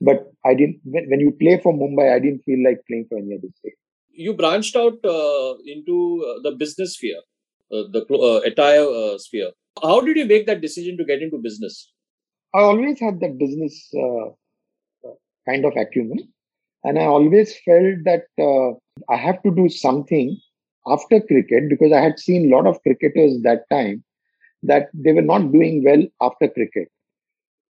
But 0.03 0.31
I 0.45 0.53
didn't. 0.53 0.81
When, 0.83 1.09
when 1.09 1.19
you 1.21 1.31
play 1.31 1.59
for 1.63 1.73
Mumbai, 1.73 2.13
I 2.13 2.19
didn't 2.19 2.43
feel 2.43 2.63
like 2.63 2.79
playing 2.87 3.05
for 3.09 3.17
any 3.17 3.35
other 3.35 3.47
state. 3.59 3.73
You 4.11 4.33
branched 4.33 4.75
out 4.75 4.99
uh, 5.03 5.53
into 5.65 6.23
uh, 6.29 6.41
the 6.43 6.55
business 6.57 6.95
sphere, 6.95 7.21
uh, 7.71 7.83
the 7.91 8.05
uh, 8.11 8.41
attire 8.49 8.85
uh, 8.85 9.17
sphere. 9.17 9.51
How 9.81 10.01
did 10.01 10.17
you 10.17 10.25
make 10.25 10.45
that 10.47 10.61
decision 10.61 10.97
to 10.97 11.05
get 11.05 11.21
into 11.21 11.37
business? 11.37 11.91
I 12.53 12.59
always 12.59 12.99
had 12.99 13.19
that 13.21 13.39
business 13.39 13.89
kind 15.47 15.65
of 15.65 15.73
acumen, 15.75 16.27
and 16.83 16.99
I 16.99 17.05
always 17.05 17.57
felt 17.65 18.03
that 18.05 18.25
uh, 18.39 18.73
I 19.11 19.17
have 19.17 19.41
to 19.43 19.51
do 19.55 19.69
something 19.69 20.37
after 20.85 21.21
cricket 21.21 21.69
because 21.69 21.91
I 21.91 22.01
had 22.01 22.19
seen 22.19 22.51
a 22.51 22.55
lot 22.55 22.67
of 22.67 22.81
cricketers 22.83 23.41
that 23.43 23.63
time 23.71 24.03
that 24.63 24.89
they 24.93 25.13
were 25.13 25.21
not 25.21 25.51
doing 25.51 25.83
well 25.83 26.03
after 26.21 26.47
cricket. 26.47 26.89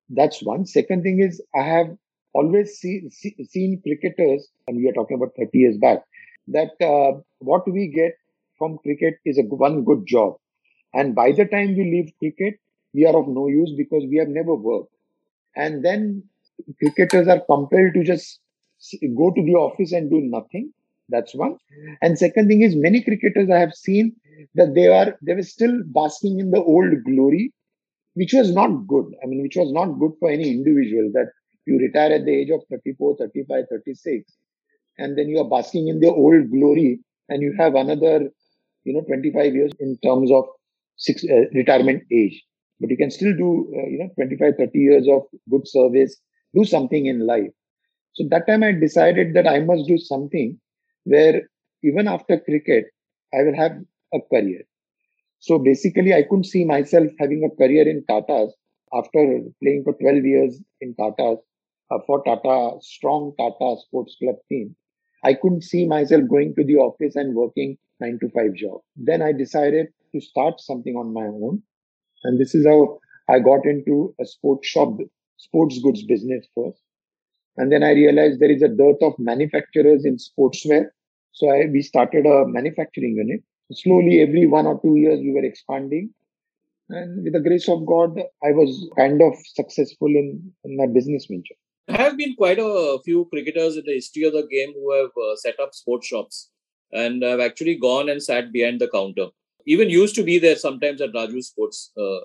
That's 0.09 0.43
one. 0.43 0.65
Second 0.67 1.03
thing 1.03 1.21
is 1.21 1.43
I 1.55 1.63
have 1.63 1.97
always 2.33 2.79
see, 2.79 3.09
see, 3.11 3.35
seen 3.49 3.81
cricketers, 3.83 4.49
and 4.67 4.77
we 4.77 4.89
are 4.89 4.93
talking 4.93 5.17
about 5.17 5.33
30 5.39 5.59
years 5.59 5.77
back, 5.79 6.01
that 6.49 6.73
uh, 6.81 7.21
what 7.39 7.71
we 7.71 7.89
get 7.89 8.13
from 8.59 8.79
cricket 8.79 9.15
is 9.25 9.39
a 9.39 9.43
one 9.43 9.85
good 9.85 10.05
job. 10.07 10.37
And 10.95 11.15
by 11.15 11.33
the 11.33 11.47
time 11.47 11.77
we 11.77 11.85
leave 11.85 12.13
cricket, 12.19 12.59
we 12.95 13.07
are 13.07 13.17
of 13.17 13.29
no 13.29 13.49
use 13.49 13.73
because 13.77 14.05
we 14.09 14.17
have 14.19 14.29
never 14.29 14.55
worked. 14.55 14.93
And 15.57 15.85
then 15.85 16.25
cricketers 16.79 17.29
are 17.29 17.41
compelled 17.41 17.95
to 17.95 18.05
just 18.05 18.41
go 19.17 19.31
to 19.31 19.43
the 19.43 19.55
office 19.55 19.93
and 19.93 20.11
do 20.11 20.21
nothing. 20.21 20.73
That's 21.09 21.35
one. 21.35 21.57
And 22.03 22.19
second 22.19 22.49
thing 22.49 22.63
is 22.63 22.77
many 22.77 23.03
cricketers 23.03 23.49
I 23.51 23.59
have 23.59 23.75
seen 23.75 24.15
that 24.55 24.75
they 24.75 24.87
are 24.87 25.19
they 25.23 25.35
were 25.35 25.43
still 25.43 25.83
basking 25.87 26.39
in 26.39 26.51
the 26.51 26.63
old 26.63 26.93
glory, 27.05 27.53
which 28.15 28.33
was 28.33 28.53
not 28.53 28.87
good. 28.87 29.07
I 29.23 29.27
mean, 29.27 29.43
which 29.43 29.57
was 29.57 29.73
not 29.73 29.99
good 29.99 30.13
for 30.21 30.31
any 30.31 30.51
individual 30.51 31.11
that 31.15 31.33
you 31.71 31.79
retire 31.79 32.13
at 32.13 32.25
the 32.25 32.35
age 32.35 32.51
of 32.51 32.63
34, 32.71 33.17
35, 33.17 33.65
36, 33.71 34.33
and 34.99 35.17
then 35.17 35.29
you 35.29 35.39
are 35.39 35.49
basking 35.49 35.89
in 35.89 36.01
the 36.01 36.09
old 36.09 36.51
glory 36.51 37.01
and 37.29 37.43
you 37.43 37.55
have 37.59 37.75
another, 37.75 38.29
you 38.85 38.93
know, 38.93 39.03
25 39.03 39.55
years 39.55 39.73
in 39.79 39.97
terms 40.05 40.31
of 40.31 40.45
six 40.97 41.25
uh, 41.25 41.49
retirement 41.55 42.03
age. 42.13 42.43
But 42.81 42.91
you 42.91 42.97
can 42.97 43.11
still 43.11 43.37
do, 43.37 43.73
uh, 43.77 43.87
you 43.89 43.99
know, 43.99 44.11
25, 44.17 44.55
30 44.59 44.79
years 44.79 45.07
of 45.09 45.23
good 45.51 45.67
service, 45.69 46.17
do 46.55 46.65
something 46.65 47.07
in 47.07 47.27
life. 47.27 47.53
So 48.15 48.25
that 48.31 48.47
time 48.49 48.65
I 48.65 48.73
decided 48.73 49.35
that 49.35 49.47
I 49.47 49.61
must 49.61 49.87
do 49.87 49.97
something 49.99 50.59
where 51.05 51.43
even 51.85 52.09
after 52.09 52.41
cricket, 52.41 52.87
I 53.33 53.43
will 53.45 53.57
have 53.57 53.73
a 54.13 54.19
career. 54.33 54.63
So 55.39 55.59
basically, 55.59 56.13
I 56.13 56.23
couldn't 56.23 56.45
see 56.45 56.65
myself 56.65 57.09
having 57.19 57.45
a 57.45 57.57
career 57.57 57.89
in 57.89 58.05
Tata's 58.09 58.55
after 58.93 59.41
playing 59.63 59.85
for 59.85 59.95
12 59.95 60.25
years 60.25 60.61
in 60.81 60.95
Tata's 60.97 61.39
uh, 61.91 61.99
for 62.07 62.23
Tata, 62.25 62.79
strong 62.81 63.33
Tata 63.39 63.77
Sports 63.87 64.17
Club 64.21 64.37
team. 64.49 64.75
I 65.25 65.35
couldn't 65.35 65.65
see 65.65 65.87
myself 65.87 66.23
going 66.29 66.55
to 66.57 66.65
the 66.65 66.77
office 66.77 67.17
and 67.17 67.35
working 67.35 67.77
nine 68.01 68.19
to 68.21 68.29
five 68.31 68.55
job. 68.55 68.81
Then 68.97 69.23
I 69.23 69.33
decided 69.33 69.89
to 70.15 70.21
start 70.21 70.61
something 70.61 70.95
on 70.95 71.13
my 71.13 71.27
own. 71.27 71.63
And 72.25 72.41
this 72.41 72.55
is 72.55 72.67
how 72.67 72.99
I 73.29 73.39
got 73.39 73.65
into 73.65 74.15
a 74.21 74.27
sports 74.27 74.69
shop, 74.69 74.97
sports 75.37 75.79
goods 75.83 76.05
business 76.05 76.47
first. 76.55 76.81
And 77.57 77.71
then 77.71 77.83
I 77.83 77.91
realized 77.93 78.41
there 78.41 78.51
is 78.51 78.63
a 78.63 78.69
dearth 78.69 79.03
of 79.03 79.13
manufacturers 79.19 80.05
in 80.05 80.17
sportswear. 80.17 80.87
So 81.33 81.51
I, 81.51 81.67
we 81.71 81.83
started 81.83 82.27
a 82.27 82.47
manufacturing 82.47 83.17
unit. 83.17 83.43
Slowly, 83.73 84.21
every 84.21 84.47
one 84.47 84.67
or 84.67 84.81
two 84.81 84.97
years, 84.97 85.21
we 85.21 85.33
were 85.33 85.45
expanding. 85.45 86.13
And 86.89 87.23
with 87.23 87.35
the 87.35 87.41
grace 87.41 87.69
of 87.69 87.87
God, 87.87 88.19
I 88.43 88.51
was 88.51 88.91
kind 88.97 89.23
of 89.23 89.35
successful 89.55 90.09
in, 90.09 90.53
in 90.65 90.77
my 90.77 90.87
business 90.87 91.27
venture. 91.31 91.55
There 91.91 91.99
have 91.99 92.17
been 92.17 92.37
quite 92.37 92.59
a 92.61 92.99
few 93.05 93.25
cricketers 93.33 93.77
in 93.77 93.83
the 93.85 93.95
history 93.95 94.23
of 94.23 94.33
the 94.33 94.47
game 94.47 94.73
who 94.75 94.93
have 94.93 95.11
uh, 95.11 95.35
set 95.35 95.59
up 95.59 95.75
sports 95.75 96.07
shops 96.07 96.49
and 96.93 97.21
have 97.25 97.41
actually 97.41 97.75
gone 97.75 98.09
and 98.09 98.23
sat 98.23 98.53
behind 98.53 98.81
the 98.81 98.89
counter. 98.89 99.27
Even 99.67 99.91
used 99.91 100.15
to 100.15 100.23
be 100.23 100.39
there 100.39 100.55
sometimes 100.55 101.01
at 101.01 101.13
Raju 101.13 101.43
Sports 101.43 101.91
uh, 101.99 102.21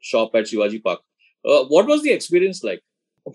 shop 0.00 0.30
at 0.34 0.44
Shivaji 0.44 0.82
Park. 0.82 1.00
Uh, 1.44 1.64
what 1.64 1.86
was 1.86 2.02
the 2.02 2.12
experience 2.12 2.64
like? 2.64 2.80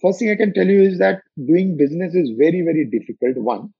First 0.02 0.18
thing 0.18 0.32
I 0.32 0.36
can 0.36 0.54
tell 0.54 0.66
you 0.66 0.82
is 0.82 0.98
that 0.98 1.22
doing 1.46 1.78
business 1.78 2.16
is 2.16 2.32
very, 2.36 2.62
very 2.62 2.86
difficult. 2.86 3.38
One, 3.38 3.72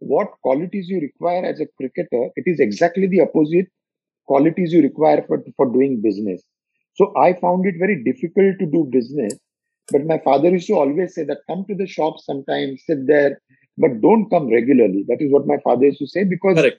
what 0.00 0.32
qualities 0.42 0.88
you 0.88 1.00
require 1.00 1.44
as 1.44 1.60
a 1.60 1.66
cricketer, 1.76 2.30
it 2.34 2.44
is 2.46 2.58
exactly 2.58 3.06
the 3.06 3.20
opposite 3.20 3.66
qualities 4.26 4.72
you 4.72 4.82
require 4.82 5.24
for, 5.28 5.44
for 5.56 5.72
doing 5.72 6.00
business. 6.02 6.42
So 6.94 7.12
I 7.16 7.34
found 7.34 7.66
it 7.66 7.76
very 7.78 8.02
difficult 8.02 8.58
to 8.58 8.66
do 8.66 8.88
business. 8.90 9.38
But 9.92 10.04
my 10.04 10.18
father 10.24 10.50
used 10.50 10.66
to 10.66 10.74
always 10.74 11.14
say 11.14 11.24
that 11.24 11.38
come 11.48 11.64
to 11.68 11.74
the 11.74 11.86
shop 11.86 12.18
sometimes, 12.18 12.82
sit 12.86 13.06
there, 13.06 13.40
but 13.78 14.00
don't 14.00 14.28
come 14.30 14.50
regularly. 14.50 15.04
That 15.06 15.18
is 15.20 15.30
what 15.30 15.46
my 15.46 15.58
father 15.62 15.86
used 15.86 15.98
to 15.98 16.06
say 16.08 16.24
because 16.24 16.56
Correct. 16.56 16.78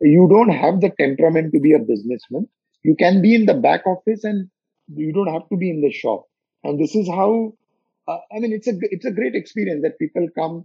you 0.00 0.26
don't 0.28 0.48
have 0.48 0.80
the 0.80 0.90
temperament 0.98 1.52
to 1.52 1.60
be 1.60 1.72
a 1.72 1.78
businessman. 1.78 2.48
You 2.82 2.96
can 2.98 3.22
be 3.22 3.34
in 3.34 3.46
the 3.46 3.54
back 3.54 3.86
office 3.86 4.24
and 4.24 4.48
you 4.88 5.12
don't 5.12 5.32
have 5.32 5.48
to 5.50 5.56
be 5.56 5.70
in 5.70 5.82
the 5.82 5.92
shop. 5.92 6.24
And 6.64 6.80
this 6.80 6.94
is 6.94 7.08
how, 7.08 7.52
uh, 8.08 8.18
I 8.34 8.40
mean, 8.40 8.52
it's 8.52 8.66
a, 8.66 8.72
it's 8.80 9.04
a 9.04 9.12
great 9.12 9.34
experience 9.34 9.82
that 9.82 9.98
people 9.98 10.26
come, 10.36 10.64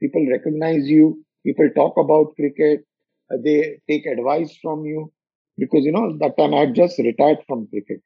people 0.00 0.24
recognize 0.30 0.88
you, 0.88 1.24
people 1.44 1.68
talk 1.74 1.94
about 1.98 2.36
cricket, 2.36 2.84
uh, 3.32 3.36
they 3.42 3.80
take 3.88 4.06
advice 4.06 4.56
from 4.62 4.84
you 4.84 5.12
because, 5.58 5.84
you 5.84 5.92
know, 5.92 6.16
that 6.20 6.36
time 6.38 6.54
I 6.54 6.60
had 6.60 6.74
just 6.74 6.98
retired 6.98 7.38
from 7.48 7.66
cricket 7.68 8.02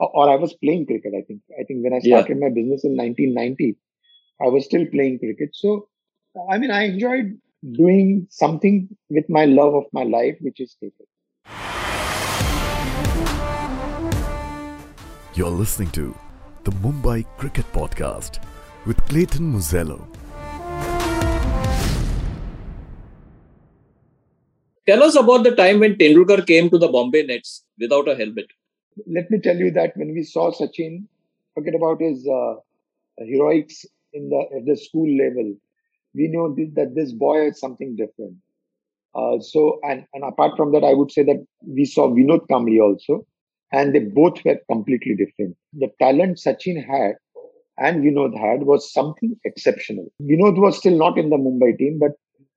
or, 0.00 0.10
or 0.16 0.30
I 0.30 0.36
was 0.36 0.54
playing 0.54 0.86
cricket. 0.86 1.12
I 1.16 1.22
think, 1.22 1.42
I 1.60 1.64
think 1.64 1.84
when 1.84 1.92
I 1.92 2.00
Yeah. 2.02 2.16
started 2.22 2.40
my 2.40 2.48
business 2.48 2.84
in 2.84 2.96
1990, 2.96 3.76
I 4.40 4.48
was 4.48 4.64
still 4.64 4.86
playing 4.86 5.18
cricket. 5.18 5.50
So, 5.52 5.88
I 6.50 6.58
mean, 6.58 6.70
I 6.70 6.84
enjoyed 6.84 7.38
doing 7.72 8.26
something 8.30 8.88
with 9.10 9.28
my 9.28 9.44
love 9.44 9.74
of 9.74 9.84
my 9.92 10.04
life, 10.04 10.38
which 10.40 10.60
is 10.60 10.74
cricket. 10.78 11.06
You're 15.34 15.50
listening 15.50 15.90
to 15.92 16.14
the 16.64 16.72
Mumbai 16.72 17.24
Cricket 17.38 17.66
Podcast 17.72 18.42
with 18.86 18.96
Clayton 19.06 19.52
Murzello. 19.52 20.06
Tell 24.86 25.02
us 25.02 25.14
about 25.16 25.44
the 25.44 25.54
time 25.54 25.80
when 25.80 25.96
Tendulkar 25.96 26.46
came 26.46 26.68
to 26.70 26.78
the 26.78 26.88
Bombay 26.88 27.24
Nets 27.24 27.64
without 27.78 28.08
a 28.08 28.14
helmet. 28.16 28.46
Let 29.06 29.30
me 29.30 29.38
tell 29.40 29.56
you 29.56 29.70
that 29.72 29.96
when 29.96 30.12
we 30.14 30.22
saw 30.22 30.50
Sachin, 30.52 31.06
forget 31.54 31.74
about 31.74 32.00
his 32.00 32.26
uh, 32.26 32.54
heroics 33.18 33.84
in 34.12 34.28
the 34.28 34.56
at 34.56 34.66
the 34.66 34.76
school 34.76 35.08
level, 35.16 35.54
we 36.14 36.28
know 36.28 36.54
that 36.74 36.94
this 36.94 37.12
boy 37.12 37.48
is 37.48 37.60
something 37.60 37.96
different. 37.96 38.36
Uh, 39.14 39.40
so, 39.40 39.80
and, 39.82 40.06
and 40.14 40.24
apart 40.24 40.56
from 40.56 40.72
that, 40.72 40.84
I 40.84 40.94
would 40.94 41.10
say 41.10 41.24
that 41.24 41.44
we 41.66 41.84
saw 41.84 42.08
Vinod 42.08 42.46
Kambli 42.48 42.80
also, 42.80 43.26
and 43.72 43.94
they 43.94 44.00
both 44.00 44.44
were 44.44 44.58
completely 44.70 45.16
different. 45.16 45.56
The 45.72 45.90
talent 45.98 46.38
Sachin 46.38 46.84
had 46.84 47.16
and 47.78 48.04
Vinod 48.04 48.38
had 48.38 48.64
was 48.64 48.92
something 48.92 49.36
exceptional. 49.44 50.06
Vinod 50.22 50.60
was 50.60 50.76
still 50.78 50.96
not 50.96 51.18
in 51.18 51.30
the 51.30 51.36
Mumbai 51.36 51.76
team, 51.78 51.98
but 51.98 52.12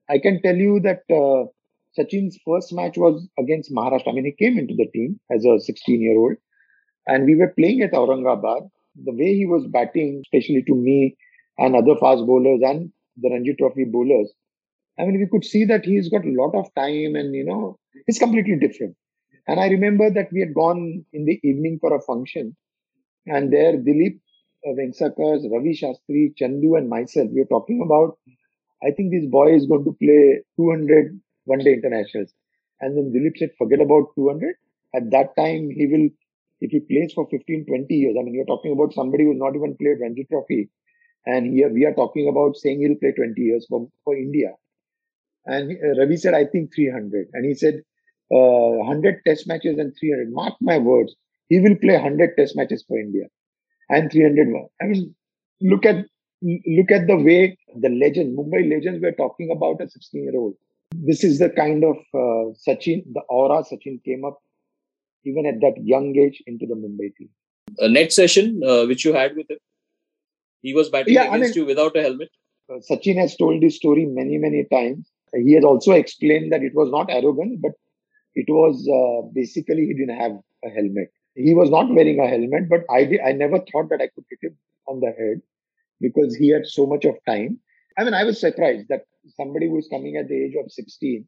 I 0.08 0.18
can 0.18 0.40
tell 0.42 0.54
you 0.54 0.80
that 0.80 1.00
uh, 1.10 1.50
Sachin's 1.96 2.38
first 2.46 2.72
match 2.72 2.96
was 2.96 3.28
against 3.38 3.72
Maharashtra. 3.72 4.08
I 4.08 4.12
mean, 4.12 4.24
he 4.24 4.44
came 4.44 4.58
into 4.58 4.74
the 4.74 4.86
team 4.92 5.20
as 5.30 5.44
a 5.44 5.60
16 5.60 6.00
year 6.00 6.18
old, 6.18 6.36
and 7.06 7.24
we 7.24 7.36
were 7.36 7.52
playing 7.56 7.82
at 7.82 7.92
Aurangabad. 7.92 8.68
The 9.04 9.12
way 9.12 9.34
he 9.34 9.46
was 9.46 9.66
batting, 9.66 10.22
especially 10.24 10.62
to 10.66 10.74
me 10.74 11.16
and 11.58 11.74
other 11.74 11.96
fast 11.96 12.24
bowlers 12.26 12.60
and 12.62 12.92
the 13.16 13.30
Ranji 13.30 13.54
Trophy 13.54 13.84
bowlers, 13.84 14.32
I 14.98 15.04
mean, 15.04 15.18
we 15.18 15.26
could 15.26 15.44
see 15.44 15.64
that 15.64 15.84
he's 15.84 16.08
got 16.08 16.24
a 16.24 16.34
lot 16.40 16.54
of 16.54 16.72
time 16.74 17.16
and, 17.16 17.34
you 17.34 17.44
know, 17.44 17.78
it's 18.06 18.18
completely 18.18 18.56
different. 18.60 18.96
And 19.48 19.58
I 19.60 19.68
remember 19.68 20.10
that 20.10 20.32
we 20.32 20.40
had 20.40 20.54
gone 20.54 21.04
in 21.12 21.24
the 21.24 21.40
evening 21.42 21.78
for 21.80 21.94
a 21.94 22.00
function 22.00 22.56
and 23.26 23.52
there 23.52 23.74
Dilip 23.74 24.18
uh, 24.66 24.72
Ravi 24.74 25.72
Shastri, 25.74 26.34
Chandu 26.40 26.78
and 26.78 26.88
myself, 26.88 27.28
we 27.32 27.40
were 27.40 27.46
talking 27.46 27.82
about, 27.84 28.18
I 28.82 28.90
think 28.92 29.12
this 29.12 29.26
boy 29.26 29.54
is 29.54 29.66
going 29.66 29.84
to 29.84 29.92
play 29.92 30.42
200 30.56 31.20
one 31.44 31.60
day 31.60 31.74
internationals. 31.74 32.32
And 32.80 32.96
then 32.96 33.12
Dilip 33.14 33.38
said, 33.38 33.50
forget 33.58 33.80
about 33.80 34.14
200. 34.16 34.56
At 34.94 35.10
that 35.10 35.36
time, 35.36 35.70
he 35.70 35.86
will, 35.86 36.08
if 36.60 36.70
he 36.70 36.80
plays 36.80 37.12
for 37.14 37.26
15, 37.30 37.66
20 37.66 37.94
years, 37.94 38.16
I 38.18 38.22
mean, 38.22 38.34
you're 38.34 38.46
talking 38.46 38.72
about 38.72 38.92
somebody 38.92 39.24
who's 39.24 39.38
not 39.38 39.56
even 39.56 39.76
played 39.76 40.00
Ranji 40.00 40.26
Trophy. 40.30 40.70
And 41.26 41.46
here 41.52 41.72
we 41.72 41.84
are 41.86 41.94
talking 41.94 42.28
about 42.28 42.56
saying 42.56 42.80
he'll 42.80 42.98
play 42.98 43.12
20 43.12 43.40
years 43.40 43.66
for, 43.68 43.88
for 44.04 44.14
India. 44.16 44.52
And 45.46 45.72
uh, 45.72 46.00
Ravi 46.00 46.16
said, 46.16 46.34
I 46.34 46.44
think 46.46 46.74
300. 46.74 47.28
And 47.32 47.44
he 47.44 47.54
said, 47.54 47.74
uh, 48.32 48.80
100 48.84 49.22
test 49.26 49.46
matches 49.46 49.78
and 49.78 49.94
300. 49.98 50.32
Mark 50.32 50.54
my 50.60 50.78
words. 50.78 51.14
He 51.48 51.60
will 51.60 51.76
play 51.76 51.94
100 51.94 52.36
test 52.36 52.56
matches 52.56 52.84
for 52.86 52.98
India 52.98 53.24
and 53.90 54.10
300. 54.10 54.48
I 54.80 54.86
mean, 54.86 55.14
look 55.60 55.84
at, 55.86 56.06
look 56.42 56.90
at 56.90 57.06
the 57.06 57.16
way 57.16 57.58
the 57.76 57.88
legend, 57.88 58.38
Mumbai 58.38 58.70
legends 58.70 59.02
were 59.02 59.12
talking 59.12 59.50
about 59.54 59.82
a 59.82 59.88
16 59.88 60.22
year 60.22 60.36
old. 60.36 60.54
This 61.02 61.24
is 61.24 61.38
the 61.38 61.50
kind 61.50 61.84
of 61.84 61.96
uh, 62.14 62.52
Sachin, 62.66 63.04
the 63.12 63.20
aura 63.28 63.62
Sachin 63.64 64.02
came 64.04 64.24
up 64.24 64.38
even 65.24 65.46
at 65.46 65.60
that 65.60 65.74
young 65.82 66.16
age 66.16 66.42
into 66.46 66.66
the 66.66 66.74
Mumbai 66.74 67.14
team. 67.16 67.28
A 67.78 67.88
net 67.88 68.12
session 68.12 68.60
uh, 68.64 68.84
which 68.84 69.04
you 69.04 69.12
had 69.12 69.34
with 69.36 69.50
him. 69.50 69.58
He 70.62 70.74
was 70.74 70.88
batting 70.88 71.14
yeah, 71.14 71.24
against 71.24 71.34
I 71.34 71.38
mean, 71.38 71.54
you 71.54 71.64
without 71.66 71.96
a 71.96 72.02
helmet. 72.02 72.30
Uh, 72.70 72.76
Sachin 72.90 73.18
has 73.18 73.36
told 73.36 73.62
this 73.62 73.76
story 73.76 74.06
many, 74.06 74.38
many 74.38 74.64
times. 74.70 75.10
He 75.34 75.54
has 75.54 75.64
also 75.64 75.92
explained 75.92 76.52
that 76.52 76.62
it 76.62 76.74
was 76.74 76.90
not 76.90 77.10
arrogant, 77.10 77.60
but 77.60 77.72
it 78.34 78.46
was 78.48 78.88
uh, 78.88 79.28
basically 79.34 79.86
he 79.86 79.94
didn't 79.94 80.18
have 80.18 80.32
a 80.64 80.70
helmet. 80.70 81.10
He 81.34 81.54
was 81.54 81.70
not 81.70 81.92
wearing 81.92 82.20
a 82.20 82.28
helmet, 82.28 82.68
but 82.68 82.84
I 82.90 83.04
did, 83.04 83.20
I 83.20 83.32
never 83.32 83.58
thought 83.58 83.90
that 83.90 84.00
I 84.00 84.08
could 84.14 84.24
hit 84.30 84.38
him 84.42 84.56
on 84.86 85.00
the 85.00 85.08
head 85.08 85.42
because 86.00 86.36
he 86.36 86.50
had 86.50 86.66
so 86.66 86.86
much 86.86 87.04
of 87.04 87.16
time. 87.26 87.58
I 87.96 88.04
mean, 88.04 88.14
I 88.14 88.24
was 88.24 88.40
surprised 88.40 88.88
that 88.88 89.02
somebody 89.36 89.68
who 89.68 89.78
is 89.78 89.88
coming 89.88 90.16
at 90.16 90.28
the 90.28 90.44
age 90.44 90.54
of 90.62 90.70
16, 90.70 91.26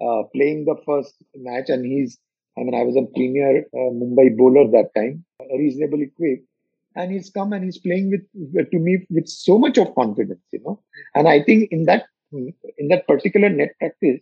uh, 0.00 0.22
playing 0.34 0.64
the 0.64 0.76
first 0.84 1.14
match, 1.36 1.68
and 1.68 1.84
he's, 1.84 2.18
I 2.58 2.62
mean, 2.62 2.74
I 2.74 2.82
was 2.82 2.96
a 2.96 3.06
premier 3.14 3.64
uh, 3.72 3.90
Mumbai 3.94 4.36
bowler 4.36 4.70
that 4.70 4.90
time, 4.96 5.24
reasonably 5.56 6.10
quick, 6.16 6.42
and 6.96 7.12
he's 7.12 7.30
come 7.30 7.52
and 7.52 7.64
he's 7.64 7.78
playing 7.78 8.10
with, 8.10 8.70
to 8.70 8.78
me, 8.78 9.06
with 9.10 9.28
so 9.28 9.58
much 9.58 9.78
of 9.78 9.94
confidence, 9.94 10.40
you 10.52 10.60
know. 10.64 10.80
And 11.14 11.28
I 11.28 11.42
think 11.42 11.68
in 11.70 11.84
that 11.84 12.06
in 12.32 12.88
that 12.88 13.06
particular 13.06 13.48
net 13.48 13.70
practice, 13.78 14.20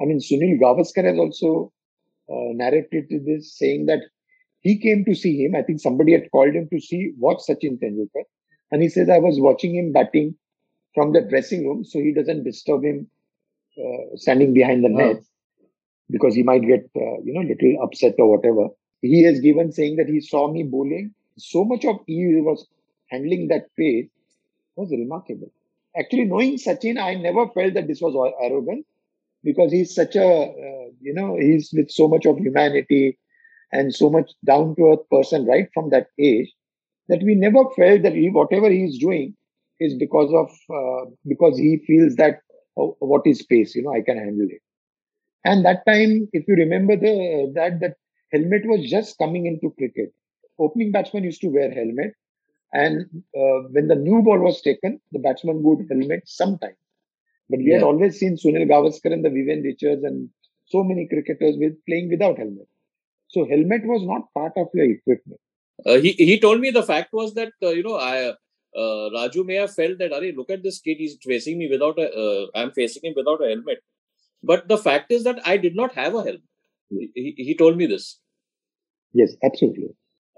I 0.00 0.04
mean, 0.04 0.18
Sunil 0.18 0.60
Gavaskar 0.60 1.04
has 1.04 1.18
also 1.18 1.72
uh, 2.30 2.52
narrated 2.52 3.06
this, 3.08 3.56
saying 3.56 3.86
that 3.86 4.00
he 4.60 4.78
came 4.78 5.04
to 5.06 5.14
see 5.14 5.44
him. 5.44 5.54
I 5.54 5.62
think 5.62 5.80
somebody 5.80 6.12
had 6.12 6.30
called 6.30 6.54
him 6.54 6.68
to 6.70 6.80
see 6.80 7.12
watch 7.18 7.38
Sachin 7.48 7.78
Tendulkar, 7.78 8.24
and 8.70 8.82
he 8.82 8.88
says 8.88 9.08
I 9.08 9.18
was 9.18 9.40
watching 9.40 9.74
him 9.74 9.92
batting 9.92 10.34
from 10.94 11.12
the 11.12 11.22
dressing 11.22 11.66
room, 11.66 11.84
so 11.84 11.98
he 11.98 12.12
doesn't 12.12 12.44
disturb 12.44 12.84
him 12.84 13.08
uh, 13.78 14.16
standing 14.16 14.54
behind 14.54 14.84
the 14.84 14.88
oh. 14.88 14.96
net 14.96 15.22
because 16.10 16.34
he 16.34 16.42
might 16.42 16.62
get 16.62 16.88
uh, 16.96 17.18
you 17.24 17.32
know 17.34 17.40
little 17.40 17.82
upset 17.82 18.14
or 18.18 18.30
whatever. 18.36 18.68
He 19.02 19.24
has 19.24 19.40
given 19.40 19.72
saying 19.72 19.96
that 19.96 20.08
he 20.08 20.20
saw 20.20 20.50
me 20.50 20.62
bowling 20.62 21.14
so 21.36 21.64
much 21.64 21.84
of 21.84 21.96
he 22.06 22.40
was 22.40 22.66
handling 23.10 23.48
that 23.48 23.66
pace 23.76 24.08
was 24.76 24.90
remarkable 24.90 25.50
actually 25.96 26.24
knowing 26.24 26.56
Sachin, 26.56 26.98
I 26.98 27.14
never 27.14 27.48
felt 27.48 27.74
that 27.74 27.86
this 27.86 28.00
was 28.00 28.14
arrogant 28.42 28.86
because 29.42 29.72
he's 29.72 29.94
such 29.94 30.16
a, 30.16 30.26
uh, 30.26 30.90
you 31.00 31.14
know, 31.14 31.36
he's 31.38 31.70
with 31.72 31.90
so 31.90 32.08
much 32.08 32.26
of 32.26 32.38
humanity 32.38 33.18
and 33.72 33.94
so 33.94 34.10
much 34.10 34.30
down 34.44 34.74
to 34.76 34.92
earth 34.92 35.08
person 35.10 35.46
right 35.46 35.68
from 35.74 35.90
that 35.90 36.08
age 36.18 36.52
that 37.08 37.22
we 37.22 37.34
never 37.34 37.64
felt 37.76 38.02
that 38.02 38.14
he, 38.14 38.30
whatever 38.30 38.70
he's 38.70 38.98
doing 38.98 39.36
is 39.80 39.94
because 39.94 40.32
of, 40.32 40.50
uh, 40.74 41.10
because 41.26 41.58
he 41.58 41.82
feels 41.86 42.16
that 42.16 42.40
oh, 42.76 42.96
what 43.00 43.22
is 43.26 43.40
space, 43.40 43.74
you 43.74 43.82
know, 43.82 43.92
I 43.92 44.02
can 44.02 44.18
handle 44.18 44.46
it. 44.48 44.62
And 45.44 45.64
that 45.64 45.84
time, 45.86 46.28
if 46.32 46.44
you 46.48 46.54
remember 46.54 46.96
the, 46.96 47.52
that, 47.54 47.80
that 47.80 47.96
helmet 48.32 48.62
was 48.64 48.88
just 48.90 49.18
coming 49.18 49.46
into 49.46 49.74
cricket. 49.76 50.12
Opening 50.58 50.92
batsman 50.92 51.24
used 51.24 51.40
to 51.42 51.48
wear 51.48 51.70
helmet 51.70 52.14
and 52.74 53.06
uh, 53.36 53.68
when 53.70 53.86
the 53.88 53.94
new 53.94 54.22
ball 54.22 54.40
was 54.40 54.60
taken, 54.60 55.00
the 55.12 55.20
batsman 55.20 55.62
would 55.62 55.86
helmet 55.88 56.22
sometimes. 56.26 56.76
But 57.48 57.58
we 57.58 57.70
yeah. 57.70 57.76
had 57.76 57.84
always 57.84 58.18
seen 58.18 58.36
Sunil 58.36 58.68
Gavaskar 58.68 59.12
and 59.12 59.24
the 59.24 59.30
Vivian 59.30 59.62
Richards 59.62 60.02
and 60.02 60.28
so 60.66 60.82
many 60.82 61.06
cricketers 61.06 61.56
with 61.58 61.74
playing 61.86 62.10
without 62.10 62.38
helmet. 62.38 62.66
So 63.28 63.46
helmet 63.46 63.82
was 63.84 64.02
not 64.04 64.32
part 64.34 64.52
of 64.56 64.68
your 64.74 64.90
equipment. 64.90 65.40
Uh, 65.86 65.98
he 65.98 66.12
he 66.12 66.38
told 66.40 66.60
me 66.60 66.70
the 66.70 66.82
fact 66.82 67.12
was 67.12 67.34
that 67.34 67.52
uh, 67.62 67.70
you 67.70 67.82
know 67.82 67.96
I 67.96 68.32
uh, 68.76 69.10
Raju 69.16 69.44
may 69.46 69.54
have 69.56 69.74
felt 69.74 69.98
that 69.98 70.12
Are, 70.12 70.20
look 70.20 70.50
at 70.50 70.62
this 70.62 70.80
kid 70.80 70.96
he's 70.98 71.16
facing 71.22 71.58
me 71.58 71.68
without 71.70 71.98
a 71.98 72.10
uh, 72.10 72.46
I'm 72.54 72.72
facing 72.72 73.04
him 73.04 73.14
without 73.16 73.42
a 73.42 73.48
helmet. 73.48 73.78
But 74.42 74.68
the 74.68 74.78
fact 74.78 75.10
is 75.10 75.24
that 75.24 75.40
I 75.46 75.56
did 75.56 75.74
not 75.74 75.94
have 75.94 76.14
a 76.14 76.22
helmet. 76.22 76.42
He, 76.90 77.34
he 77.36 77.54
told 77.56 77.76
me 77.76 77.86
this. 77.86 78.20
Yes, 79.12 79.34
absolutely. 79.42 79.88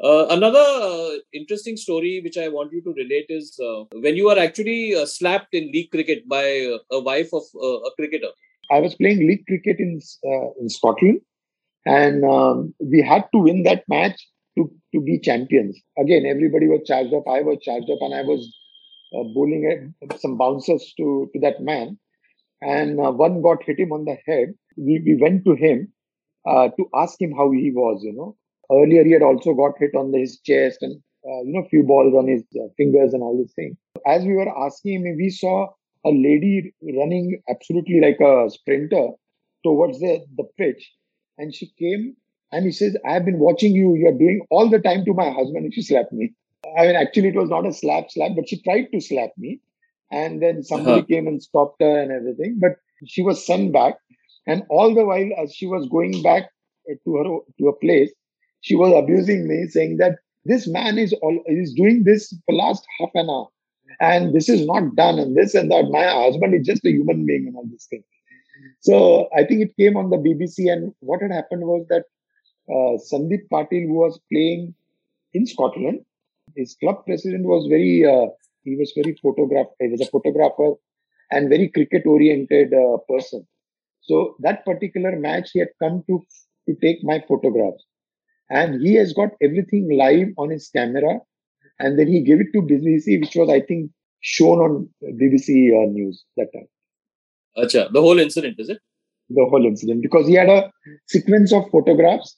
Uh, 0.02 0.26
another 0.28 0.58
uh, 0.60 1.10
interesting 1.32 1.76
story 1.76 2.20
which 2.22 2.36
I 2.36 2.48
want 2.48 2.72
you 2.72 2.82
to 2.82 2.92
relate 2.92 3.26
is 3.30 3.58
uh, 3.58 3.84
when 4.00 4.14
you 4.14 4.26
were 4.26 4.38
actually 4.38 4.94
uh, 4.94 5.06
slapped 5.06 5.54
in 5.54 5.72
league 5.72 5.90
cricket 5.90 6.28
by 6.28 6.68
uh, 6.74 6.96
a 6.96 7.00
wife 7.00 7.30
of 7.32 7.42
uh, 7.54 7.78
a 7.88 7.90
cricketer. 7.96 8.28
I 8.70 8.80
was 8.80 8.94
playing 8.94 9.26
league 9.26 9.46
cricket 9.46 9.78
in 9.78 10.00
in 10.60 10.68
Scotland, 10.68 11.20
and 11.86 12.24
um, 12.24 12.74
we 12.78 13.00
had 13.00 13.24
to 13.32 13.38
win 13.38 13.62
that 13.62 13.84
match 13.88 14.20
to 14.56 14.70
to 14.94 15.00
be 15.00 15.18
champions. 15.20 15.80
Again, 15.98 16.26
everybody 16.26 16.68
was 16.68 16.82
charged 16.86 17.14
up. 17.14 17.24
I 17.28 17.42
was 17.42 17.58
charged 17.62 17.90
up, 17.90 17.98
and 18.00 18.14
I 18.14 18.22
was 18.22 18.52
bowling 19.34 19.94
some 20.18 20.36
bouncers 20.36 20.92
to 20.98 21.30
to 21.32 21.40
that 21.40 21.60
man, 21.60 21.98
and 22.62 22.96
one 22.96 23.42
got 23.42 23.62
hit 23.64 23.78
him 23.78 23.92
on 23.92 24.04
the 24.04 24.16
head. 24.26 24.54
We 24.76 25.02
we 25.04 25.18
went 25.20 25.44
to 25.44 25.54
him 25.54 25.92
to 26.46 26.88
ask 26.94 27.20
him 27.20 27.32
how 27.32 27.50
he 27.50 27.70
was, 27.72 28.02
you 28.02 28.12
know 28.12 28.36
Earlier, 28.70 29.04
he 29.04 29.12
had 29.12 29.22
also 29.22 29.54
got 29.54 29.78
hit 29.78 29.94
on 29.94 30.12
his 30.12 30.40
chest 30.40 30.78
and 30.82 30.96
uh, 31.24 31.42
you 31.44 31.52
know 31.52 31.66
few 31.68 31.84
balls 31.84 32.14
on 32.14 32.26
his 32.26 32.42
uh, 32.56 32.66
fingers 32.76 33.14
and 33.14 33.22
all 33.22 33.36
these 33.38 33.52
things. 33.54 33.76
As 34.06 34.24
we 34.24 34.34
were 34.34 34.48
asking 34.66 35.06
him, 35.06 35.16
we 35.16 35.30
saw 35.30 35.68
a 36.04 36.10
lady 36.10 36.74
running 36.82 37.40
absolutely 37.48 38.00
like 38.00 38.18
a 38.20 38.50
sprinter 38.50 39.10
towards 39.64 40.00
the, 40.00 40.24
the 40.36 40.44
pitch, 40.58 40.92
and 41.38 41.54
she 41.54 41.72
came 41.78 42.16
and 42.52 42.64
he 42.64 42.72
says, 42.72 42.96
"I 43.06 43.12
have 43.14 43.24
been 43.24 43.38
watching 43.38 43.74
you. 43.74 43.94
You 43.94 44.08
are 44.08 44.18
doing 44.18 44.46
all 44.50 44.68
the 44.68 44.78
time 44.78 45.04
to 45.04 45.14
my 45.14 45.30
husband." 45.30 45.64
And 45.64 45.74
she 45.74 45.82
slapped 45.82 46.12
me. 46.12 46.32
I 46.76 46.86
mean, 46.86 46.96
actually, 46.96 47.28
it 47.28 47.36
was 47.36 47.50
not 47.50 47.66
a 47.66 47.72
slap, 47.72 48.10
slap, 48.10 48.32
but 48.34 48.48
she 48.48 48.60
tried 48.62 48.90
to 48.92 49.00
slap 49.00 49.30
me, 49.36 49.60
and 50.10 50.42
then 50.42 50.62
somebody 50.62 51.00
uh-huh. 51.00 51.06
came 51.06 51.26
and 51.26 51.42
stopped 51.42 51.80
her 51.80 52.00
and 52.00 52.10
everything. 52.12 52.58
But 52.60 52.76
she 53.06 53.22
was 53.22 53.44
sent 53.44 53.72
back, 53.72 53.98
and 54.46 54.62
all 54.68 54.94
the 54.94 55.04
while, 55.04 55.30
as 55.42 55.54
she 55.54 55.66
was 55.66 55.88
going 55.88 56.22
back 56.22 56.50
to 57.04 57.16
her 57.16 57.24
to 57.58 57.68
a 57.68 57.76
place, 57.76 58.12
she 58.60 58.74
was 58.74 58.92
abusing 58.96 59.46
me, 59.48 59.66
saying 59.68 59.98
that 59.98 60.18
this 60.44 60.66
man 60.66 60.98
is 60.98 61.12
all 61.22 61.40
is 61.46 61.72
doing 61.74 62.04
this 62.04 62.32
for 62.46 62.54
last 62.54 62.84
half 62.98 63.10
an 63.14 63.28
hour, 63.30 63.48
and 64.00 64.34
this 64.34 64.48
is 64.48 64.66
not 64.66 64.94
done, 64.96 65.18
and 65.18 65.36
this 65.36 65.54
and 65.54 65.70
that. 65.70 65.88
My 65.90 66.04
husband 66.04 66.54
is 66.54 66.66
just 66.66 66.84
a 66.84 66.90
human 66.90 67.26
being, 67.26 67.46
and 67.46 67.56
all 67.56 67.66
this 67.70 67.86
thing. 67.86 68.02
So 68.80 69.28
I 69.36 69.44
think 69.44 69.62
it 69.62 69.76
came 69.76 69.96
on 69.96 70.10
the 70.10 70.16
BBC, 70.16 70.72
and 70.72 70.94
what 71.00 71.22
had 71.22 71.32
happened 71.32 71.62
was 71.62 71.86
that 71.88 72.04
uh, 72.68 72.98
Sandeep 73.10 73.48
Patil, 73.52 73.86
who 73.86 73.94
was 73.94 74.20
playing 74.32 74.74
in 75.34 75.46
Scotland, 75.46 76.00
his 76.54 76.76
club 76.80 77.04
president 77.06 77.44
was 77.44 77.66
very 77.68 78.04
uh, 78.04 78.28
he 78.64 78.76
was 78.76 78.92
very 78.96 79.16
photograph 79.22 79.66
he 79.80 79.88
was 79.88 80.00
a 80.00 80.06
photographer 80.06 80.74
and 81.30 81.48
very 81.48 81.68
cricket 81.68 82.02
oriented 82.06 82.72
uh, 82.72 82.96
person 83.08 83.46
So 84.06 84.36
that 84.40 84.64
particular 84.64 85.18
match, 85.18 85.50
he 85.52 85.60
had 85.60 85.68
come 85.82 86.04
to 86.08 86.24
to 86.68 86.74
take 86.82 87.02
my 87.02 87.22
photographs, 87.28 87.84
and 88.50 88.80
he 88.80 88.94
has 88.94 89.12
got 89.12 89.30
everything 89.42 89.88
live 89.96 90.28
on 90.38 90.50
his 90.50 90.68
camera, 90.74 91.20
and 91.78 91.98
then 91.98 92.08
he 92.08 92.22
gave 92.22 92.40
it 92.40 92.52
to 92.54 92.62
BBC, 92.62 93.20
which 93.20 93.36
was 93.36 93.48
I 93.48 93.60
think 93.60 93.90
shown 94.20 94.58
on 94.58 94.88
BBC 95.04 95.70
uh, 95.78 95.90
News 95.90 96.24
that 96.36 96.52
time. 96.54 96.68
Acha, 97.58 97.92
the 97.92 98.00
whole 98.00 98.18
incident 98.18 98.56
is 98.58 98.68
it? 98.68 98.78
The 99.28 99.46
whole 99.50 99.66
incident 99.66 100.02
because 100.02 100.28
he 100.28 100.34
had 100.34 100.48
a 100.48 100.70
sequence 101.06 101.52
of 101.52 101.64
photographs 101.70 102.36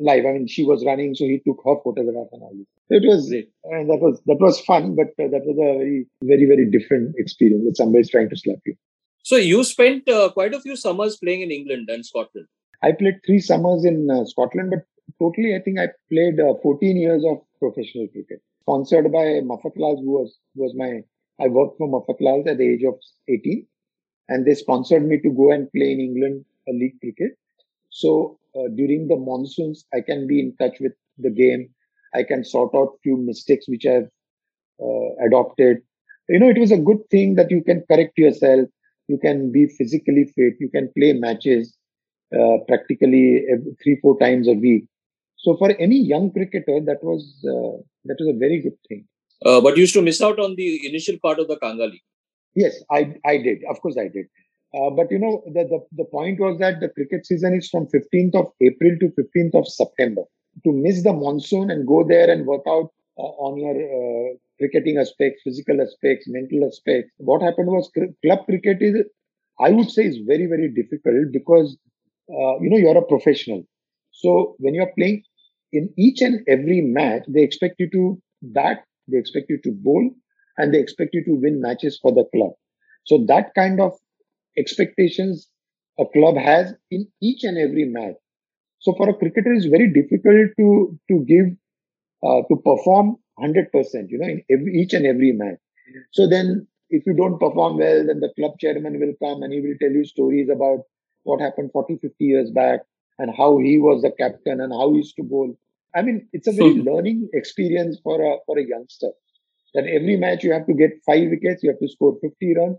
live. 0.00 0.24
I 0.26 0.32
mean, 0.32 0.46
she 0.46 0.64
was 0.64 0.84
running, 0.84 1.14
so 1.14 1.24
he 1.24 1.40
took 1.46 1.60
her 1.64 1.74
photograph 1.82 2.28
and 2.32 2.42
all 2.42 2.54
this. 2.56 2.66
It 2.90 3.06
was 3.06 3.28
Great. 3.28 3.50
and 3.64 3.90
that 3.90 4.00
was 4.00 4.20
that 4.26 4.40
was 4.40 4.60
fun, 4.60 4.94
but 4.96 5.08
uh, 5.22 5.28
that 5.28 5.44
was 5.44 5.58
a 5.58 5.78
very 5.78 6.06
very 6.22 6.46
very 6.46 6.70
different 6.70 7.14
experience. 7.18 7.64
That 7.64 7.76
somebody's 7.76 8.10
trying 8.10 8.30
to 8.30 8.36
slap 8.36 8.58
you. 8.64 8.74
So 9.22 9.36
you 9.36 9.62
spent 9.64 10.08
uh, 10.08 10.30
quite 10.30 10.54
a 10.54 10.60
few 10.60 10.76
summers 10.76 11.16
playing 11.16 11.42
in 11.42 11.50
England 11.50 11.88
and 11.90 12.04
Scotland. 12.04 12.46
I 12.82 12.92
played 12.92 13.20
three 13.26 13.40
summers 13.40 13.84
in 13.84 14.08
uh, 14.10 14.24
Scotland, 14.24 14.70
but 14.70 14.84
totally, 15.18 15.54
I 15.54 15.60
think 15.60 15.78
I 15.78 15.88
played 16.10 16.40
uh, 16.40 16.54
14 16.62 16.96
years 16.96 17.24
of 17.28 17.38
professional 17.58 18.08
cricket. 18.08 18.40
Sponsored 18.62 19.10
by 19.12 19.40
Mafatlal, 19.50 19.98
who 20.00 20.12
was 20.12 20.38
who 20.54 20.62
was 20.62 20.74
my 20.74 21.02
I 21.40 21.48
worked 21.48 21.78
for 21.78 21.88
Mafatlal 21.88 22.46
at 22.48 22.58
the 22.58 22.68
age 22.68 22.84
of 22.84 22.94
18, 23.28 23.66
and 24.28 24.46
they 24.46 24.54
sponsored 24.54 25.06
me 25.06 25.20
to 25.20 25.30
go 25.30 25.52
and 25.52 25.70
play 25.72 25.92
in 25.92 26.00
England 26.00 26.44
a 26.68 26.72
league 26.72 26.98
cricket. 27.00 27.36
So 28.02 28.38
uh, 28.56 28.68
during 28.76 29.08
the 29.08 29.16
monsoons, 29.16 29.84
I 29.92 30.00
can 30.08 30.26
be 30.26 30.38
in 30.40 30.56
touch 30.60 30.76
with 30.80 30.92
the 31.18 31.30
game. 31.30 31.70
I 32.14 32.22
can 32.22 32.44
sort 32.44 32.72
out 32.74 32.98
few 33.02 33.16
mistakes 33.16 33.66
which 33.68 33.86
I've 33.86 34.08
uh, 34.80 35.10
adopted. 35.26 35.78
You 36.28 36.38
know, 36.38 36.48
it 36.48 36.58
was 36.58 36.70
a 36.70 36.78
good 36.88 37.02
thing 37.10 37.34
that 37.36 37.50
you 37.50 37.62
can 37.62 37.82
correct 37.90 38.16
yourself. 38.16 38.68
You 39.08 39.18
can 39.18 39.50
be 39.50 39.66
physically 39.66 40.24
fit. 40.34 40.54
You 40.60 40.70
can 40.70 40.90
play 40.96 41.12
matches 41.14 41.76
uh, 42.38 42.58
practically 42.68 43.44
every, 43.52 43.76
three, 43.82 43.98
four 44.02 44.18
times 44.18 44.46
a 44.48 44.52
week. 44.52 44.84
So 45.36 45.56
for 45.56 45.70
any 45.78 45.98
young 45.98 46.30
cricketer, 46.32 46.80
that 46.88 47.02
was 47.02 47.22
uh, 47.54 47.76
that 48.04 48.16
was 48.20 48.28
a 48.34 48.38
very 48.38 48.60
good 48.60 48.78
thing. 48.88 49.06
Uh, 49.44 49.60
but 49.60 49.76
you 49.76 49.82
used 49.82 49.94
to 49.94 50.02
miss 50.02 50.20
out 50.20 50.38
on 50.38 50.54
the 50.56 50.86
initial 50.86 51.16
part 51.22 51.38
of 51.38 51.48
the 51.48 51.58
Kanga 51.58 51.86
League. 51.86 52.06
Yes, 52.54 52.76
I 52.90 53.14
I 53.24 53.38
did. 53.38 53.58
Of 53.70 53.80
course, 53.80 53.96
I 53.98 54.08
did. 54.08 54.26
Uh, 54.74 54.90
but 54.90 55.10
you 55.10 55.18
know, 55.18 55.42
the, 55.46 55.64
the 55.64 55.80
the 55.96 56.04
point 56.04 56.38
was 56.40 56.58
that 56.58 56.80
the 56.80 56.88
cricket 56.90 57.24
season 57.24 57.54
is 57.54 57.68
from 57.70 57.86
15th 57.88 58.34
of 58.34 58.46
April 58.60 58.96
to 59.00 59.10
15th 59.16 59.54
of 59.54 59.66
September. 59.66 60.22
To 60.64 60.72
miss 60.72 61.02
the 61.02 61.12
monsoon 61.12 61.70
and 61.70 61.86
go 61.86 62.04
there 62.06 62.30
and 62.30 62.46
work 62.46 62.62
out 62.68 62.90
uh, 63.18 63.32
on 63.46 63.56
your 63.58 63.76
uh, 63.76 64.34
cricketing 64.58 64.98
aspects, 64.98 65.42
physical 65.44 65.80
aspects, 65.80 66.26
mental 66.28 66.66
aspects. 66.66 67.10
What 67.18 67.42
happened 67.42 67.68
was 67.68 67.90
cr- 67.94 68.12
club 68.22 68.44
cricket 68.46 68.78
is, 68.82 68.96
I 69.60 69.70
would 69.70 69.90
say, 69.90 70.04
is 70.06 70.18
very 70.26 70.46
very 70.46 70.68
difficult 70.68 71.32
because 71.32 71.76
uh, 72.30 72.58
you 72.60 72.68
know 72.70 72.76
you're 72.76 72.98
a 72.98 73.06
professional. 73.06 73.62
So 74.12 74.56
when 74.58 74.74
you're 74.74 74.92
playing 74.98 75.22
in 75.72 75.90
each 75.96 76.20
and 76.20 76.40
every 76.48 76.80
match, 76.82 77.24
they 77.28 77.42
expect 77.42 77.76
you 77.78 77.88
to 77.90 78.20
bat, 78.42 78.84
they 79.08 79.18
expect 79.18 79.46
you 79.50 79.58
to 79.64 79.72
bowl, 79.72 80.10
and 80.58 80.72
they 80.74 80.78
expect 80.78 81.14
you 81.14 81.24
to 81.24 81.34
win 81.34 81.60
matches 81.60 81.98
for 82.00 82.12
the 82.12 82.24
club. 82.34 82.52
So 83.06 83.24
that 83.28 83.54
kind 83.54 83.80
of 83.80 83.92
expectations 84.58 85.48
a 85.98 86.04
club 86.06 86.36
has 86.36 86.74
in 86.90 87.08
each 87.22 87.44
and 87.44 87.58
every 87.58 87.84
match. 87.84 88.16
So 88.80 88.94
for 88.94 89.08
a 89.08 89.14
cricketer, 89.14 89.52
it's 89.52 89.66
very 89.66 89.92
difficult 89.92 90.52
to 90.58 90.98
to 91.08 91.24
give 91.26 91.46
uh, 92.22 92.42
to 92.48 92.56
perform 92.64 93.16
100%, 93.38 94.10
you 94.10 94.18
know, 94.18 94.26
in 94.26 94.42
every, 94.50 94.72
each 94.74 94.92
and 94.92 95.06
every 95.06 95.32
match. 95.32 95.58
So 96.12 96.28
then, 96.28 96.66
if 96.90 97.04
you 97.06 97.14
don't 97.14 97.38
perform 97.38 97.78
well, 97.78 98.06
then 98.06 98.20
the 98.20 98.32
club 98.36 98.58
chairman 98.58 98.98
will 98.98 99.14
come 99.22 99.42
and 99.42 99.52
he 99.52 99.60
will 99.60 99.76
tell 99.80 99.90
you 99.90 100.04
stories 100.04 100.48
about 100.52 100.80
what 101.24 101.40
happened 101.40 101.70
40, 101.72 101.98
50 102.00 102.24
years 102.24 102.50
back 102.50 102.80
and 103.18 103.30
how 103.36 103.58
he 103.58 103.78
was 103.78 104.02
the 104.02 104.10
captain 104.10 104.60
and 104.60 104.72
how 104.72 104.90
he 104.90 104.98
used 104.98 105.16
to 105.16 105.22
bowl. 105.22 105.54
I 105.94 106.02
mean, 106.02 106.28
it's 106.32 106.48
a 106.48 106.52
very 106.52 106.74
learning 106.74 107.28
experience 107.32 107.98
for 108.02 108.20
a 108.20 108.36
for 108.46 108.58
a 108.58 108.64
youngster. 108.66 109.10
That 109.74 109.86
every 109.86 110.16
match 110.16 110.44
you 110.44 110.52
have 110.52 110.66
to 110.66 110.74
get 110.74 111.02
five 111.04 111.28
wickets, 111.28 111.62
you 111.62 111.70
have 111.70 111.80
to 111.80 111.88
score 111.88 112.16
50 112.20 112.54
runs. 112.56 112.78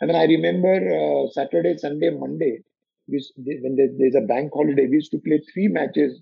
I 0.00 0.06
mean, 0.06 0.16
I 0.16 0.24
remember 0.24 0.74
uh, 0.74 1.30
Saturday, 1.30 1.76
Sunday, 1.76 2.10
Monday, 2.10 2.62
when 3.06 3.76
there, 3.76 3.88
there's 3.96 4.14
a 4.14 4.26
bank 4.26 4.52
holiday, 4.54 4.86
we 4.86 4.96
used 4.96 5.10
to 5.12 5.18
play 5.18 5.40
three 5.52 5.68
matches 5.68 6.20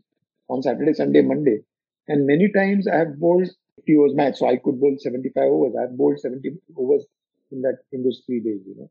on 0.48 0.62
Saturday, 0.62 0.94
Sunday, 0.94 1.22
Monday. 1.22 1.60
And 2.08 2.26
many 2.26 2.50
times 2.52 2.86
I 2.86 2.96
have 2.96 3.18
bowled 3.18 3.48
50 3.76 3.96
overs 3.96 4.14
match, 4.14 4.36
so 4.38 4.48
I 4.48 4.56
could 4.56 4.80
bowl 4.80 4.96
75 4.98 5.42
overs. 5.42 5.74
I 5.78 5.82
have 5.82 5.96
bowled 5.96 6.20
70 6.20 6.50
overs 6.76 7.04
in 7.50 7.62
that 7.62 7.78
in 7.92 8.02
those 8.02 8.22
three 8.26 8.40
days, 8.40 8.60
you 8.66 8.74
know. 8.78 8.90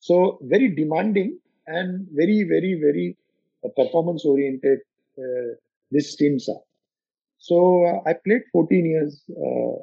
So 0.00 0.38
very 0.42 0.74
demanding 0.74 1.38
and 1.66 2.06
very, 2.12 2.44
very, 2.44 2.78
very 2.80 3.16
uh, 3.64 3.68
performance 3.76 4.24
oriented. 4.24 4.78
Uh, 5.18 5.56
these 5.90 6.14
teams 6.16 6.48
are. 6.48 6.62
So 7.38 7.84
uh, 7.86 8.08
I 8.08 8.14
played 8.14 8.42
14 8.52 8.86
years. 8.86 9.22
Uh, 9.30 9.76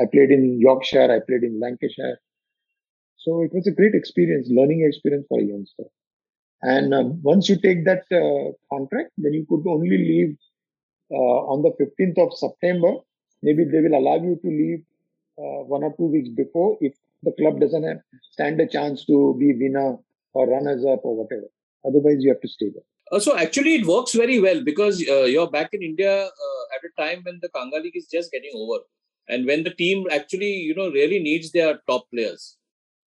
I 0.00 0.06
played 0.12 0.30
in 0.30 0.60
Yorkshire. 0.60 1.10
I 1.10 1.20
played 1.26 1.42
in 1.42 1.60
Lancashire. 1.60 2.18
So 3.24 3.42
it 3.42 3.52
was 3.54 3.66
a 3.66 3.72
great 3.72 3.94
experience, 3.94 4.48
learning 4.50 4.84
experience 4.86 5.26
for 5.28 5.40
a 5.40 5.44
youngster. 5.44 5.84
And 6.60 6.92
uh, 6.92 7.04
once 7.22 7.48
you 7.48 7.56
take 7.60 7.84
that 7.86 8.04
uh, 8.12 8.52
contract, 8.74 9.12
then 9.16 9.32
you 9.32 9.46
could 9.48 9.66
only 9.66 9.96
leave 9.96 10.36
uh, 11.10 11.38
on 11.52 11.62
the 11.62 11.72
15th 11.80 12.18
of 12.26 12.36
September. 12.36 12.92
Maybe 13.42 13.64
they 13.64 13.80
will 13.80 13.98
allow 13.98 14.16
you 14.16 14.38
to 14.42 14.48
leave 14.48 14.82
uh, 15.38 15.64
one 15.64 15.84
or 15.84 15.94
two 15.96 16.06
weeks 16.06 16.28
before 16.28 16.76
if 16.80 16.94
the 17.22 17.32
club 17.32 17.60
doesn't 17.60 17.82
have, 17.82 18.00
stand 18.32 18.60
a 18.60 18.66
chance 18.66 19.06
to 19.06 19.36
be 19.38 19.54
winner 19.54 19.96
or 20.34 20.48
runners 20.48 20.84
up 20.84 21.00
or 21.04 21.16
whatever. 21.16 21.48
Otherwise, 21.86 22.18
you 22.20 22.30
have 22.30 22.40
to 22.40 22.48
stay 22.48 22.70
there. 22.74 22.84
Uh, 23.12 23.20
so 23.20 23.36
actually, 23.36 23.74
it 23.76 23.86
works 23.86 24.12
very 24.12 24.40
well 24.40 24.62
because 24.62 25.02
uh, 25.08 25.24
you're 25.24 25.50
back 25.50 25.70
in 25.72 25.82
India 25.82 26.24
uh, 26.24 26.64
at 26.74 26.82
a 26.84 27.02
time 27.02 27.22
when 27.24 27.38
the 27.40 27.48
Kanga 27.48 27.78
League 27.78 27.96
is 27.96 28.06
just 28.10 28.32
getting 28.32 28.52
over, 28.54 28.80
and 29.28 29.46
when 29.46 29.64
the 29.64 29.70
team 29.70 30.06
actually, 30.10 30.52
you 30.52 30.74
know, 30.74 30.90
really 30.90 31.18
needs 31.18 31.52
their 31.52 31.80
top 31.88 32.10
players. 32.10 32.56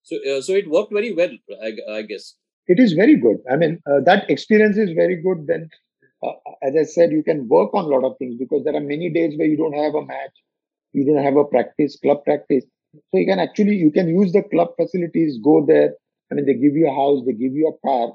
So, 0.08 0.16
uh, 0.30 0.40
so 0.40 0.54
it 0.54 0.68
worked 0.70 0.92
very 0.92 1.12
well, 1.12 1.30
I, 1.62 1.72
I 1.98 2.02
guess. 2.02 2.34
It 2.66 2.78
is 2.80 2.92
very 2.92 3.16
good. 3.16 3.38
I 3.50 3.56
mean, 3.56 3.80
uh, 3.86 4.00
that 4.04 4.28
experience 4.30 4.76
is 4.76 4.90
very 4.92 5.16
good. 5.22 5.46
Then, 5.46 5.68
uh, 6.22 6.32
as 6.62 6.74
I 6.78 6.84
said, 6.84 7.12
you 7.12 7.22
can 7.22 7.48
work 7.48 7.70
on 7.74 7.84
a 7.84 7.88
lot 7.88 8.04
of 8.04 8.16
things 8.18 8.36
because 8.38 8.64
there 8.64 8.74
are 8.74 8.80
many 8.80 9.10
days 9.10 9.38
where 9.38 9.46
you 9.48 9.56
don't 9.56 9.72
have 9.84 9.94
a 9.94 10.04
match, 10.04 10.36
you 10.92 11.04
don't 11.04 11.22
have 11.22 11.36
a 11.36 11.44
practice, 11.44 11.98
club 12.00 12.24
practice. 12.24 12.64
So 12.94 13.18
you 13.18 13.26
can 13.26 13.38
actually 13.38 13.76
you 13.76 13.90
can 13.90 14.08
use 14.08 14.32
the 14.32 14.42
club 14.42 14.68
facilities, 14.76 15.38
go 15.44 15.64
there. 15.66 15.94
I 16.30 16.34
mean, 16.34 16.46
they 16.46 16.54
give 16.54 16.74
you 16.74 16.88
a 16.88 16.94
house, 16.94 17.22
they 17.26 17.32
give 17.32 17.52
you 17.52 17.68
a 17.68 17.86
car, 17.86 18.14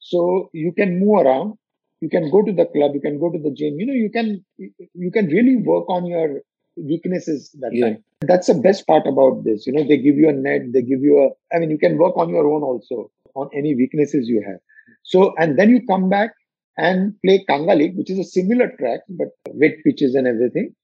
so 0.00 0.50
you 0.52 0.72
can 0.72 0.98
move 0.98 1.26
around. 1.26 1.54
You 2.00 2.08
can 2.10 2.30
go 2.30 2.42
to 2.42 2.52
the 2.52 2.66
club, 2.66 2.92
you 2.94 3.00
can 3.00 3.18
go 3.18 3.30
to 3.30 3.38
the 3.38 3.50
gym. 3.50 3.78
You 3.78 3.86
know, 3.86 3.92
you 3.94 4.10
can 4.10 4.44
you 4.58 5.10
can 5.10 5.26
really 5.26 5.56
work 5.56 5.88
on 5.88 6.06
your 6.06 6.40
weaknesses 6.76 7.50
that 7.60 7.72
Yeah. 7.72 7.86
time. 7.86 8.04
That's 8.22 8.46
the 8.46 8.54
best 8.54 8.86
part 8.86 9.06
about 9.06 9.44
this. 9.44 9.66
You 9.66 9.72
know, 9.72 9.84
they 9.84 9.98
give 9.98 10.16
you 10.16 10.28
a 10.28 10.32
net, 10.32 10.72
they 10.72 10.82
give 10.82 11.02
you 11.02 11.18
a. 11.24 11.54
I 11.54 11.60
mean, 11.60 11.70
you 11.70 11.78
can 11.78 11.98
work 11.98 12.16
on 12.16 12.28
your 12.28 12.46
own 12.46 12.62
also 12.62 13.10
on 13.34 13.50
any 13.54 13.74
weaknesses 13.74 14.28
you 14.28 14.42
have. 14.46 14.60
So 15.02 15.34
and 15.38 15.58
then 15.58 15.70
you 15.70 15.86
come 15.86 16.08
back 16.08 16.32
and 16.76 17.14
play 17.24 17.44
Kanga 17.48 17.74
League, 17.74 17.96
which 17.96 18.10
is 18.10 18.18
a 18.18 18.24
similar 18.24 18.68
track 18.78 19.00
but 19.08 19.28
wet 19.52 19.76
pitches 19.84 20.14
and 20.14 20.26
everything. 20.26 20.74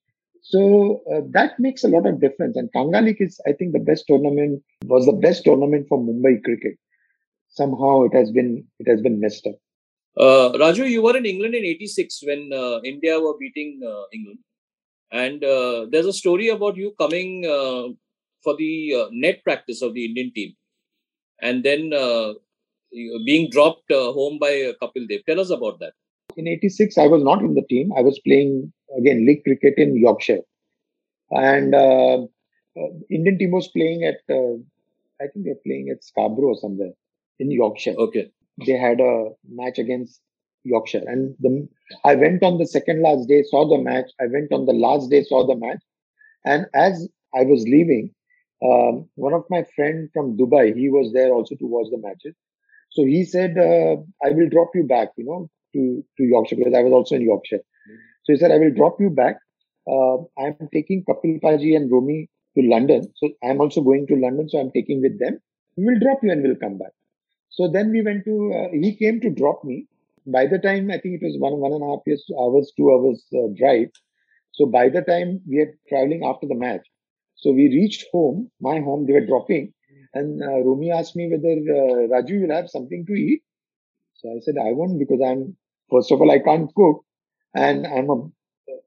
So 0.42 1.02
uh, 1.12 1.20
that 1.30 1.58
makes 1.58 1.84
a 1.84 1.88
lot 1.88 2.06
of 2.06 2.20
difference. 2.20 2.56
And 2.56 2.72
Kanga 2.72 3.00
League 3.00 3.20
is, 3.20 3.40
I 3.46 3.52
think, 3.52 3.72
the 3.72 3.78
best 3.78 4.04
tournament 4.06 4.62
was 4.86 5.06
the 5.06 5.12
best 5.12 5.44
tournament 5.44 5.86
for 5.88 5.98
Mumbai 5.98 6.42
cricket. 6.42 6.78
Somehow 7.48 8.04
it 8.04 8.14
has 8.14 8.30
been 8.30 8.64
it 8.78 8.88
has 8.88 9.00
been 9.00 9.20
messed 9.20 9.46
up. 9.46 9.56
Uh, 10.16 10.52
Raju, 10.58 10.88
you 10.88 11.02
were 11.02 11.16
in 11.16 11.26
England 11.26 11.54
in 11.54 11.64
'86 11.64 12.22
when 12.24 12.50
uh, 12.52 12.80
India 12.84 13.18
were 13.20 13.36
beating 13.38 13.80
uh, 13.86 14.02
England, 14.12 14.38
and 15.12 15.44
uh, 15.44 15.86
there's 15.90 16.06
a 16.06 16.12
story 16.12 16.48
about 16.48 16.76
you 16.76 16.94
coming 16.98 17.44
uh, 17.46 17.92
for 18.42 18.56
the 18.56 18.94
uh, 18.94 19.08
net 19.12 19.42
practice 19.44 19.82
of 19.82 19.94
the 19.94 20.04
Indian 20.04 20.32
team, 20.34 20.54
and 21.42 21.64
then 21.64 21.92
uh, 21.92 22.34
being 23.24 23.50
dropped 23.50 23.90
uh, 23.90 24.12
home 24.12 24.38
by 24.38 24.72
Kapil 24.82 25.08
Dev. 25.08 25.20
Tell 25.28 25.40
us 25.40 25.50
about 25.50 25.80
that. 25.80 25.92
In 26.36 26.46
'86, 26.48 26.98
I 26.98 27.06
was 27.06 27.22
not 27.22 27.40
in 27.40 27.54
the 27.54 27.66
team. 27.68 27.92
I 27.96 28.02
was 28.02 28.20
playing 28.26 28.72
again 28.98 29.26
league 29.26 29.42
cricket 29.44 29.74
in 29.76 29.96
Yorkshire, 29.96 30.40
and 31.30 31.74
Indian 33.10 33.38
team 33.38 33.50
was 33.50 33.68
playing 33.68 34.04
at 34.04 34.20
uh, 34.34 34.54
I 35.20 35.26
think 35.28 35.44
they're 35.44 35.64
playing 35.66 35.88
at 35.90 36.04
Scarborough 36.04 36.54
or 36.54 36.58
somewhere 36.58 36.92
in 37.38 37.50
Yorkshire. 37.50 37.94
Okay. 38.06 38.30
they 38.66 38.76
had 38.78 39.00
a 39.00 39.30
match 39.48 39.78
against 39.78 40.20
Yorkshire. 40.64 41.02
And 41.06 41.34
the, 41.40 41.68
I 42.04 42.14
went 42.14 42.42
on 42.42 42.58
the 42.58 42.66
second 42.66 43.02
last 43.02 43.28
day, 43.28 43.42
saw 43.42 43.68
the 43.68 43.82
match. 43.82 44.10
I 44.20 44.26
went 44.26 44.52
on 44.52 44.66
the 44.66 44.72
last 44.72 45.10
day, 45.10 45.22
saw 45.24 45.46
the 45.46 45.56
match. 45.56 45.82
And 46.44 46.66
as 46.74 47.08
I 47.34 47.42
was 47.42 47.64
leaving, 47.64 48.14
um, 48.62 49.08
one 49.14 49.32
of 49.32 49.44
my 49.50 49.64
friend 49.74 50.08
from 50.12 50.36
Dubai, 50.36 50.76
he 50.76 50.88
was 50.88 51.12
there 51.12 51.32
also 51.32 51.54
to 51.56 51.66
watch 51.66 51.86
the 51.90 51.98
matches. 51.98 52.34
So 52.90 53.04
he 53.04 53.24
said, 53.24 53.56
uh, 53.56 53.96
I 54.24 54.30
will 54.30 54.48
drop 54.48 54.70
you 54.74 54.84
back, 54.84 55.10
you 55.16 55.24
know, 55.24 55.48
to, 55.74 56.04
to 56.16 56.24
Yorkshire 56.24 56.56
because 56.56 56.74
I 56.74 56.82
was 56.82 56.92
also 56.92 57.14
in 57.14 57.22
Yorkshire. 57.22 57.60
So 58.24 58.32
he 58.32 58.36
said, 58.36 58.50
I 58.50 58.58
will 58.58 58.74
drop 58.74 58.96
you 59.00 59.10
back. 59.10 59.36
Uh, 59.88 60.16
I'm 60.38 60.68
taking 60.72 61.04
Kapil 61.08 61.40
Paji 61.40 61.76
and 61.76 61.90
Romi 61.90 62.28
to 62.56 62.68
London. 62.68 63.10
So 63.16 63.30
I'm 63.42 63.60
also 63.60 63.80
going 63.80 64.06
to 64.08 64.16
London. 64.16 64.48
So 64.48 64.58
I'm 64.58 64.70
taking 64.72 65.00
with 65.00 65.18
them. 65.18 65.38
We 65.76 65.84
will 65.84 66.00
drop 66.00 66.18
you 66.22 66.30
and 66.30 66.42
we'll 66.42 66.56
come 66.56 66.78
back. 66.78 66.92
So 67.50 67.68
then 67.68 67.90
we 67.90 68.02
went 68.02 68.24
to, 68.24 68.52
uh, 68.54 68.68
he 68.72 68.94
came 68.96 69.20
to 69.20 69.30
drop 69.30 69.64
me. 69.64 69.86
By 70.32 70.46
the 70.46 70.58
time, 70.58 70.90
I 70.90 70.98
think 70.98 71.20
it 71.20 71.24
was 71.24 71.36
one, 71.38 71.58
one 71.58 71.72
and 71.72 71.82
a 71.82 71.86
half 71.86 72.00
years, 72.06 72.24
hours, 72.38 72.72
two 72.76 72.90
hours 72.92 73.24
uh, 73.34 73.48
drive. 73.56 73.90
So 74.52 74.66
by 74.66 74.88
the 74.88 75.02
time 75.02 75.40
we 75.48 75.58
are 75.58 75.74
traveling 75.88 76.24
after 76.24 76.46
the 76.46 76.54
match, 76.54 76.86
so 77.36 77.52
we 77.52 77.68
reached 77.68 78.04
home, 78.12 78.50
my 78.60 78.80
home, 78.80 79.06
they 79.06 79.14
were 79.14 79.26
dropping. 79.26 79.72
And 80.12 80.42
uh, 80.42 80.60
Romi 80.64 80.90
asked 80.90 81.16
me 81.16 81.30
whether 81.30 81.54
uh, 81.54 82.08
Raju 82.12 82.42
will 82.42 82.54
have 82.54 82.68
something 82.68 83.06
to 83.06 83.12
eat. 83.12 83.42
So 84.14 84.28
I 84.30 84.40
said, 84.40 84.56
I 84.58 84.72
won't 84.72 84.98
because 84.98 85.20
I'm, 85.24 85.56
first 85.90 86.12
of 86.12 86.20
all, 86.20 86.30
I 86.30 86.38
can't 86.40 86.70
cook 86.74 87.04
and 87.54 87.86
I'm 87.86 88.10
a, 88.10 88.16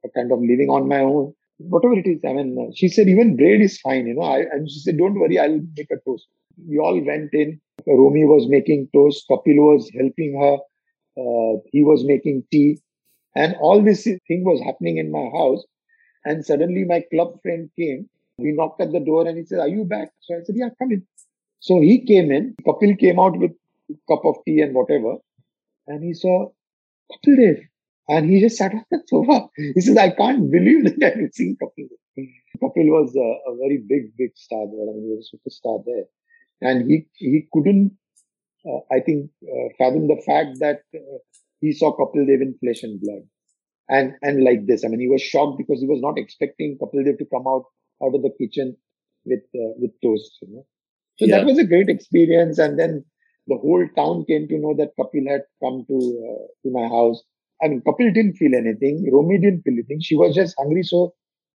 a 0.06 0.10
kind 0.16 0.32
of 0.32 0.40
living 0.40 0.70
on 0.70 0.88
my 0.88 1.00
own. 1.00 1.34
Whatever 1.58 1.96
it 1.96 2.08
is, 2.08 2.20
I 2.28 2.34
mean, 2.34 2.58
uh, 2.60 2.72
she 2.76 2.90
said, 2.90 3.08
even 3.08 3.38
bread 3.38 3.62
is 3.62 3.80
fine, 3.80 4.06
you 4.08 4.16
know. 4.16 4.24
I, 4.24 4.40
and 4.40 4.70
she 4.70 4.80
said, 4.80 4.98
don't 4.98 5.20
worry, 5.20 5.40
I'll 5.40 5.62
make 5.78 5.90
a 5.92 5.98
toast. 6.06 6.28
We 6.68 6.78
all 6.78 7.00
went 7.04 7.34
in. 7.34 7.60
Romi 7.88 8.26
was 8.26 8.48
making 8.50 8.90
toast. 8.94 9.26
Kapil 9.30 9.58
was 9.58 9.90
helping 9.98 10.40
her. 10.40 10.58
Uh, 11.18 11.62
he 11.72 11.84
was 11.84 12.04
making 12.06 12.44
tea. 12.52 12.80
And 13.36 13.56
all 13.60 13.84
this 13.84 14.04
thing 14.04 14.44
was 14.46 14.62
happening 14.64 14.98
in 14.98 15.12
my 15.12 15.30
house. 15.38 15.64
And 16.26 16.46
suddenly 16.46 16.86
my 16.86 17.04
club 17.12 17.42
friend 17.42 17.70
came. 17.78 18.10
We 18.38 18.52
knocked 18.52 18.82
at 18.82 18.92
the 18.92 19.00
door 19.00 19.28
and 19.28 19.38
he 19.38 19.46
said, 19.46 19.60
Are 19.60 19.68
you 19.68 19.86
back? 19.86 20.10
So 20.22 20.36
I 20.36 20.44
said, 20.44 20.56
Yeah, 20.58 20.70
come 20.80 20.92
in. 20.92 21.06
So 21.60 21.80
he 21.80 22.06
came 22.06 22.32
in. 22.32 22.56
Kapil 22.66 23.00
came 23.00 23.20
out 23.20 23.38
with 23.38 23.52
a 23.90 23.94
cup 24.10 24.26
of 24.26 24.36
tea 24.46 24.62
and 24.62 24.74
whatever. 24.74 25.16
And 25.88 26.04
he 26.04 26.14
saw 26.14 26.50
Kapil 27.12 27.38
Dev. 27.38 27.64
And 28.10 28.30
he 28.30 28.42
just 28.42 28.58
sat 28.58 28.74
on 28.74 28.84
the 28.92 29.02
sofa. 29.08 29.48
He 29.56 29.80
says, 29.80 29.98
I 29.98 30.10
can't 30.10 30.52
believe 30.52 30.84
that 31.00 31.14
I've 31.18 31.34
seen 31.34 31.58
Kapil. 31.62 31.88
Kapil 32.62 32.90
was 32.92 33.16
a, 33.16 33.52
a, 33.52 33.56
very 33.58 33.84
big, 33.88 34.16
big 34.18 34.32
star 34.36 34.66
there. 34.66 34.90
I 34.90 34.94
mean, 34.94 35.04
he 35.04 35.16
was 35.16 35.32
a 35.34 35.38
superstar 35.38 35.84
there. 35.86 36.04
And 36.62 36.90
he, 36.90 37.08
he 37.16 37.48
couldn't, 37.52 37.94
I 38.92 39.00
think, 39.00 39.30
uh, 39.44 39.70
fathom 39.78 40.08
the 40.08 40.22
fact 40.26 40.60
that 40.60 40.82
uh, 40.96 41.18
he 41.60 41.74
saw 41.74 41.96
Kapil 41.96 42.28
Dev 42.28 42.42
in 42.42 42.56
flesh 42.64 42.84
and 42.84 43.00
blood. 43.02 43.24
And, 43.90 44.14
and 44.22 44.44
like 44.44 44.66
this, 44.66 44.86
I 44.86 44.88
mean, 44.88 45.02
he 45.02 45.10
was 45.10 45.22
shocked 45.22 45.58
because 45.58 45.82
he 45.82 45.88
was 45.88 46.02
not 46.02 46.18
expecting 46.18 46.78
Kapil 46.82 47.06
Dev 47.06 47.18
to 47.18 47.26
come 47.26 47.48
out, 47.48 47.66
out 48.02 48.16
of 48.16 48.22
the 48.22 48.32
kitchen 48.40 48.78
with, 49.26 49.44
uh, 49.56 49.76
with 49.78 49.92
toast, 50.02 50.38
you 50.42 50.56
know. 50.56 50.66
So 51.20 51.26
yeah. 51.26 51.38
that 51.38 51.46
was 51.46 51.60
a 51.60 51.66
great 51.66 51.90
experience. 51.90 52.58
And 52.58 52.80
then 52.80 53.06
the 53.48 53.58
whole 53.58 53.86
town 53.96 54.26
came 54.28 54.48
to 54.48 54.58
know 54.58 54.74
that 54.78 54.96
Kapil 55.00 55.30
had 55.30 55.42
come 55.62 55.86
to, 55.88 55.98
uh, 55.98 56.46
to 56.64 56.72
my 56.72 56.88
house. 56.88 57.22
I 57.62 57.68
mean, 57.68 57.82
Kapil 57.86 58.14
didn't 58.14 58.36
feel 58.36 58.56
anything. 58.56 59.08
Romi 59.12 59.40
didn't 59.40 59.64
feel 59.64 59.74
anything. 59.74 60.00
She 60.02 60.16
was 60.16 60.34
just 60.34 60.56
hungry. 60.58 60.84
So 60.84 61.14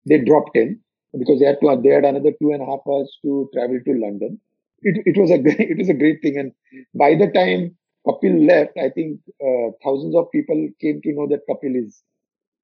they 0.07 0.19
dropped 0.19 0.57
in 0.57 0.81
because 1.19 1.41
they 1.41 1.47
had 1.47 1.61
to, 1.63 1.81
they 1.83 1.91
had 1.91 2.05
another 2.05 2.33
two 2.43 2.51
and 2.51 2.63
a 2.63 2.67
half 2.67 2.81
hours 2.89 3.17
to 3.25 3.49
travel 3.55 3.81
to 3.85 3.93
London. 3.93 4.41
It, 4.83 5.03
it 5.17 5.21
was 5.21 5.31
a 5.31 5.39
great, 5.45 5.61
it 5.61 5.79
was 5.79 5.89
a 5.89 5.95
great 5.95 6.21
thing. 6.23 6.39
And 6.39 6.53
by 6.95 7.15
the 7.15 7.31
time 7.33 7.77
Kapil 8.07 8.47
left, 8.47 8.77
I 8.79 8.91
think 8.91 9.21
uh, 9.43 9.71
thousands 9.85 10.15
of 10.15 10.31
people 10.31 10.69
came 10.81 11.01
to 11.03 11.13
know 11.13 11.27
that 11.29 11.47
Kapil 11.49 11.77
is 11.85 12.03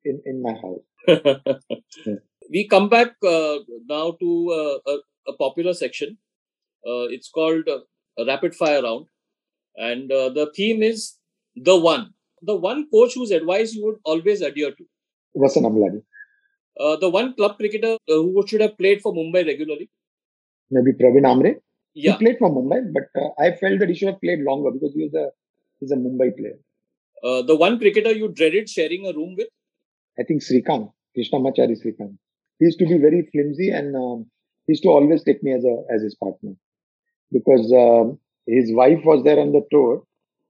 in, 0.05 0.21
in 0.25 0.43
my 0.43 0.53
house. 0.53 0.83
we 2.51 2.69
come 2.69 2.89
back 2.89 3.15
uh, 3.27 3.59
now 3.89 4.17
to 4.21 4.51
uh, 4.87 4.93
a, 4.93 4.97
a, 5.31 5.37
popular 5.37 5.75
section. 5.75 6.19
Uh, 6.87 7.07
it's 7.11 7.29
called 7.29 7.69
a 7.69 8.25
rapid 8.27 8.55
fire 8.55 8.83
round. 8.83 9.07
And 9.77 10.13
uh, 10.13 10.29
the 10.29 10.53
theme 10.55 10.83
is 10.83 11.17
the 11.57 11.79
one. 11.79 12.13
The 12.43 12.55
one 12.55 12.89
coach 12.91 13.15
whose 13.15 13.31
advice 13.31 13.75
you 13.75 13.85
would 13.87 13.97
always 14.05 14.43
adhere 14.43 14.73
to. 14.73 14.85
Vasant 15.37 15.65
Amladi. 15.65 16.03
Uh, 16.79 16.97
the 16.97 17.09
one 17.09 17.35
club 17.35 17.57
cricketer 17.57 17.97
who 18.07 18.45
should 18.47 18.61
have 18.61 18.77
played 18.77 19.01
for 19.01 19.13
Mumbai 19.15 19.47
regularly. 19.47 19.91
Maybe 20.71 20.93
Praveen 20.93 21.25
Amre. 21.25 21.57
Yeah. 21.95 22.13
He 22.13 22.19
played 22.25 22.37
for 22.39 22.51
Mumbai, 22.51 22.93
but 22.93 23.05
I 23.39 23.53
felt 23.53 23.79
that 23.81 23.89
he 23.89 23.95
should 23.95 24.09
have 24.09 24.21
played 24.21 24.41
longer 24.41 24.71
because 24.71 24.95
he 24.95 25.05
was 25.05 25.15
a 25.15 25.31
he's 25.81 25.93
a 25.93 25.97
Mumbai 25.97 26.37
player. 26.37 26.59
Uh, 27.23 27.43
the 27.43 27.57
one 27.57 27.79
cricketer 27.79 28.13
you 28.13 28.29
dreaded 28.29 28.69
sharing 28.69 29.07
a 29.07 29.13
room 29.13 29.35
with? 29.37 29.49
I 30.19 30.25
think 30.25 30.43
Srikanth, 30.43 30.93
Krishnamachari 31.17 31.77
Srikanth. 31.83 32.17
He 32.59 32.67
used 32.67 32.79
to 32.79 32.87
be 32.87 32.99
very 32.99 33.29
flimsy 33.33 33.71
and 33.71 33.95
um, 33.97 34.27
he 34.67 34.73
used 34.73 34.83
to 34.85 34.89
always 34.89 35.23
take 35.23 35.43
me 35.43 35.53
as 35.53 35.65
a 35.65 35.83
as 35.95 36.03
his 36.03 36.15
partner 36.15 36.53
because 37.33 37.73
um, 37.73 38.19
his 38.47 38.73
wife 38.73 39.01
was 39.05 39.25
there 39.25 39.39
on 39.39 39.53
the 39.53 39.63
tour. 39.71 40.03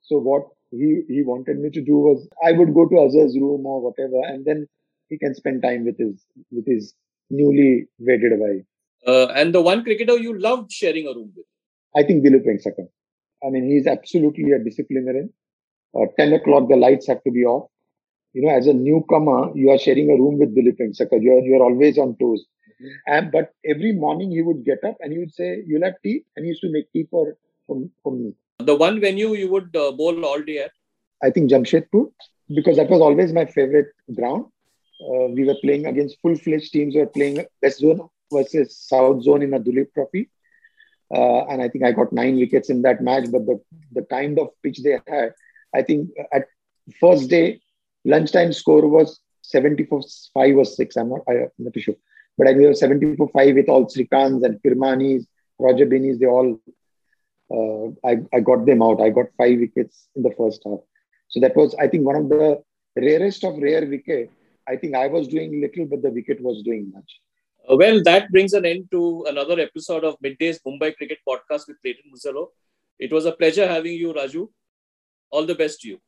So 0.03 0.19
what 0.19 0.45
he 0.71 1.03
he 1.09 1.23
wanted 1.23 1.59
me 1.59 1.71
to 1.71 1.81
do 1.83 1.97
was 1.99 2.29
I 2.45 2.53
would 2.53 2.75
go 2.75 2.89
to 2.89 2.95
Azhar's 2.95 3.39
room 3.39 3.67
or 3.67 3.81
whatever, 3.83 4.21
and 4.27 4.45
then 4.45 4.67
he 5.09 5.19
can 5.19 5.35
spend 5.35 5.63
time 5.63 5.85
with 5.85 5.99
his 5.99 6.25
with 6.51 6.67
his 6.67 6.95
newly 7.31 7.87
wedded 7.99 8.33
wife. 8.39 8.65
Uh, 9.07 9.27
and 9.29 9.55
the 9.55 9.61
one 9.61 9.83
cricketer 9.83 10.17
you 10.17 10.39
loved 10.39 10.71
sharing 10.71 11.07
a 11.07 11.11
room 11.11 11.33
with? 11.37 11.47
I 11.97 12.07
think 12.07 12.25
Dilip 12.25 12.47
Vengsarkar. 12.47 12.89
I 13.45 13.51
mean, 13.51 13.69
he's 13.71 13.87
absolutely 13.87 14.53
a 14.53 14.59
disciplinarian. 14.59 15.33
Uh, 15.95 16.07
10 16.17 16.33
o'clock, 16.35 16.69
the 16.69 16.77
lights 16.77 17.07
have 17.09 17.23
to 17.25 17.31
be 17.31 17.45
off. 17.45 17.69
You 18.33 18.43
know, 18.43 18.57
as 18.57 18.67
a 18.67 18.73
newcomer, 18.73 19.51
you 19.55 19.71
are 19.71 19.79
sharing 19.79 20.11
a 20.11 20.15
room 20.15 20.39
with 20.39 20.57
Dilip 20.57 20.79
Vengsarkar. 20.79 21.21
You're, 21.21 21.41
you're 21.41 21.63
always 21.63 21.99
on 21.99 22.17
toes. 22.19 22.45
Mm-hmm. 22.81 23.13
And, 23.13 23.33
but 23.33 23.53
every 23.67 23.93
morning 23.93 24.31
he 24.31 24.41
would 24.41 24.65
get 24.65 24.79
up 24.85 24.97
and 25.01 25.13
he 25.13 25.19
would 25.19 25.35
say, 25.35 25.63
you'll 25.67 25.85
have 25.85 25.95
tea. 26.03 26.25
And 26.37 26.45
he 26.45 26.51
used 26.51 26.63
to 26.63 26.71
make 26.73 26.91
tea 26.93 27.07
for, 27.11 27.37
for, 27.67 27.83
for 28.03 28.13
me. 28.13 28.33
The 28.61 28.77
one 28.77 29.01
venue 29.01 29.35
you 29.35 29.51
would 29.51 29.75
uh, 29.77 29.93
bowl 29.93 30.25
all 30.25 30.41
day 30.41 30.59
at? 30.59 30.71
I 31.23 31.31
think 31.31 31.51
Jamshedpur, 31.51 32.11
because 32.55 32.77
that 32.77 32.89
was 32.89 33.01
always 33.01 33.33
my 33.33 33.45
favorite 33.45 33.89
ground. 34.15 34.47
Uh, 35.01 35.27
we 35.27 35.45
were 35.45 35.57
playing 35.63 35.87
against 35.87 36.17
full-fledged 36.23 36.73
teams. 36.73 36.95
We 36.95 37.01
were 37.01 37.07
playing 37.09 37.45
West 37.61 37.81
Zone 37.81 38.09
versus 38.33 38.77
South 38.77 39.23
Zone 39.23 39.43
in 39.43 39.55
a 39.55 39.61
Duleep 39.61 39.93
Trophy. 39.95 40.31
Uh, 41.15 41.45
and 41.47 41.61
I 41.61 41.69
think 41.69 41.85
I 41.85 41.93
got 41.93 42.13
nine 42.13 42.37
wickets 42.37 42.71
in 42.71 42.83
that 42.83 43.03
match. 43.03 43.27
But 43.31 43.47
the, 43.47 43.61
the 43.93 44.03
kind 44.03 44.39
of 44.39 44.49
pitch 44.63 44.81
they 44.83 44.99
had, 45.07 45.35
I 45.75 45.83
think 45.83 46.11
at 46.33 46.47
first 47.01 47.29
day, 47.29 47.61
lunchtime 48.05 48.53
score 48.53 48.87
was 48.89 49.21
74 49.43 50.03
5 50.33 50.57
or 50.57 50.65
6. 50.65 50.97
I'm 50.97 51.11
not, 51.11 51.21
I'm 51.29 51.49
not 51.59 51.79
sure. 51.79 51.95
But 52.39 52.49
I 52.49 52.53
knew 52.53 52.75
74 52.75 53.29
5 53.29 53.55
with 53.55 53.69
all 53.69 53.87
Srikanths 53.87 54.45
and 54.45 54.61
Kirmanis, 54.63 55.27
Roger 55.59 55.87
Binnies, 55.87 56.19
they 56.19 56.27
all, 56.27 56.59
uh, 57.51 58.09
I, 58.09 58.23
I 58.33 58.41
got 58.41 58.65
them 58.65 58.83
out. 58.83 59.01
I 59.01 59.11
got 59.11 59.27
five 59.37 59.59
wickets 59.59 60.09
in 60.17 60.23
the 60.23 60.33
first 60.37 60.63
half. 60.65 60.81
So 61.29 61.41
that 61.41 61.57
was, 61.57 61.75
I 61.79 61.89
think, 61.89 62.05
one 62.05 62.17
of 62.17 62.29
the 62.29 62.63
rarest 62.97 63.45
of 63.45 63.59
rare 63.59 63.87
wicket. 63.87 64.31
I 64.67 64.77
think 64.77 64.95
I 64.95 65.09
was 65.09 65.29
doing 65.29 65.61
little, 65.61 65.87
but 65.87 66.03
the 66.03 66.11
wicket 66.11 66.41
was 66.41 66.63
doing 66.63 66.93
much. 66.95 67.21
Uh, 67.71 67.77
well, 67.77 68.03
that 68.03 68.31
brings 68.31 68.53
an 68.53 68.65
end 68.67 68.89
to 68.91 69.25
another 69.29 69.61
episode 69.61 70.05
of 70.05 70.17
Midday's 70.21 70.59
Mumbai 70.67 70.97
Cricket 70.97 71.19
Podcast 71.29 71.69
with 71.69 71.81
Clayton 71.81 72.11
Murzello. 72.13 72.49
It 72.99 73.13
was 73.13 73.25
a 73.27 73.33
pleasure 73.33 73.67
having 73.67 73.95
you, 73.95 74.13
Raju. 74.13 74.49
All 75.31 75.47
the 75.47 75.55
best 75.55 75.81
to 75.81 75.89
you. 75.89 75.99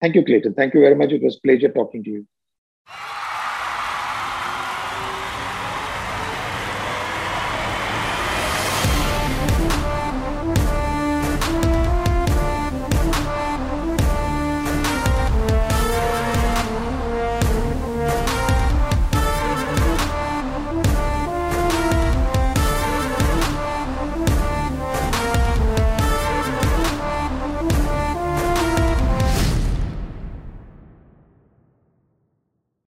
Thank 0.00 0.16
you, 0.16 0.24
Clayton. 0.24 0.54
Thank 0.54 0.74
you 0.74 0.80
very 0.80 0.96
much. 0.96 1.12
It 1.12 1.22
was 1.22 1.36
pleasure 1.36 1.68
talking 1.68 2.02
to 2.04 2.10
you. 2.10 2.26